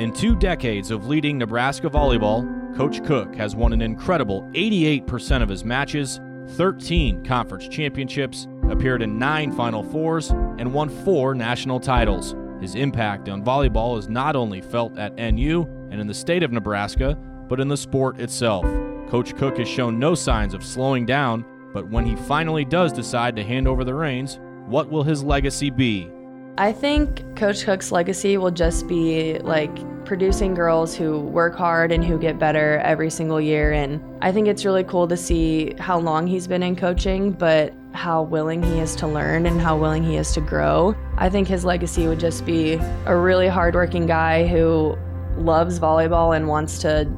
In 0.00 0.14
two 0.14 0.34
decades 0.34 0.90
of 0.90 1.08
leading 1.08 1.36
Nebraska 1.36 1.90
volleyball, 1.90 2.74
Coach 2.74 3.04
Cook 3.04 3.34
has 3.34 3.54
won 3.54 3.74
an 3.74 3.82
incredible 3.82 4.48
88% 4.54 5.42
of 5.42 5.50
his 5.50 5.62
matches, 5.62 6.18
13 6.56 7.22
conference 7.22 7.68
championships, 7.68 8.48
appeared 8.70 9.02
in 9.02 9.18
nine 9.18 9.52
Final 9.52 9.82
Fours, 9.82 10.30
and 10.30 10.72
won 10.72 10.88
four 10.88 11.34
national 11.34 11.80
titles. 11.80 12.34
His 12.60 12.74
impact 12.74 13.28
on 13.28 13.42
volleyball 13.42 13.98
is 13.98 14.08
not 14.08 14.36
only 14.36 14.60
felt 14.60 14.98
at 14.98 15.16
NU 15.16 15.64
and 15.90 16.00
in 16.00 16.06
the 16.06 16.14
state 16.14 16.42
of 16.42 16.52
Nebraska, 16.52 17.16
but 17.48 17.60
in 17.60 17.68
the 17.68 17.76
sport 17.76 18.20
itself. 18.20 18.64
Coach 19.08 19.34
Cook 19.36 19.58
has 19.58 19.68
shown 19.68 19.98
no 19.98 20.14
signs 20.14 20.54
of 20.54 20.64
slowing 20.64 21.06
down, 21.06 21.44
but 21.72 21.88
when 21.88 22.04
he 22.04 22.16
finally 22.16 22.64
does 22.64 22.92
decide 22.92 23.34
to 23.36 23.44
hand 23.44 23.66
over 23.66 23.82
the 23.82 23.94
reins, 23.94 24.38
what 24.66 24.90
will 24.90 25.02
his 25.02 25.24
legacy 25.24 25.70
be? 25.70 26.10
I 26.58 26.72
think 26.72 27.24
Coach 27.36 27.64
Cook's 27.64 27.90
legacy 27.90 28.36
will 28.36 28.50
just 28.50 28.86
be 28.86 29.38
like 29.38 29.70
producing 30.04 30.52
girls 30.54 30.94
who 30.94 31.20
work 31.20 31.56
hard 31.56 31.90
and 31.90 32.04
who 32.04 32.18
get 32.18 32.38
better 32.38 32.78
every 32.78 33.08
single 33.08 33.40
year. 33.40 33.72
And 33.72 34.00
I 34.20 34.30
think 34.30 34.46
it's 34.46 34.64
really 34.64 34.84
cool 34.84 35.08
to 35.08 35.16
see 35.16 35.74
how 35.78 35.98
long 35.98 36.26
he's 36.26 36.46
been 36.46 36.62
in 36.62 36.76
coaching, 36.76 37.32
but 37.32 37.72
how 37.92 38.22
willing 38.22 38.62
he 38.62 38.78
is 38.78 38.94
to 38.96 39.06
learn 39.06 39.46
and 39.46 39.60
how 39.60 39.76
willing 39.76 40.02
he 40.02 40.16
is 40.16 40.32
to 40.32 40.40
grow. 40.40 40.94
I 41.16 41.28
think 41.28 41.48
his 41.48 41.64
legacy 41.64 42.06
would 42.06 42.20
just 42.20 42.46
be 42.46 42.74
a 43.06 43.16
really 43.16 43.48
hardworking 43.48 44.06
guy 44.06 44.46
who 44.46 44.96
loves 45.36 45.78
volleyball 45.78 46.34
and 46.36 46.48
wants 46.48 46.78
to 46.80 47.08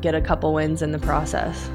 get 0.00 0.14
a 0.14 0.20
couple 0.20 0.54
wins 0.54 0.82
in 0.82 0.92
the 0.92 0.98
process. 0.98 1.68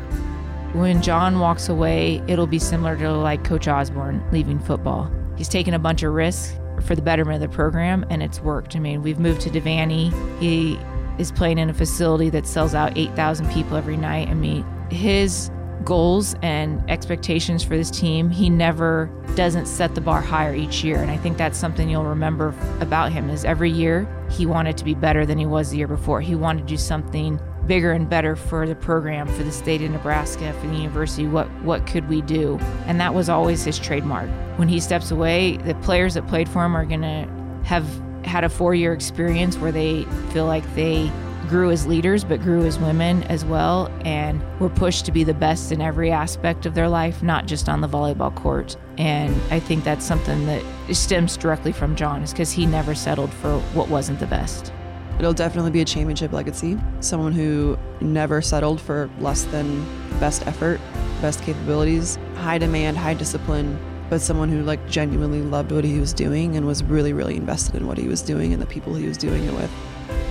When 0.74 1.02
John 1.02 1.40
walks 1.40 1.70
away, 1.70 2.22
it'll 2.28 2.48
be 2.48 2.60
similar 2.60 2.98
to 2.98 3.12
like 3.12 3.44
Coach 3.44 3.68
Osborne 3.68 4.24
leaving 4.32 4.60
football. 4.60 5.12
He's 5.38 5.48
taken 5.48 5.74
a 5.74 5.80
bunch 5.80 6.04
of 6.04 6.14
risks 6.14 6.58
for 6.82 6.96
the 6.96 7.02
betterment 7.02 7.42
of 7.42 7.50
the 7.50 7.56
program, 7.56 8.06
and 8.10 8.22
it's 8.22 8.42
worked. 8.42 8.76
I 8.76 8.80
mean, 8.80 9.02
we've 9.02 9.20
moved 9.20 9.42
to 9.42 9.50
Devaney. 9.50 10.12
He 10.40 10.78
is 11.18 11.32
playing 11.32 11.58
in 11.58 11.70
a 11.70 11.74
facility 11.74 12.30
that 12.32 12.46
sells 12.46 12.76
out 12.76 12.98
8,000 12.98 13.50
people 13.52 13.78
every 13.78 13.96
night. 13.96 14.28
I 14.28 14.34
mean, 14.34 14.66
his 14.90 15.50
goals 15.84 16.36
and 16.42 16.84
expectations 16.90 17.64
for 17.64 17.76
this 17.76 17.92
team, 17.92 18.30
he 18.30 18.50
never 18.50 19.10
doesn't 19.36 19.66
set 19.68 19.96
the 19.96 20.02
bar 20.02 20.22
higher 20.22 20.54
each 20.54 20.84
year. 20.84 20.98
And 20.98 21.12
I 21.12 21.18
think 21.18 21.38
that's 21.38 21.58
something 21.58 21.90
you'll 21.90 22.06
remember 22.06 22.54
about 22.80 23.12
him 23.12 23.30
is 23.30 23.46
every 23.46 23.70
year 23.70 24.08
he 24.30 24.46
wanted 24.46 24.78
to 24.78 24.86
be 24.86 24.94
better 24.94 25.26
than 25.26 25.38
he 25.38 25.46
was 25.46 25.72
the 25.72 25.78
year 25.78 25.88
before. 25.88 26.22
He 26.22 26.36
wanted 26.36 26.62
to 26.62 26.68
do 26.68 26.78
something 26.78 27.40
bigger 27.68 27.92
and 27.92 28.10
better 28.10 28.36
for 28.36 28.68
the 28.68 28.76
program, 28.76 29.28
for 29.28 29.44
the 29.44 29.52
state 29.52 29.82
of 29.82 29.92
Nebraska, 29.92 30.54
for 30.54 30.68
the 30.68 30.76
university. 30.76 31.28
What 31.28 31.48
what 31.64 31.86
could 31.88 32.08
we 32.08 32.22
do? 32.22 32.58
And 32.86 33.00
that 33.00 33.14
was 33.14 33.30
always 33.30 33.64
his 33.64 33.80
trademark. 33.80 34.30
When 34.58 34.68
he 34.68 34.80
steps 34.80 35.12
away, 35.12 35.58
the 35.58 35.76
players 35.76 36.14
that 36.14 36.28
played 36.28 36.48
for 36.48 36.64
him 36.64 36.76
are 36.76 36.86
gonna 36.86 37.28
have 37.64 37.86
had 38.24 38.44
a 38.44 38.50
four 38.50 38.74
year 38.76 38.94
experience 38.94 39.58
where 39.58 39.72
they 39.72 40.04
feel 40.32 40.46
like 40.46 40.64
they 40.76 41.12
grew 41.56 41.72
as 41.72 41.88
leaders 41.88 42.26
but 42.26 42.42
grew 42.42 42.66
as 42.66 42.78
women 42.80 43.24
as 43.24 43.46
well 43.46 43.90
and 44.04 44.44
were 44.60 44.68
pushed 44.68 45.06
to 45.06 45.12
be 45.14 45.24
the 45.24 45.34
best 45.34 45.72
in 45.72 45.80
every 45.80 46.12
aspect 46.12 46.66
of 46.66 46.76
their 46.76 46.90
life 46.90 47.24
not 47.24 47.46
just 47.46 47.70
on 47.70 47.80
the 47.80 47.88
volleyball 47.88 48.36
court 48.36 48.76
and 48.98 49.34
i 49.54 49.58
think 49.58 49.82
that's 49.86 50.04
something 50.04 50.46
that 50.46 50.62
stems 50.94 51.38
directly 51.38 51.72
from 51.72 51.96
john 51.96 52.22
is 52.22 52.32
because 52.32 52.52
he 52.52 52.66
never 52.66 52.94
settled 52.94 53.32
for 53.32 53.58
what 53.74 53.88
wasn't 53.88 54.20
the 54.20 54.28
best 54.28 54.74
It'll 55.18 55.32
definitely 55.32 55.72
be 55.72 55.80
a 55.80 55.86
championship 55.86 56.34
legacy. 56.34 56.78
Someone 57.00 57.32
who 57.32 57.78
never 58.02 58.42
settled 58.42 58.82
for 58.82 59.10
less 59.22 59.46
than 59.46 59.86
best 60.20 60.46
effort, 60.46 60.82
best 61.22 61.42
capabilities, 61.42 62.20
high 62.36 62.58
demand, 62.58 62.98
high 62.98 63.14
discipline, 63.14 63.80
but 64.10 64.20
someone 64.20 64.50
who 64.50 64.62
like 64.64 64.86
genuinely 64.90 65.42
loved 65.42 65.72
what 65.72 65.86
he 65.86 66.00
was 66.00 66.12
doing 66.12 66.58
and 66.58 66.68
was 66.68 66.84
really, 66.84 67.14
really 67.14 67.38
invested 67.38 67.76
in 67.76 67.88
what 67.88 67.98
he 67.98 68.10
was 68.10 68.22
doing 68.22 68.52
and 68.52 68.62
the 68.62 68.66
people 68.66 68.94
he 68.94 69.08
was 69.08 69.18
doing 69.18 69.46
it 69.46 69.54
with. 69.54 69.72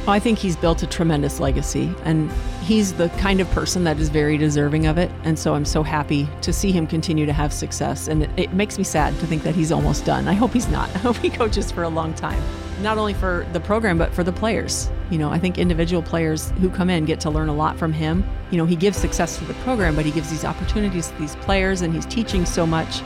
I 0.07 0.19
think 0.19 0.39
he's 0.39 0.55
built 0.55 0.83
a 0.83 0.87
tremendous 0.87 1.41
legacy, 1.41 1.91
and 2.05 2.31
he's 2.63 2.93
the 2.93 3.09
kind 3.11 3.41
of 3.41 3.51
person 3.53 3.85
that 3.85 3.99
is 3.99 4.11
very 4.11 4.37
deserving 4.37 4.87
of 4.87 4.99
it. 4.99 5.11
And 5.25 5.39
so 5.39 5.55
I'm 5.55 5.65
so 5.65 5.83
happy 5.83 6.29
to 6.43 6.53
see 6.53 6.73
him 6.73 6.87
continue 6.87 7.25
to 7.25 7.33
have 7.33 7.55
success. 7.55 8.07
And 8.09 8.25
it, 8.25 8.31
it 8.37 8.53
makes 8.53 8.77
me 8.77 8.85
sad 8.85 9.19
to 9.21 9.27
think 9.27 9.45
that 9.45 9.55
he's 9.55 9.73
almost 9.73 10.05
done. 10.05 10.29
I 10.29 10.35
hope 10.35 10.53
he's 10.53 10.69
not. 10.69 10.91
I 10.95 10.99
hope 10.99 11.17
he 11.17 11.31
coaches 11.31 11.71
for 11.71 11.85
a 11.85 11.89
long 11.89 12.13
time, 12.13 12.43
not 12.83 12.99
only 12.99 13.15
for 13.15 13.47
the 13.55 13.61
program, 13.61 13.97
but 13.97 14.13
for 14.13 14.23
the 14.23 14.33
players. 14.33 14.91
You 15.11 15.17
know, 15.17 15.31
I 15.31 15.39
think 15.39 15.57
individual 15.57 16.03
players 16.03 16.51
who 16.61 16.69
come 16.69 16.91
in 16.91 17.07
get 17.07 17.19
to 17.21 17.31
learn 17.31 17.49
a 17.49 17.55
lot 17.55 17.79
from 17.79 17.93
him. 17.95 18.25
You 18.51 18.59
know, 18.59 18.67
he 18.67 18.77
gives 18.77 18.99
success 18.99 19.39
to 19.39 19.47
the 19.47 19.55
program, 19.55 19.97
but 19.97 20.05
he 20.05 20.11
gives 20.11 20.31
these 20.31 20.45
opportunities 20.45 21.09
to 21.09 21.19
these 21.19 21.35
players, 21.37 21.81
and 21.81 21.95
he's 21.95 22.07
teaching 22.07 22.45
so 22.45 22.67
much. 22.67 23.01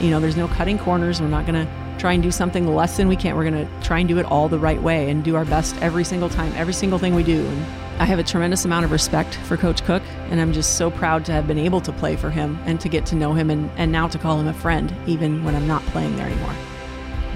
You 0.00 0.10
know, 0.10 0.20
there's 0.20 0.36
no 0.36 0.46
cutting 0.46 0.78
corners. 0.78 1.20
We're 1.20 1.28
not 1.28 1.46
going 1.46 1.66
to 1.66 1.83
try 1.98 2.12
and 2.12 2.22
do 2.22 2.30
something 2.30 2.66
less 2.66 2.96
than 2.96 3.08
we 3.08 3.16
can. 3.16 3.36
We're 3.36 3.50
going 3.50 3.66
to 3.66 3.86
try 3.86 3.98
and 3.98 4.08
do 4.08 4.18
it 4.18 4.26
all 4.26 4.48
the 4.48 4.58
right 4.58 4.80
way 4.82 5.10
and 5.10 5.24
do 5.24 5.36
our 5.36 5.44
best 5.44 5.76
every 5.80 6.04
single 6.04 6.28
time, 6.28 6.52
every 6.56 6.74
single 6.74 6.98
thing 6.98 7.14
we 7.14 7.22
do. 7.22 7.46
And 7.46 7.64
I 7.98 8.04
have 8.04 8.18
a 8.18 8.24
tremendous 8.24 8.64
amount 8.64 8.84
of 8.84 8.92
respect 8.92 9.36
for 9.36 9.56
Coach 9.56 9.84
Cook, 9.84 10.02
and 10.30 10.40
I'm 10.40 10.52
just 10.52 10.76
so 10.76 10.90
proud 10.90 11.24
to 11.26 11.32
have 11.32 11.46
been 11.46 11.58
able 11.58 11.80
to 11.82 11.92
play 11.92 12.16
for 12.16 12.30
him 12.30 12.58
and 12.66 12.80
to 12.80 12.88
get 12.88 13.06
to 13.06 13.14
know 13.14 13.32
him 13.32 13.50
and, 13.50 13.70
and 13.76 13.92
now 13.92 14.08
to 14.08 14.18
call 14.18 14.40
him 14.40 14.48
a 14.48 14.54
friend, 14.54 14.94
even 15.06 15.44
when 15.44 15.54
I'm 15.54 15.68
not 15.68 15.82
playing 15.86 16.16
there 16.16 16.26
anymore. 16.26 16.54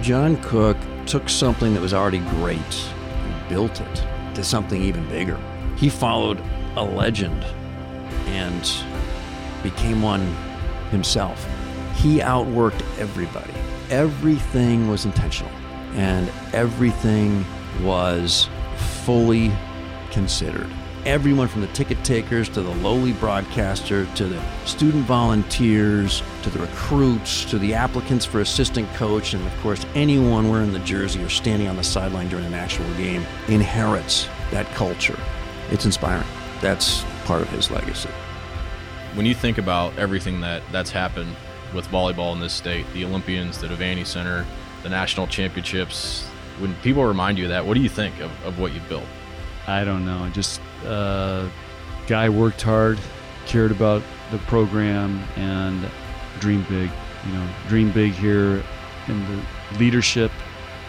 John 0.02 0.36
Cook 0.42 0.76
took 1.06 1.28
something 1.28 1.74
that 1.74 1.80
was 1.80 1.94
already 1.94 2.18
great 2.18 2.58
and 2.58 3.48
built 3.48 3.80
it 3.80 4.04
to 4.34 4.44
something 4.44 4.82
even 4.82 5.08
bigger. 5.08 5.38
He 5.76 5.88
followed 5.88 6.42
a 6.76 6.82
legend 6.82 7.44
and 8.26 8.72
became 9.62 10.02
one 10.02 10.34
himself. 10.90 11.46
He 11.94 12.18
outworked 12.18 12.82
everybody. 12.98 13.54
Everything 13.90 14.88
was 14.88 15.06
intentional 15.06 15.52
and 15.94 16.30
everything 16.52 17.42
was 17.82 18.50
fully 19.04 19.50
considered. 20.10 20.68
Everyone 21.06 21.48
from 21.48 21.62
the 21.62 21.68
ticket 21.68 22.02
takers 22.04 22.50
to 22.50 22.60
the 22.60 22.74
lowly 22.76 23.14
broadcaster 23.14 24.04
to 24.16 24.26
the 24.26 24.42
student 24.66 25.06
volunteers 25.06 26.22
to 26.42 26.50
the 26.50 26.58
recruits 26.58 27.46
to 27.46 27.58
the 27.58 27.72
applicants 27.72 28.26
for 28.26 28.40
assistant 28.40 28.86
coach 28.94 29.32
and 29.32 29.46
of 29.46 29.60
course 29.60 29.86
anyone 29.94 30.50
wearing 30.50 30.72
the 30.72 30.80
jersey 30.80 31.22
or 31.22 31.30
standing 31.30 31.66
on 31.66 31.76
the 31.76 31.84
sideline 31.84 32.28
during 32.28 32.44
an 32.44 32.52
actual 32.52 32.92
game 32.96 33.24
inherits 33.46 34.28
that 34.50 34.66
culture. 34.74 35.18
It's 35.70 35.86
inspiring. 35.86 36.26
That's 36.60 37.04
part 37.24 37.40
of 37.40 37.48
his 37.48 37.70
legacy. 37.70 38.10
When 39.14 39.24
you 39.24 39.34
think 39.34 39.56
about 39.56 39.96
everything 39.96 40.42
that 40.42 40.62
that's 40.72 40.90
happened 40.90 41.34
with 41.74 41.86
volleyball 41.88 42.32
in 42.32 42.40
this 42.40 42.52
state, 42.52 42.86
the 42.92 43.04
Olympians, 43.04 43.58
the 43.58 43.66
Devaney 43.66 44.06
Center, 44.06 44.46
the 44.82 44.88
national 44.88 45.26
championships, 45.26 46.24
when 46.58 46.74
people 46.76 47.04
remind 47.04 47.38
you 47.38 47.44
of 47.44 47.50
that, 47.50 47.64
what 47.64 47.74
do 47.74 47.80
you 47.80 47.88
think 47.88 48.20
of, 48.20 48.30
of 48.44 48.58
what 48.58 48.72
you've 48.72 48.88
built? 48.88 49.04
I 49.66 49.84
don't 49.84 50.04
know. 50.04 50.28
Just 50.30 50.60
uh, 50.84 51.48
guy 52.06 52.28
worked 52.28 52.62
hard, 52.62 52.98
cared 53.46 53.70
about 53.70 54.02
the 54.30 54.38
program 54.38 55.22
and 55.36 55.88
dream 56.40 56.64
big. 56.68 56.90
You 57.26 57.32
know, 57.32 57.48
dream 57.68 57.92
big 57.92 58.12
here, 58.12 58.62
and 59.08 59.26
the 59.26 59.78
leadership 59.78 60.30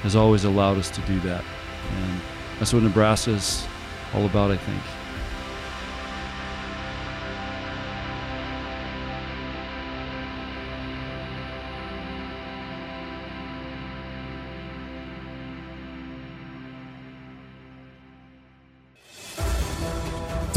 has 0.04 0.16
always 0.16 0.44
allowed 0.46 0.78
us 0.78 0.90
to 0.92 1.02
do 1.02 1.20
that, 1.22 1.44
and 1.92 2.22
that's 2.58 2.72
what 2.72 2.84
Nebraska's 2.84 3.68
all 4.14 4.26
about, 4.26 4.52
I 4.52 4.58
think. 4.58 4.82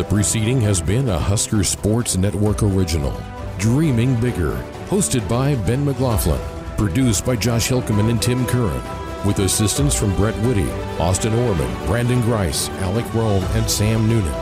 The 0.03 0.09
preceding 0.09 0.61
has 0.62 0.82
been 0.82 1.09
a 1.11 1.16
Husker 1.16 1.62
Sports 1.62 2.16
Network 2.16 2.64
original, 2.64 3.16
Dreaming 3.59 4.20
Bigger, 4.20 4.55
hosted 4.88 5.26
by 5.28 5.55
Ben 5.55 5.84
McLaughlin, 5.84 6.40
produced 6.76 7.24
by 7.24 7.36
Josh 7.36 7.68
Hilkeman 7.68 8.11
and 8.11 8.20
Tim 8.20 8.44
Curran, 8.46 8.82
with 9.24 9.38
assistance 9.38 9.94
from 9.94 10.12
Brett 10.16 10.34
Whitty, 10.44 10.68
Austin 10.98 11.32
Orman, 11.32 11.86
Brandon 11.86 12.20
Grice, 12.22 12.68
Alec 12.80 13.14
Rome, 13.14 13.44
and 13.55 13.70
Sam 13.70 14.09
Noonan. 14.09 14.34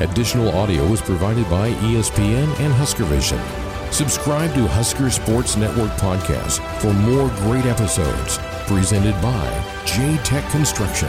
Additional 0.00 0.56
audio 0.56 0.86
was 0.86 1.02
provided 1.02 1.50
by 1.50 1.72
ESPN 1.72 2.46
and 2.60 2.72
Huskervision. 2.72 3.42
Subscribe 3.92 4.54
to 4.54 4.68
Husker 4.68 5.10
Sports 5.10 5.56
Network 5.56 5.90
podcast 5.98 6.60
for 6.80 6.92
more 6.92 7.28
great 7.48 7.66
episodes 7.66 8.38
presented 8.68 9.20
by 9.20 9.82
J 9.84 10.18
Tech 10.18 10.48
Construction. 10.52 11.08